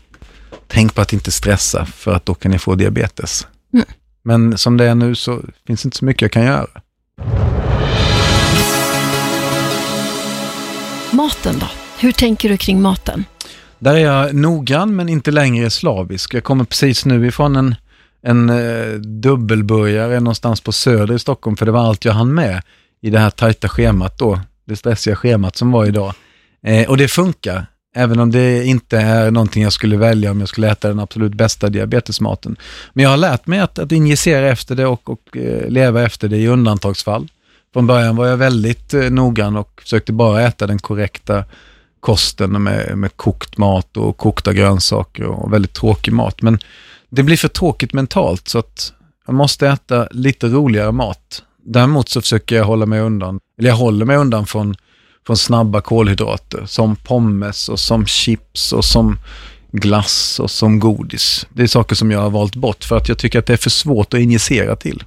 tänk 0.67 0.95
på 0.95 1.01
att 1.01 1.13
inte 1.13 1.31
stressa 1.31 1.85
för 1.85 2.13
att 2.13 2.25
då 2.25 2.33
kan 2.33 2.51
ni 2.51 2.59
få 2.59 2.75
diabetes. 2.75 3.47
Mm. 3.73 3.85
Men 4.23 4.57
som 4.57 4.77
det 4.77 4.85
är 4.85 4.95
nu 4.95 5.15
så 5.15 5.41
finns 5.67 5.81
det 5.81 5.87
inte 5.87 5.97
så 5.97 6.05
mycket 6.05 6.21
jag 6.21 6.31
kan 6.31 6.43
göra. 6.45 6.67
Maten 11.11 11.59
då? 11.59 11.84
Hur 12.05 12.11
tänker 12.11 12.49
du 12.49 12.57
kring 12.57 12.81
maten? 12.81 13.25
Där 13.79 13.95
är 13.95 13.99
jag 13.99 14.35
noggrann 14.35 14.95
men 14.95 15.09
inte 15.09 15.31
längre 15.31 15.69
slavisk. 15.69 16.33
Jag 16.33 16.43
kommer 16.43 16.63
precis 16.63 17.05
nu 17.05 17.27
ifrån 17.27 17.55
en, 17.55 17.75
en 18.21 18.49
eh, 18.49 18.93
dubbelburgare 18.99 20.19
någonstans 20.19 20.61
på 20.61 20.71
Söder 20.71 21.15
i 21.15 21.19
Stockholm 21.19 21.57
för 21.57 21.65
det 21.65 21.71
var 21.71 21.79
allt 21.87 22.05
jag 22.05 22.13
hann 22.13 22.33
med 22.33 22.61
i 23.01 23.09
det 23.09 23.19
här 23.19 23.29
tajta 23.29 23.69
schemat 23.69 24.17
då. 24.17 24.39
Det 24.65 24.75
stressiga 24.75 25.15
schemat 25.15 25.55
som 25.55 25.71
var 25.71 25.85
idag. 25.85 26.13
Eh, 26.63 26.89
och 26.89 26.97
det 26.97 27.07
funkar, 27.07 27.65
även 27.95 28.19
om 28.19 28.31
det 28.31 28.65
inte 28.65 28.97
är 28.97 29.31
någonting 29.31 29.63
jag 29.63 29.73
skulle 29.73 29.97
välja 29.97 30.31
om 30.31 30.39
jag 30.39 30.49
skulle 30.49 30.71
äta 30.71 30.87
den 30.87 30.99
absolut 30.99 31.33
bästa 31.33 31.69
diabetesmaten. 31.69 32.55
Men 32.93 33.03
jag 33.03 33.09
har 33.09 33.17
lärt 33.17 33.47
mig 33.47 33.59
att, 33.59 33.79
att 33.79 33.91
injicera 33.91 34.49
efter 34.49 34.75
det 34.75 34.85
och, 34.85 35.09
och 35.09 35.37
eh, 35.37 35.69
leva 35.69 36.03
efter 36.03 36.27
det 36.27 36.37
i 36.37 36.47
undantagsfall. 36.47 37.27
Från 37.73 37.87
början 37.87 38.15
var 38.15 38.27
jag 38.27 38.37
väldigt 38.37 38.93
eh, 38.93 39.01
noggrann 39.01 39.55
och 39.55 39.81
försökte 39.83 40.13
bara 40.13 40.41
äta 40.41 40.67
den 40.67 40.79
korrekta 40.79 41.43
kosten 42.05 42.63
med, 42.63 42.97
med 42.97 43.17
kokt 43.17 43.57
mat 43.57 43.97
och 43.97 44.17
kokta 44.17 44.53
grönsaker 44.53 45.23
och 45.23 45.53
väldigt 45.53 45.73
tråkig 45.73 46.13
mat. 46.13 46.41
Men 46.41 46.59
det 47.09 47.23
blir 47.23 47.37
för 47.37 47.47
tråkigt 47.47 47.93
mentalt 47.93 48.47
så 48.47 48.59
att 48.59 48.93
jag 49.25 49.35
måste 49.35 49.67
äta 49.67 50.07
lite 50.11 50.47
roligare 50.47 50.91
mat. 50.91 51.43
Däremot 51.63 52.09
så 52.09 52.21
försöker 52.21 52.55
jag 52.55 52.65
hålla 52.65 52.85
mig 52.85 52.99
undan, 52.99 53.39
eller 53.59 53.69
jag 53.69 53.75
håller 53.75 54.05
mig 54.05 54.17
undan 54.17 54.45
från, 54.45 54.75
från 55.27 55.37
snabba 55.37 55.81
kolhydrater 55.81 56.65
som 56.65 56.95
pommes 56.95 57.69
och 57.69 57.79
som 57.79 58.05
chips 58.05 58.73
och 58.73 58.85
som 58.85 59.17
glass 59.71 60.39
och 60.39 60.51
som 60.51 60.79
godis. 60.79 61.47
Det 61.53 61.63
är 61.63 61.67
saker 61.67 61.95
som 61.95 62.11
jag 62.11 62.19
har 62.19 62.29
valt 62.29 62.55
bort 62.55 62.83
för 62.83 62.97
att 62.97 63.09
jag 63.09 63.17
tycker 63.17 63.39
att 63.39 63.45
det 63.45 63.53
är 63.53 63.57
för 63.57 63.69
svårt 63.69 64.13
att 64.13 64.19
injicera 64.19 64.75
till. 64.75 65.03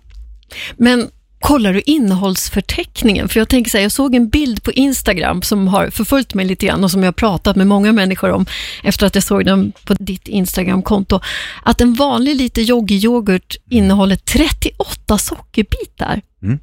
Men 0.76 1.08
kollar 1.40 1.72
du 1.72 1.80
innehållsförteckningen? 1.80 3.28
För 3.28 3.40
jag 3.40 3.48
tänker 3.48 3.70
så 3.70 3.76
här, 3.76 3.82
jag 3.82 3.92
såg 3.92 4.14
en 4.14 4.28
bild 4.28 4.62
på 4.62 4.72
Instagram 4.72 5.42
som 5.42 5.68
har 5.68 5.90
förföljt 5.90 6.34
mig 6.34 6.46
lite 6.46 6.66
grann 6.66 6.84
och 6.84 6.90
som 6.90 7.02
jag 7.02 7.06
har 7.06 7.12
pratat 7.12 7.56
med 7.56 7.66
många 7.66 7.92
människor 7.92 8.30
om 8.30 8.46
efter 8.82 9.06
att 9.06 9.14
jag 9.14 9.24
såg 9.24 9.44
den 9.44 9.72
på 9.84 9.94
ditt 9.94 10.28
Instagramkonto. 10.28 11.20
Att 11.62 11.80
en 11.80 11.94
vanlig 11.94 12.36
liter 12.36 12.62
yoghurt 12.62 13.56
innehåller 13.70 14.16
38 14.16 15.18
sockerbitar. 15.18 16.20
Mm. 16.42 16.58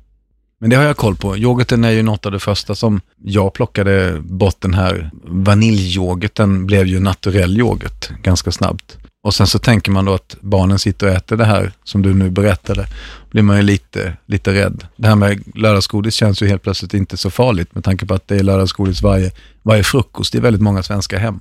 Men 0.59 0.69
det 0.69 0.75
har 0.75 0.83
jag 0.83 0.97
koll 0.97 1.15
på. 1.15 1.37
Yoghurten 1.37 1.83
är 1.83 1.91
ju 1.91 2.03
något 2.03 2.25
av 2.25 2.31
det 2.31 2.39
första 2.39 2.75
som 2.75 3.01
jag 3.23 3.53
plockade 3.53 4.21
bort 4.21 4.61
den 4.61 4.73
här 4.73 5.11
vaniljyoghurten 5.23 6.65
blev 6.65 6.87
ju 6.87 6.99
naturell 6.99 7.59
yoghurt 7.59 8.09
ganska 8.23 8.51
snabbt. 8.51 8.97
Och 9.25 9.33
sen 9.33 9.47
så 9.47 9.59
tänker 9.59 9.91
man 9.91 10.05
då 10.05 10.13
att 10.13 10.37
barnen 10.41 10.79
sitter 10.79 11.07
och 11.07 11.13
äter 11.13 11.37
det 11.37 11.45
här 11.45 11.71
som 11.83 12.01
du 12.01 12.13
nu 12.13 12.29
berättade. 12.29 12.87
blir 13.31 13.43
man 13.43 13.57
ju 13.57 13.63
lite, 13.63 14.17
lite 14.25 14.53
rädd. 14.53 14.87
Det 14.95 15.07
här 15.07 15.15
med 15.15 15.43
lördagsgodis 15.55 16.15
känns 16.15 16.41
ju 16.41 16.47
helt 16.47 16.63
plötsligt 16.63 16.93
inte 16.93 17.17
så 17.17 17.29
farligt 17.29 17.75
med 17.75 17.83
tanke 17.83 18.05
på 18.05 18.13
att 18.13 18.27
det 18.27 18.35
är 18.35 18.43
lördagsgodis 18.43 19.01
varje, 19.01 19.31
varje 19.63 19.83
frukost 19.83 20.35
i 20.35 20.39
väldigt 20.39 20.61
många 20.61 20.83
svenska 20.83 21.19
hem. 21.19 21.39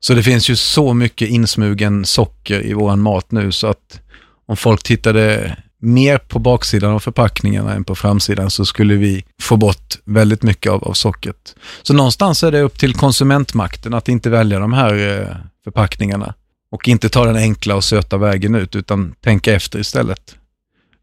Så 0.00 0.14
det 0.14 0.22
finns 0.22 0.50
ju 0.50 0.56
så 0.56 0.94
mycket 0.94 1.28
insmugen 1.28 2.04
socker 2.04 2.66
i 2.66 2.72
våran 2.72 3.00
mat 3.00 3.30
nu 3.30 3.52
så 3.52 3.66
att 3.66 4.00
om 4.46 4.56
folk 4.56 4.82
tittade 4.82 5.56
mer 5.78 6.18
på 6.18 6.38
baksidan 6.38 6.92
av 6.92 7.00
förpackningarna 7.00 7.74
än 7.74 7.84
på 7.84 7.94
framsidan 7.94 8.50
så 8.50 8.64
skulle 8.64 8.94
vi 8.94 9.24
få 9.40 9.56
bort 9.56 9.98
väldigt 10.04 10.42
mycket 10.42 10.72
av, 10.72 10.84
av 10.84 10.92
sockret. 10.92 11.56
Så 11.82 11.94
någonstans 11.94 12.42
är 12.42 12.52
det 12.52 12.60
upp 12.60 12.78
till 12.78 12.94
konsumentmakten 12.94 13.94
att 13.94 14.08
inte 14.08 14.30
välja 14.30 14.58
de 14.58 14.72
här 14.72 15.20
eh, 15.20 15.36
förpackningarna 15.64 16.34
och 16.72 16.88
inte 16.88 17.08
ta 17.08 17.24
den 17.24 17.36
enkla 17.36 17.76
och 17.76 17.84
söta 17.84 18.16
vägen 18.16 18.54
ut 18.54 18.76
utan 18.76 19.14
tänka 19.20 19.54
efter 19.54 19.78
istället. 19.78 20.36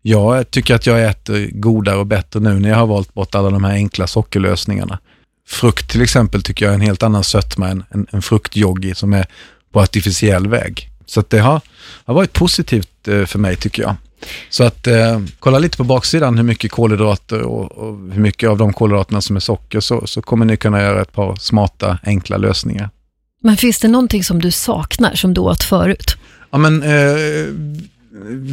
Jag 0.01 0.51
tycker 0.51 0.75
att 0.75 0.85
jag 0.85 1.05
äter 1.09 1.49
godare 1.53 1.97
och 1.97 2.05
bättre 2.05 2.39
nu 2.39 2.59
när 2.59 2.69
jag 2.69 2.77
har 2.77 2.87
valt 2.87 3.13
bort 3.13 3.35
alla 3.35 3.49
de 3.49 3.63
här 3.63 3.73
enkla 3.73 4.07
sockerlösningarna. 4.07 4.99
Frukt 5.47 5.91
till 5.91 6.01
exempel 6.01 6.43
tycker 6.43 6.65
jag 6.65 6.71
är 6.71 6.75
en 6.75 6.81
helt 6.81 7.03
annan 7.03 7.23
sötma 7.23 7.67
än 7.67 7.83
en, 7.89 8.07
en 8.11 8.21
fruktjoggi 8.21 8.95
som 8.95 9.13
är 9.13 9.25
på 9.71 9.79
artificiell 9.79 10.47
väg. 10.47 10.89
Så 11.05 11.23
det 11.29 11.39
har, 11.39 11.61
har 12.05 12.13
varit 12.13 12.33
positivt 12.33 13.07
eh, 13.07 13.25
för 13.25 13.39
mig 13.39 13.55
tycker 13.55 13.83
jag. 13.83 13.95
Så 14.49 14.63
att 14.63 14.87
eh, 14.87 15.21
kolla 15.39 15.59
lite 15.59 15.77
på 15.77 15.83
baksidan 15.83 16.37
hur 16.37 16.43
mycket 16.43 16.71
kolhydrater 16.71 17.41
och, 17.41 17.71
och, 17.71 17.97
hur 18.11 18.21
mycket 18.21 18.49
av 18.49 18.57
de 18.57 18.73
kolhydraterna 18.73 19.21
som 19.21 19.35
är 19.35 19.39
socker 19.39 19.79
så, 19.79 20.07
så 20.07 20.21
kommer 20.21 20.45
ni 20.45 20.57
kunna 20.57 20.81
göra 20.81 21.01
ett 21.01 21.13
par 21.13 21.35
smarta, 21.35 21.99
enkla 22.03 22.37
lösningar. 22.37 22.89
Men 23.41 23.57
finns 23.57 23.79
det 23.79 23.87
någonting 23.87 24.23
som 24.23 24.41
du 24.41 24.51
saknar 24.51 25.15
som 25.15 25.33
du 25.33 25.41
åt 25.41 25.63
förut? 25.63 26.15
Ja, 26.51 26.57
men 26.57 26.83
eh, 26.83 27.53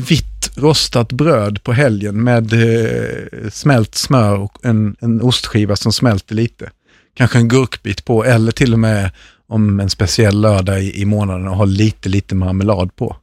vitt 0.09 0.51
rostat 0.55 1.13
bröd 1.13 1.63
på 1.63 1.73
helgen 1.73 2.25
med 2.25 2.53
eh, 2.53 3.51
smält 3.51 3.95
smör 3.95 4.39
och 4.39 4.59
en, 4.63 4.97
en 5.01 5.23
ostskiva 5.23 5.77
som 5.77 5.93
smälter 5.93 6.35
lite. 6.35 6.71
Kanske 7.15 7.39
en 7.39 7.49
gurkbit 7.49 8.05
på 8.05 8.25
eller 8.25 8.53
till 8.53 8.73
och 8.73 8.79
med 8.79 9.11
om 9.47 9.81
en 9.81 9.91
speciell 9.91 10.41
lördag 10.41 10.83
i, 10.83 11.01
i 11.01 11.05
månaden 11.05 11.49
och 11.49 11.57
ha 11.57 11.65
lite, 11.65 12.09
lite 12.09 12.35
marmelad 12.35 12.97
på. 12.97 13.17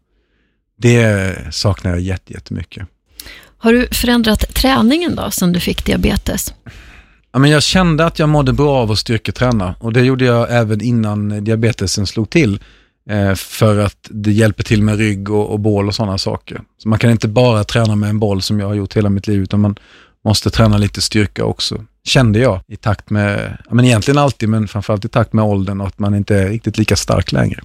Det 0.77 1.35
saknar 1.51 1.91
jag 1.91 2.21
jättemycket. 2.27 2.87
Har 3.57 3.73
du 3.73 3.87
förändrat 3.91 4.55
träningen 4.55 5.15
då, 5.15 5.31
sen 5.31 5.53
du 5.53 5.59
fick 5.59 5.85
diabetes? 5.85 6.53
Ja, 7.33 7.39
men 7.39 7.51
jag 7.51 7.63
kände 7.63 8.05
att 8.05 8.19
jag 8.19 8.29
mådde 8.29 8.53
bra 8.53 8.75
av 8.75 8.91
att 8.91 8.99
styrketräna 8.99 9.75
och 9.79 9.93
det 9.93 10.01
gjorde 10.01 10.25
jag 10.25 10.47
även 10.51 10.81
innan 10.81 11.43
diabetesen 11.43 12.07
slog 12.07 12.29
till. 12.29 12.59
Eh, 13.09 13.33
för 13.35 13.77
att 13.77 13.97
det 14.09 14.31
hjälper 14.31 14.63
till 14.63 14.83
med 14.83 14.97
rygg 14.97 15.29
och, 15.29 15.51
och 15.51 15.59
bål 15.59 15.87
och 15.87 15.95
sådana 15.95 16.17
saker. 16.17 16.61
Så 16.77 16.89
man 16.89 16.99
kan 16.99 17.11
inte 17.11 17.27
bara 17.27 17.63
träna 17.63 17.95
med 17.95 18.09
en 18.09 18.19
boll 18.19 18.41
som 18.41 18.59
jag 18.59 18.67
har 18.67 18.73
gjort 18.73 18.97
hela 18.97 19.09
mitt 19.09 19.27
liv, 19.27 19.41
utan 19.41 19.59
man 19.59 19.75
måste 20.25 20.49
träna 20.49 20.77
lite 20.77 21.01
styrka 21.01 21.45
också. 21.45 21.85
Kände 22.03 22.39
jag 22.39 22.59
i 22.67 22.75
takt 22.75 23.09
med, 23.09 23.57
ja, 23.69 23.75
men 23.75 23.85
egentligen 23.85 24.17
alltid, 24.17 24.49
men 24.49 24.67
framförallt 24.67 25.05
i 25.05 25.09
takt 25.09 25.33
med 25.33 25.45
åldern 25.45 25.81
och 25.81 25.87
att 25.87 25.99
man 25.99 26.15
inte 26.15 26.35
är 26.35 26.49
riktigt 26.49 26.77
lika 26.77 26.95
stark 26.95 27.31
längre. 27.31 27.61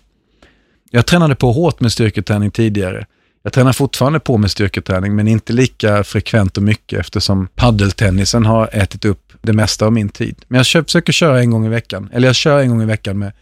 Jag 0.90 1.06
tränade 1.06 1.34
på 1.34 1.52
hårt 1.52 1.80
med 1.80 1.92
styrketräning 1.92 2.50
tidigare. 2.50 3.06
Jag 3.42 3.52
tränar 3.52 3.72
fortfarande 3.72 4.20
på 4.20 4.38
med 4.38 4.50
styrketräning, 4.50 5.16
men 5.16 5.28
inte 5.28 5.52
lika 5.52 6.04
frekvent 6.04 6.56
och 6.56 6.62
mycket 6.62 7.00
eftersom 7.00 7.48
paddeltennisen 7.54 8.46
har 8.46 8.68
ätit 8.72 9.04
upp 9.04 9.27
det 9.40 9.52
mesta 9.52 9.86
av 9.86 9.92
min 9.92 10.08
tid. 10.08 10.36
Men 10.48 10.58
jag 10.58 10.66
försöker 10.66 11.12
köra 11.12 11.40
en 11.40 11.50
gång 11.50 11.66
i 11.66 11.68
veckan, 11.68 12.10
eller 12.12 12.28
jag 12.28 12.36
kör 12.36 12.60
en 12.60 12.68
gång 12.68 12.82
i 12.82 12.86
veckan 12.86 13.18
med, 13.18 13.32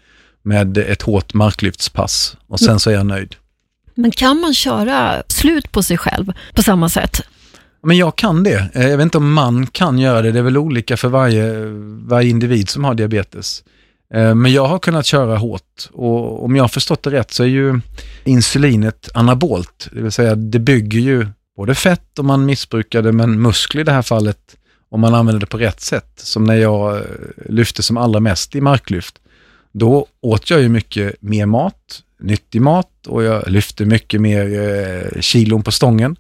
med 0.43 0.79
ett 0.79 1.03
hårt 1.03 1.35
marklyftspass 1.35 2.37
och 2.47 2.61
sen 2.61 2.81
så 2.81 2.91
är 2.91 2.95
jag 2.95 3.07
nöjd. 3.07 3.35
Men 3.95 4.11
kan 4.11 4.41
man 4.41 4.55
köra 4.55 5.23
slut 5.29 5.73
på 5.73 5.83
sig 5.83 5.99
själv 5.99 6.33
på 6.55 6.63
samma 6.63 6.89
sätt? 6.89 7.23
Men 7.83 7.97
jag 7.97 8.17
kan 8.17 8.43
det. 8.43 8.71
Eh, 8.75 8.89
jag 8.89 8.97
vet 8.97 9.05
inte 9.05 9.19
om 9.19 9.33
man 9.33 9.67
kan 9.67 9.99
göra 9.99 10.23
det. 10.23 10.33
Det 10.33 10.39
är 10.39 10.43
väl 10.43 10.57
olika 10.57 10.97
för 10.97 11.09
varje, 11.09 11.65
varje 12.09 12.31
individ 12.31 12.69
som 12.69 12.85
har 12.85 12.95
diabetes. 12.95 13.65
Eh, 14.15 14.35
men 14.35 14.53
jag 14.53 14.67
har 14.67 14.79
kunnat 14.79 15.07
köra 15.07 15.37
hårt 15.37 15.89
och 15.93 16.45
om 16.45 16.57
jag 16.57 16.63
har 16.63 16.69
förstått 16.69 17.03
det 17.03 17.11
rätt 17.11 17.33
så 17.33 17.43
är 17.43 17.49
ju 17.49 17.81
insulinet 18.25 19.09
anabolt, 19.15 19.89
det 19.93 20.01
vill 20.01 20.13
säga 20.13 20.35
det 20.35 20.59
bygger 20.59 21.01
ju 21.01 21.27
både 21.57 21.75
fett 21.75 22.19
om 22.19 22.27
man 22.27 22.47
missbrukar 22.47 23.03
det, 23.03 23.13
men 23.13 23.43
muskler 23.43 23.81
i 23.81 23.85
det 23.85 23.93
här 23.93 24.03
fallet 24.03 24.57
om 24.89 25.01
man 25.01 25.15
använder 25.15 25.41
det 25.41 25.47
på 25.47 25.59
rätt 25.59 25.81
sätt. 25.81 26.13
Som 26.17 26.45
när 26.45 26.55
jag 26.55 26.97
eh, 26.97 27.03
lyfte 27.49 27.83
som 27.83 27.97
allra 27.97 28.21
mest 28.21 28.55
i 28.55 28.61
marklyft. 28.61 29.19
Då 29.73 30.07
åt 30.21 30.51
jag 30.51 30.61
ju 30.61 30.69
mycket 30.69 31.23
mer 31.23 31.47
mat, 31.47 32.03
nyttig 32.21 32.63
mat 32.63 33.07
och 33.07 33.23
jag 33.23 33.51
lyfte 33.51 33.85
mycket 33.85 34.21
mer 34.21 34.61
eh, 34.61 35.21
kilon 35.21 35.63
på 35.63 35.73
stången. 35.73 36.17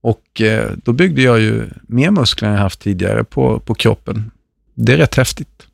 Och 0.00 0.40
eh, 0.40 0.70
då 0.84 0.92
byggde 0.92 1.22
jag 1.22 1.40
ju 1.40 1.64
mer 1.82 2.10
muskler 2.10 2.48
än 2.48 2.54
jag 2.54 2.60
haft 2.60 2.80
tidigare 2.80 3.24
på, 3.24 3.60
på 3.60 3.74
kroppen. 3.74 4.30
Det 4.74 4.92
är 4.92 4.96
rätt 4.96 5.14
häftigt. 5.14 5.66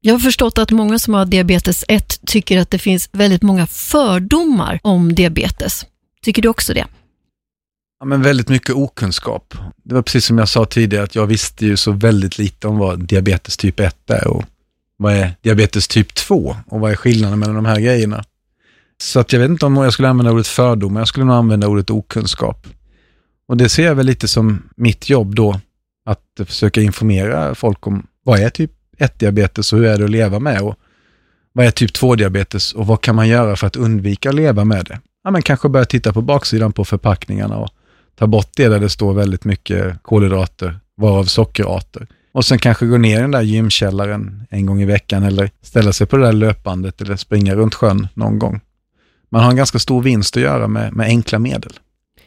Jag 0.00 0.14
har 0.14 0.18
förstått 0.18 0.58
att 0.58 0.70
många 0.70 0.98
som 0.98 1.14
har 1.14 1.24
diabetes 1.24 1.84
1 1.88 2.20
tycker 2.26 2.58
att 2.58 2.70
det 2.70 2.78
finns 2.78 3.08
väldigt 3.12 3.42
många 3.42 3.66
fördomar 3.66 4.80
om 4.82 5.14
diabetes. 5.14 5.86
Tycker 6.22 6.42
du 6.42 6.48
också 6.48 6.74
det? 6.74 6.86
Ja, 8.00 8.06
men 8.06 8.22
väldigt 8.22 8.48
mycket 8.48 8.74
okunskap. 8.74 9.54
Det 9.84 9.94
var 9.94 10.02
precis 10.02 10.24
som 10.24 10.38
jag 10.38 10.48
sa 10.48 10.64
tidigare, 10.64 11.04
att 11.04 11.14
jag 11.14 11.26
visste 11.26 11.66
ju 11.66 11.76
så 11.76 11.92
väldigt 11.92 12.38
lite 12.38 12.68
om 12.68 12.78
vad 12.78 13.04
diabetes 13.04 13.56
typ 13.56 13.80
1 13.80 14.10
är 14.10 14.28
och 14.28 14.44
vad 14.96 15.12
är 15.12 15.36
diabetes 15.40 15.88
typ 15.88 16.14
2 16.14 16.56
och 16.66 16.80
vad 16.80 16.90
är 16.90 16.96
skillnaden 16.96 17.38
mellan 17.38 17.54
de 17.54 17.64
här 17.64 17.80
grejerna. 17.80 18.24
Så 19.02 19.20
att 19.20 19.32
jag 19.32 19.40
vet 19.40 19.50
inte 19.50 19.66
om 19.66 19.76
jag 19.76 19.92
skulle 19.92 20.08
använda 20.08 20.32
ordet 20.32 20.46
fördom, 20.46 20.92
men 20.92 21.00
jag 21.00 21.08
skulle 21.08 21.26
nog 21.26 21.36
använda 21.36 21.68
ordet 21.68 21.90
okunskap. 21.90 22.66
Och 23.48 23.56
det 23.56 23.68
ser 23.68 23.84
jag 23.84 23.94
väl 23.94 24.06
lite 24.06 24.28
som 24.28 24.62
mitt 24.76 25.08
jobb 25.08 25.34
då, 25.34 25.60
att 26.06 26.46
försöka 26.46 26.80
informera 26.80 27.54
folk 27.54 27.86
om 27.86 28.06
vad 28.24 28.40
är 28.40 28.50
typ 28.50 28.72
1-diabetes 28.98 29.72
och 29.72 29.78
hur 29.78 29.86
är 29.86 29.98
det 29.98 30.04
att 30.04 30.10
leva 30.10 30.38
med 30.38 30.62
och 30.62 30.74
vad 31.52 31.66
är 31.66 31.70
typ 31.70 31.90
2-diabetes 31.90 32.74
och 32.74 32.86
vad 32.86 33.00
kan 33.00 33.16
man 33.16 33.28
göra 33.28 33.56
för 33.56 33.66
att 33.66 33.76
undvika 33.76 34.28
att 34.28 34.34
leva 34.34 34.64
med 34.64 34.84
det? 34.84 35.00
Ja, 35.24 35.30
men 35.30 35.42
kanske 35.42 35.68
börja 35.68 35.86
titta 35.86 36.12
på 36.12 36.22
baksidan 36.22 36.72
på 36.72 36.84
förpackningarna 36.84 37.56
och 37.56 37.68
ta 38.18 38.26
bort 38.26 38.50
det 38.56 38.68
där 38.68 38.80
det 38.80 38.88
står 38.88 39.14
väldigt 39.14 39.44
mycket 39.44 40.02
kolhydrater, 40.02 40.78
varav 40.96 41.24
sockerarter. 41.24 42.06
Och 42.32 42.44
sen 42.44 42.58
kanske 42.58 42.86
gå 42.86 42.96
ner 42.96 43.18
i 43.18 43.20
den 43.20 43.30
där 43.30 43.42
gymkällaren 43.42 44.46
en 44.50 44.66
gång 44.66 44.82
i 44.82 44.84
veckan 44.84 45.22
eller 45.22 45.50
ställa 45.62 45.92
sig 45.92 46.06
på 46.06 46.16
det 46.16 46.24
där 46.24 46.32
löpbandet 46.32 47.00
eller 47.00 47.16
springa 47.16 47.54
runt 47.54 47.74
sjön 47.74 48.08
någon 48.14 48.38
gång. 48.38 48.60
Man 49.28 49.42
har 49.42 49.50
en 49.50 49.56
ganska 49.56 49.78
stor 49.78 50.02
vinst 50.02 50.36
att 50.36 50.42
göra 50.42 50.68
med, 50.68 50.92
med 50.92 51.06
enkla 51.06 51.38
medel. 51.38 51.72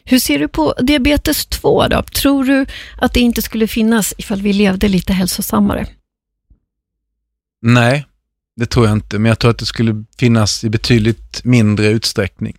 Hur 0.04 0.18
ser 0.18 0.38
du 0.38 0.48
på 0.48 0.74
diabetes 0.80 1.46
2 1.46 1.88
då? 1.88 2.02
Tror 2.02 2.44
du 2.44 2.66
att 2.98 3.14
det 3.14 3.20
inte 3.20 3.42
skulle 3.42 3.66
finnas 3.66 4.14
ifall 4.18 4.42
vi 4.42 4.52
levde 4.52 4.88
lite 4.88 5.12
hälsosammare? 5.12 5.86
Nej, 7.62 8.06
det 8.56 8.66
tror 8.66 8.86
jag 8.86 8.92
inte, 8.92 9.18
men 9.18 9.28
jag 9.28 9.38
tror 9.38 9.50
att 9.50 9.58
det 9.58 9.66
skulle 9.66 10.04
finnas 10.18 10.64
i 10.64 10.70
betydligt 10.70 11.44
mindre 11.44 11.86
utsträckning. 11.86 12.56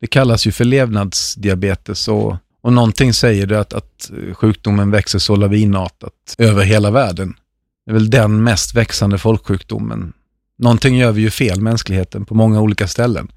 Det 0.00 0.06
kallas 0.06 0.46
ju 0.46 0.52
för 0.52 0.64
levnadsdiabetes 0.64 2.08
och, 2.08 2.36
och 2.60 2.72
någonting 2.72 3.14
säger 3.14 3.46
det 3.46 3.60
att, 3.60 3.72
att 3.72 4.10
sjukdomen 4.32 4.90
växer 4.90 5.18
så 5.18 5.36
lavinartat 5.36 6.34
över 6.38 6.64
hela 6.64 6.90
världen. 6.90 7.34
Det 7.86 7.92
är 7.92 7.94
väl 7.94 8.10
den 8.10 8.42
mest 8.42 8.74
växande 8.74 9.18
folksjukdomen. 9.18 10.12
Någonting 10.58 10.96
gör 10.96 11.12
vi 11.12 11.22
ju 11.22 11.30
fel, 11.30 11.60
mänskligheten, 11.60 12.24
på 12.24 12.34
många 12.34 12.60
olika 12.60 12.88
ställen. 12.88 13.28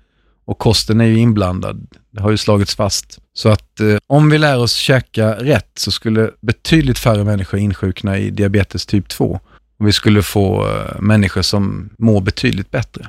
Och 0.46 0.58
kosten 0.58 1.02
är 1.02 1.06
ju 1.06 1.18
inblandad. 1.18 1.88
Det 2.12 2.22
har 2.22 2.32
ju 2.32 2.38
slagits 2.38 2.76
fast. 2.76 3.20
Så 3.34 3.50
att 3.50 3.80
eh, 3.80 3.98
om 4.08 4.30
vi 4.30 4.38
lär 4.38 4.58
oss 4.58 4.74
käka 4.74 5.34
rätt 5.34 5.72
så 5.76 5.92
skulle 5.92 6.32
betydligt 6.42 7.00
färre 7.00 7.24
människor 7.24 7.60
insjukna 7.60 8.18
i 8.18 8.30
diabetes 8.30 8.86
typ 8.86 9.08
2 9.08 9.40
och 9.80 9.88
vi 9.88 9.94
skulle 9.94 10.24
få 10.24 10.68
eh, 10.68 11.02
människor 11.02 11.42
som 11.42 11.90
mår 11.98 12.22
betydligt 12.22 12.72
bättre. 12.72 13.08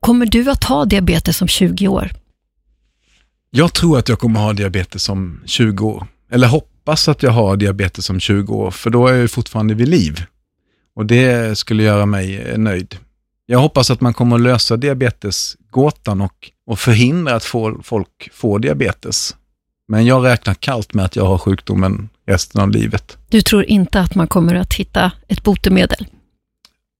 Kommer 0.00 0.26
du 0.26 0.50
att 0.50 0.64
ha 0.64 0.84
diabetes 0.84 1.42
om 1.42 1.48
20 1.48 1.88
år? 1.88 2.10
Jag 3.56 3.72
tror 3.72 3.98
att 3.98 4.08
jag 4.08 4.18
kommer 4.18 4.40
ha 4.40 4.52
diabetes 4.52 5.08
om 5.08 5.40
20 5.44 5.86
år. 5.86 6.06
Eller 6.30 6.48
hoppas 6.48 7.08
att 7.08 7.22
jag 7.22 7.30
har 7.30 7.56
diabetes 7.56 8.10
om 8.10 8.20
20 8.20 8.54
år, 8.54 8.70
för 8.70 8.90
då 8.90 9.06
är 9.06 9.14
jag 9.14 9.30
fortfarande 9.30 9.74
vid 9.74 9.88
liv. 9.88 10.24
Och 10.96 11.06
det 11.06 11.58
skulle 11.58 11.82
göra 11.82 12.06
mig 12.06 12.38
eh, 12.40 12.58
nöjd. 12.58 12.96
Jag 13.46 13.58
hoppas 13.58 13.90
att 13.90 14.00
man 14.00 14.14
kommer 14.14 14.36
att 14.36 14.42
lösa 14.42 14.76
diabetesgåtan 14.76 16.20
och, 16.20 16.50
och 16.66 16.78
förhindra 16.78 17.34
att 17.34 17.44
få, 17.44 17.80
folk 17.82 18.30
får 18.32 18.58
diabetes. 18.58 19.36
Men 19.88 20.06
jag 20.06 20.24
räknar 20.24 20.54
kallt 20.54 20.94
med 20.94 21.04
att 21.04 21.16
jag 21.16 21.26
har 21.26 21.38
sjukdomen 21.38 22.08
resten 22.26 22.60
av 22.60 22.70
livet. 22.70 23.18
Du 23.28 23.42
tror 23.42 23.64
inte 23.64 24.00
att 24.00 24.14
man 24.14 24.28
kommer 24.28 24.54
att 24.54 24.74
hitta 24.74 25.12
ett 25.28 25.42
botemedel? 25.42 26.06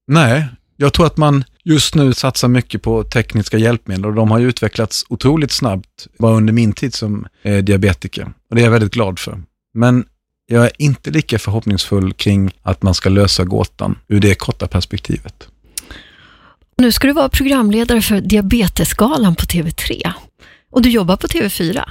Nej, 0.07 0.47
jag 0.77 0.93
tror 0.93 1.07
att 1.07 1.17
man 1.17 1.45
just 1.65 1.95
nu 1.95 2.15
satsar 2.15 2.49
mycket 2.49 2.83
på 2.83 3.05
tekniska 3.05 3.59
hjälpmedel 3.59 4.07
och 4.07 4.15
de 4.15 4.31
har 4.31 4.39
ju 4.39 4.49
utvecklats 4.49 5.05
otroligt 5.09 5.53
snabbt 5.53 6.07
bara 6.19 6.37
under 6.37 6.53
min 6.53 6.73
tid 6.73 6.95
som 6.95 7.27
eh, 7.43 7.65
diabetiker. 7.65 8.33
Och 8.51 8.57
det 8.57 8.63
är 8.63 8.65
jag 8.65 8.73
väldigt 8.73 8.93
glad 8.93 9.19
för. 9.19 9.43
Men 9.75 10.05
jag 10.47 10.65
är 10.65 10.73
inte 10.79 11.11
lika 11.11 11.39
förhoppningsfull 11.39 12.13
kring 12.13 12.51
att 12.63 12.83
man 12.83 12.95
ska 12.95 13.09
lösa 13.09 13.45
gåtan 13.45 13.99
ur 14.09 14.21
det 14.21 14.35
korta 14.35 14.67
perspektivet. 14.67 15.49
Nu 16.77 16.93
ska 16.93 17.07
du 17.07 17.13
vara 17.13 17.29
programledare 17.29 18.03
för 18.03 18.21
Diabetesgalan 18.21 19.35
på 19.35 19.45
TV3 19.45 20.13
och 20.71 20.83
du 20.83 20.91
jobbar 20.91 21.17
på 21.17 21.27
TV4. 21.27 21.83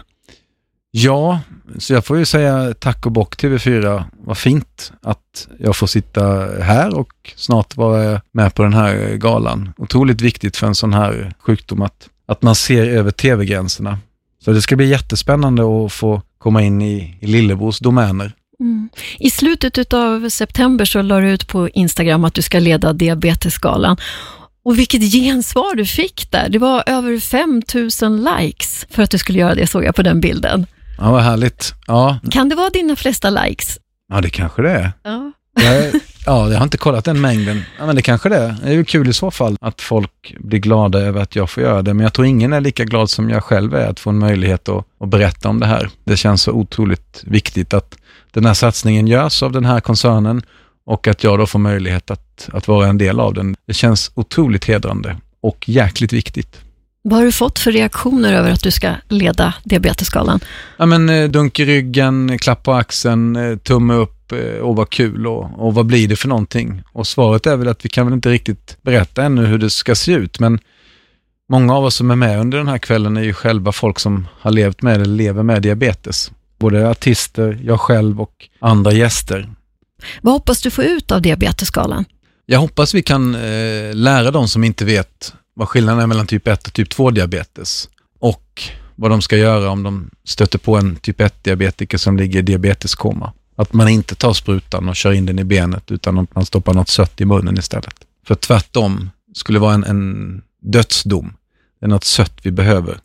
Ja, 0.96 1.40
så 1.78 1.94
jag 1.94 2.06
får 2.06 2.18
ju 2.18 2.26
säga 2.26 2.74
tack 2.80 3.06
och 3.06 3.12
bock 3.12 3.44
TV4. 3.44 4.04
Vad 4.18 4.38
fint 4.38 4.92
att 5.02 5.48
jag 5.60 5.76
får 5.76 5.88
sitta 5.88 6.24
här 6.62 6.96
och 6.96 7.34
snart 7.36 7.78
vara 7.78 8.22
med 8.32 8.56
på 8.56 8.64
den 8.64 8.74
här 8.74 9.16
galan. 9.16 9.74
Otroligt 9.78 10.22
viktigt 10.22 10.58
för 10.58 10.68
en 10.68 10.76
sån 10.76 10.94
här 10.94 11.34
sjukdom 11.40 11.82
att, 11.82 12.10
att 12.26 12.42
man 12.42 12.56
ser 12.56 12.86
över 12.86 13.12
tv-gränserna. 13.12 13.98
Så 14.46 14.52
det 14.52 14.62
ska 14.62 14.76
bli 14.76 14.86
jättespännande 14.86 15.86
att 15.86 15.94
få 15.94 16.22
komma 16.38 16.62
in 16.62 16.82
i, 16.82 17.18
i 17.22 17.28
Lillebrors 17.28 17.80
domäner. 17.80 18.32
Mm. 18.60 18.90
I 19.20 19.30
slutet 19.30 19.94
av 19.94 20.30
september 20.30 20.86
så 20.86 21.02
la 21.02 21.20
du 21.20 21.30
ut 21.30 21.48
på 21.48 21.70
Instagram 21.70 22.26
att 22.26 22.34
du 22.34 22.42
ska 22.42 22.60
leda 22.60 22.94
Diabetesgalan. 22.94 23.98
Och 24.66 24.80
vilket 24.80 25.02
gensvar 25.02 25.76
du 25.76 25.86
fick 25.86 26.32
där. 26.32 26.50
Det 26.50 26.60
var 26.60 26.84
över 26.86 27.20
5000 27.20 28.24
likes 28.24 28.86
för 28.90 29.04
att 29.04 29.12
du 29.12 29.18
skulle 29.18 29.40
göra 29.40 29.56
det, 29.56 29.68
såg 29.68 29.84
jag 29.84 29.96
på 29.96 30.04
den 30.04 30.22
bilden. 30.22 30.66
Ja, 30.98 31.12
vad 31.12 31.22
härligt. 31.22 31.74
Ja. 31.88 32.20
Kan 32.32 32.50
det 32.50 32.56
vara 32.56 32.70
dina 32.70 32.96
flesta 32.96 33.30
likes? 33.30 33.80
Ja, 34.14 34.22
det 34.22 34.30
kanske 34.30 34.62
det 34.62 34.72
är. 34.72 34.92
Ja. 35.04 35.32
Jag, 35.56 36.02
ja, 36.26 36.50
jag 36.50 36.58
har 36.58 36.64
inte 36.64 36.78
kollat 36.78 37.06
den 37.06 37.22
mängden. 37.22 37.64
Ja, 37.80 37.86
men 37.86 37.96
det 37.96 38.02
kanske 38.02 38.30
det 38.30 38.36
är. 38.38 38.56
Det 38.64 38.70
är 38.70 38.74
ju 38.74 38.86
kul 38.86 39.10
i 39.10 39.14
så 39.14 39.32
fall 39.32 39.58
att 39.62 39.82
folk 39.82 40.36
blir 40.40 40.60
glada 40.60 41.00
över 41.00 41.22
att 41.22 41.36
jag 41.36 41.50
får 41.50 41.64
göra 41.64 41.82
det. 41.82 41.94
Men 41.94 42.04
jag 42.04 42.14
tror 42.14 42.28
ingen 42.28 42.54
är 42.54 42.62
lika 42.62 42.84
glad 42.84 43.10
som 43.10 43.30
jag 43.30 43.44
själv 43.44 43.76
är 43.76 43.88
att 43.88 44.00
få 44.00 44.10
en 44.10 44.20
möjlighet 44.20 44.70
att, 44.70 44.86
att 45.00 45.10
berätta 45.10 45.50
om 45.50 45.60
det 45.60 45.66
här. 45.66 45.90
Det 46.04 46.18
känns 46.18 46.42
så 46.42 46.52
otroligt 46.52 47.24
viktigt 47.24 47.74
att 47.74 47.98
den 48.32 48.46
här 48.46 48.54
satsningen 48.54 49.08
görs 49.08 49.44
av 49.44 49.52
den 49.52 49.66
här 49.66 49.80
koncernen 49.80 50.42
och 50.86 51.08
att 51.08 51.24
jag 51.24 51.40
då 51.40 51.46
får 51.46 51.60
möjlighet 51.60 52.12
att, 52.12 52.50
att 52.54 52.68
vara 52.68 52.88
en 52.88 52.98
del 52.98 53.20
av 53.20 53.34
den. 53.34 53.56
Det 53.68 53.74
känns 53.74 54.12
otroligt 54.16 54.66
hedrande 54.66 55.18
och 55.42 55.70
jäkligt 55.70 56.14
viktigt. 56.14 56.63
Vad 57.06 57.20
har 57.20 57.26
du 57.26 57.32
fått 57.32 57.60
för 57.60 57.72
reaktioner 57.72 58.34
över 58.34 58.52
att 58.52 58.64
du 58.64 58.72
ska 58.72 58.96
leda 59.10 59.54
Diabetesgalan? 59.64 60.40
Ja, 60.78 60.86
men, 60.86 61.10
eh, 61.10 61.30
dunk 61.30 61.60
i 61.60 61.66
ryggen, 61.66 62.40
klapp 62.40 62.64
på 62.64 62.74
axeln, 62.74 63.36
eh, 63.36 63.58
tumme 63.58 63.94
upp 63.94 64.32
och 64.32 64.38
eh, 64.38 64.76
vad 64.76 64.90
kul 64.90 65.28
och, 65.28 65.66
och 65.68 65.74
vad 65.74 65.86
blir 65.86 66.08
det 66.08 66.16
för 66.16 66.28
någonting? 66.28 66.82
Och 66.92 67.08
svaret 67.08 67.46
är 67.46 67.58
väl 67.58 67.68
att 67.68 67.86
vi 67.86 67.90
kan 67.90 68.06
väl 68.06 68.14
inte 68.14 68.30
riktigt 68.30 68.78
berätta 68.82 69.24
ännu 69.24 69.46
hur 69.46 69.58
det 69.58 69.70
ska 69.70 69.96
se 69.96 70.12
ut, 70.12 70.40
men 70.40 70.60
många 71.50 71.76
av 71.76 71.86
oss 71.86 71.96
som 71.96 72.12
är 72.12 72.16
med 72.16 72.40
under 72.40 72.58
den 72.58 72.68
här 72.68 72.78
kvällen 72.78 73.18
är 73.18 73.24
ju 73.24 73.34
själva 73.34 73.72
folk 73.72 74.00
som 74.00 74.28
har 74.40 74.52
levt 74.52 74.82
med 74.82 74.96
eller 74.96 75.06
lever 75.06 75.44
med 75.44 75.62
diabetes. 75.62 76.32
Både 76.60 76.90
artister, 76.90 77.60
jag 77.64 77.80
själv 77.80 78.22
och 78.22 78.34
andra 78.60 78.92
gäster. 78.92 79.50
Vad 80.22 80.34
hoppas 80.34 80.62
du 80.62 80.72
få 80.72 80.84
ut 80.84 81.12
av 81.12 81.22
Diabetesgalan? 81.22 82.06
Jag 82.46 82.60
hoppas 82.60 82.94
vi 82.94 83.02
kan 83.02 83.36
eh, 83.36 83.94
lära 83.94 84.32
de 84.32 84.48
som 84.48 84.64
inte 84.64 84.86
vet 84.86 85.34
vad 85.54 85.70
skillnaden 85.70 86.02
är 86.02 86.08
mellan 86.08 86.28
typ 86.28 86.48
1 86.48 86.68
och 86.68 86.74
typ 86.74 86.90
2 86.90 87.12
diabetes 87.12 87.90
och 88.20 88.64
vad 88.96 89.12
de 89.12 89.22
ska 89.22 89.38
göra 89.38 89.70
om 89.70 89.84
de 89.84 90.10
stöter 90.24 90.60
på 90.60 90.78
en 90.78 90.96
typ 90.96 91.20
1-diabetiker 91.22 91.98
som 91.98 92.18
ligger 92.18 92.40
i 92.40 92.42
diabeteskoma. 92.42 93.34
Att 93.56 93.74
man 93.74 93.90
inte 93.90 94.16
tar 94.16 94.34
sprutan 94.34 94.90
och 94.90 94.96
kör 94.96 95.12
in 95.12 95.26
den 95.26 95.40
i 95.40 95.44
benet 95.44 95.92
utan 95.92 96.20
att 96.20 96.36
man 96.36 96.46
stoppar 96.46 96.74
något 96.74 96.90
sött 96.90 97.22
i 97.22 97.26
munnen 97.26 97.58
istället. 97.58 97.96
För 98.28 98.36
tvärtom 98.36 99.10
skulle 99.34 99.60
vara 99.60 99.74
en, 99.74 99.84
en 99.84 100.42
dödsdom. 100.62 101.34
Det 101.80 101.86
är 101.86 101.90
något 101.90 102.04
sött 102.04 102.40
vi 102.44 102.52
behöver. 102.52 103.00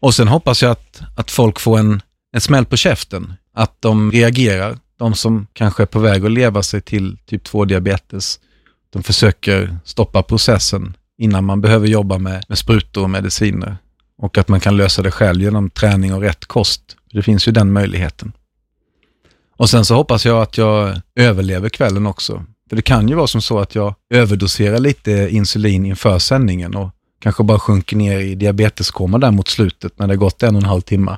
Och 0.00 0.14
sen 0.14 0.28
hoppas 0.28 0.62
jag 0.62 0.70
att, 0.70 1.00
att 1.16 1.30
folk 1.30 1.60
får 1.60 1.78
en, 1.78 2.02
en 2.32 2.40
smäll 2.40 2.64
på 2.64 2.76
käften. 2.76 3.34
Att 3.54 3.76
de 3.80 4.12
reagerar. 4.12 4.78
De 4.98 5.14
som 5.14 5.46
kanske 5.52 5.82
är 5.82 5.86
på 5.86 5.98
väg 5.98 6.24
att 6.24 6.30
leva 6.30 6.62
sig 6.62 6.80
till 6.80 7.18
typ 7.26 7.46
2-diabetes. 7.46 8.40
De 8.90 9.02
försöker 9.02 9.78
stoppa 9.84 10.22
processen 10.22 10.96
innan 11.18 11.44
man 11.44 11.60
behöver 11.60 11.86
jobba 11.86 12.18
med, 12.18 12.44
med 12.48 12.58
sprutor 12.58 13.02
och 13.02 13.10
mediciner. 13.10 13.76
Och 14.18 14.38
att 14.38 14.48
man 14.48 14.60
kan 14.60 14.76
lösa 14.76 15.02
det 15.02 15.10
själv 15.10 15.42
genom 15.42 15.70
träning 15.70 16.14
och 16.14 16.20
rätt 16.20 16.44
kost. 16.44 16.96
Det 17.12 17.22
finns 17.22 17.48
ju 17.48 17.52
den 17.52 17.72
möjligheten. 17.72 18.32
Och 19.56 19.70
sen 19.70 19.84
så 19.84 19.94
hoppas 19.94 20.26
jag 20.26 20.42
att 20.42 20.58
jag 20.58 21.00
överlever 21.16 21.68
kvällen 21.68 22.06
också. 22.06 22.44
För 22.68 22.76
det 22.76 22.82
kan 22.82 23.08
ju 23.08 23.14
vara 23.14 23.26
som 23.26 23.42
så 23.42 23.58
att 23.58 23.74
jag 23.74 23.94
överdoserar 24.10 24.78
lite 24.78 25.28
insulin 25.30 25.86
inför 25.86 26.18
sändningen 26.18 26.74
och 26.74 26.90
kanske 27.20 27.42
bara 27.42 27.58
sjunker 27.58 27.96
ner 27.96 28.20
i 28.20 28.34
diabeteskoma 28.34 29.18
där 29.18 29.30
mot 29.30 29.48
slutet 29.48 29.98
när 29.98 30.06
det 30.06 30.16
gått 30.16 30.42
en 30.42 30.56
och 30.56 30.62
en 30.62 30.68
halv 30.68 30.80
timme. 30.80 31.16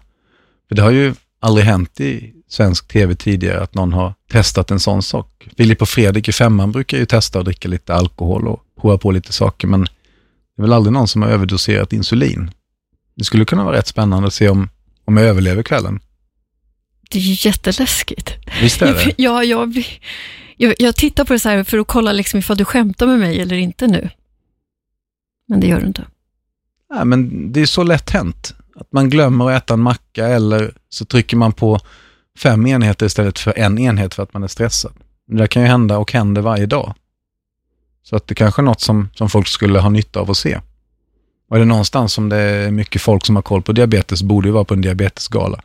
För 0.68 0.74
det 0.74 0.82
har 0.82 0.90
ju 0.90 1.14
aldrig 1.40 1.66
hänt 1.66 2.00
i 2.00 2.32
svensk 2.48 2.88
tv 2.88 3.14
tidigare 3.14 3.62
att 3.62 3.74
någon 3.74 3.92
har 3.92 4.14
testat 4.32 4.70
en 4.70 4.80
sån 4.80 5.02
sak. 5.02 5.48
Filip 5.56 5.82
och 5.82 5.88
Fredrik 5.88 6.28
i 6.28 6.32
femman 6.32 6.72
brukar 6.72 6.98
ju 6.98 7.06
testa 7.06 7.38
att 7.38 7.44
dricka 7.44 7.68
lite 7.68 7.94
alkohol 7.94 8.48
och 8.48 8.60
prova 8.80 8.98
på 8.98 9.10
lite 9.10 9.32
saker, 9.32 9.68
men 9.68 9.80
det 9.80 9.88
är 10.58 10.62
väl 10.62 10.72
aldrig 10.72 10.92
någon 10.92 11.08
som 11.08 11.22
har 11.22 11.28
överdoserat 11.28 11.92
insulin. 11.92 12.50
Det 13.16 13.24
skulle 13.24 13.44
kunna 13.44 13.64
vara 13.64 13.76
rätt 13.76 13.86
spännande 13.86 14.26
att 14.26 14.34
se 14.34 14.48
om, 14.48 14.68
om 15.04 15.16
jag 15.16 15.26
överlever 15.26 15.62
kvällen. 15.62 16.00
Det 17.10 17.18
är 17.18 17.22
ju 17.22 17.48
jätteläskigt. 17.48 18.34
Visst 18.62 18.82
är 18.82 18.94
det? 18.94 19.14
Ja, 19.22 19.44
jag, 19.44 19.86
jag, 20.56 20.74
jag 20.78 20.96
tittar 20.96 21.24
på 21.24 21.32
det 21.32 21.38
så 21.38 21.48
här 21.48 21.64
för 21.64 21.78
att 21.78 21.86
kolla 21.86 22.12
liksom 22.12 22.38
ifall 22.38 22.56
du 22.56 22.64
skämtar 22.64 23.06
med 23.06 23.18
mig 23.18 23.40
eller 23.40 23.56
inte 23.56 23.86
nu. 23.86 24.10
Men 25.48 25.60
det 25.60 25.66
gör 25.66 25.80
du 25.80 25.86
inte. 25.86 26.04
Nej, 26.94 27.04
men 27.04 27.52
det 27.52 27.60
är 27.60 27.66
så 27.66 27.82
lätt 27.82 28.10
hänt. 28.10 28.54
Att 28.76 28.92
man 28.92 29.10
glömmer 29.10 29.50
att 29.50 29.62
äta 29.62 29.74
en 29.74 29.80
macka 29.80 30.26
eller 30.26 30.74
så 30.88 31.04
trycker 31.04 31.36
man 31.36 31.52
på 31.52 31.80
fem 32.38 32.66
enheter 32.66 33.06
istället 33.06 33.38
för 33.38 33.58
en 33.58 33.78
enhet 33.78 34.14
för 34.14 34.22
att 34.22 34.34
man 34.34 34.42
är 34.42 34.48
stressad. 34.48 34.92
Det 35.26 35.36
där 35.36 35.46
kan 35.46 35.62
ju 35.62 35.68
hända 35.68 35.98
och 35.98 36.12
händer 36.12 36.42
varje 36.42 36.66
dag. 36.66 36.94
Så 38.08 38.16
att 38.16 38.26
det 38.26 38.34
kanske 38.34 38.62
är 38.62 38.64
något 38.64 38.80
som, 38.80 39.08
som 39.14 39.28
folk 39.28 39.48
skulle 39.48 39.78
ha 39.78 39.88
nytta 39.88 40.20
av 40.20 40.30
att 40.30 40.36
se. 40.36 40.60
Och 41.48 41.56
är 41.56 41.60
det 41.60 41.66
någonstans 41.66 42.12
som 42.12 42.28
det 42.28 42.36
är 42.36 42.70
mycket 42.70 43.02
folk 43.02 43.26
som 43.26 43.36
har 43.36 43.42
koll 43.42 43.62
på 43.62 43.72
diabetes 43.72 44.22
borde 44.22 44.48
det 44.48 44.52
vara 44.52 44.64
på 44.64 44.74
en 44.74 44.80
diabetesgala. 44.80 45.60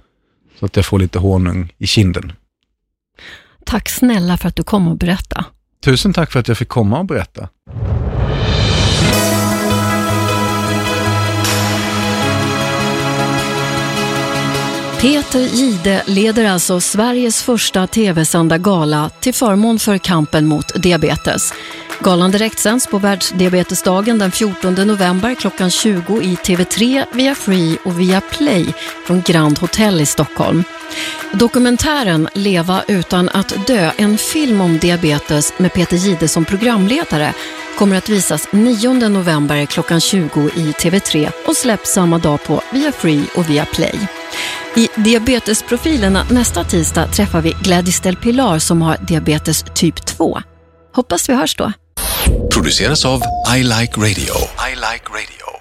Så 0.60 0.66
att 0.66 0.76
jag 0.76 0.86
får 0.86 1.00
lite 1.00 1.20
honung 1.20 1.74
i 1.78 1.88
kinden. 1.88 2.34
Tack 3.66 3.90
snälla 3.90 4.38
för 4.38 4.48
att 4.48 4.56
du 4.56 4.64
kom 4.64 4.88
och 4.88 4.98
berätta. 4.98 5.46
Tusen 5.84 6.14
tack 6.14 6.32
för 6.32 6.40
att 6.40 6.48
jag 6.48 6.58
fick 6.58 6.70
komma 6.70 7.00
och 7.00 7.06
berätta. 7.06 7.50
Peter 15.02 15.40
Gide 15.40 16.04
leder 16.06 16.46
alltså 16.46 16.80
Sveriges 16.80 17.44
första 17.44 17.88
tv-sända 17.88 18.58
gala 18.58 19.10
till 19.10 19.34
förmån 19.34 19.80
för 19.80 19.98
kampen 19.98 20.48
mot 20.48 20.82
diabetes. 20.84 21.54
Galan 22.00 22.32
direktsänds 22.32 22.88
på 22.88 22.98
världsdiabetesdagen 22.98 24.20
den 24.20 24.32
14 24.32 24.74
november 24.74 25.36
klockan 25.36 25.72
20 25.72 26.22
i 26.22 26.36
TV3, 26.36 27.06
via 27.14 27.36
Free 27.36 27.78
och 27.86 28.00
via 28.00 28.22
Play 28.22 28.74
från 29.06 29.22
Grand 29.22 29.60
Hotel 29.60 30.02
i 30.02 30.06
Stockholm. 30.06 30.64
Dokumentären 31.32 32.30
Leva 32.34 32.84
utan 32.88 33.30
att 33.30 33.68
dö, 33.68 33.92
en 33.98 34.18
film 34.18 34.62
om 34.62 34.78
diabetes 34.78 35.54
med 35.58 35.74
Peter 35.74 35.98
Gide 35.98 36.28
som 36.28 36.46
programledare 36.46 37.34
kommer 37.78 37.98
att 37.98 38.10
visas 38.10 38.48
9 38.52 38.94
november 39.10 39.66
klockan 39.66 40.02
20 40.02 40.50
i 40.56 40.72
TV3 40.72 41.32
och 41.48 41.56
släpps 41.56 41.94
samma 41.94 42.18
dag 42.18 42.44
på 42.44 42.62
via 42.72 42.92
Free 42.92 43.26
och 43.36 43.50
via 43.50 43.66
Play. 43.66 44.00
I 44.76 44.88
Diabetesprofilerna 44.96 46.24
nästa 46.24 46.64
tisdag 46.64 47.08
träffar 47.08 47.42
vi 47.42 47.56
Gladys 47.64 48.00
Del 48.02 48.16
Pilar 48.16 48.60
som 48.60 48.82
har 48.82 48.98
diabetes 48.98 49.66
typ 49.76 50.06
2. 50.06 50.42
Hoppas 50.96 51.30
vi 51.30 51.34
hörs 51.34 51.56
då. 51.56 51.72
Produceras 52.54 53.06
av 53.06 53.22
I 53.58 53.64
Like 53.64 53.94
Radio. 53.98 54.36
I 54.72 54.76
like 54.76 55.06
radio. 55.10 55.61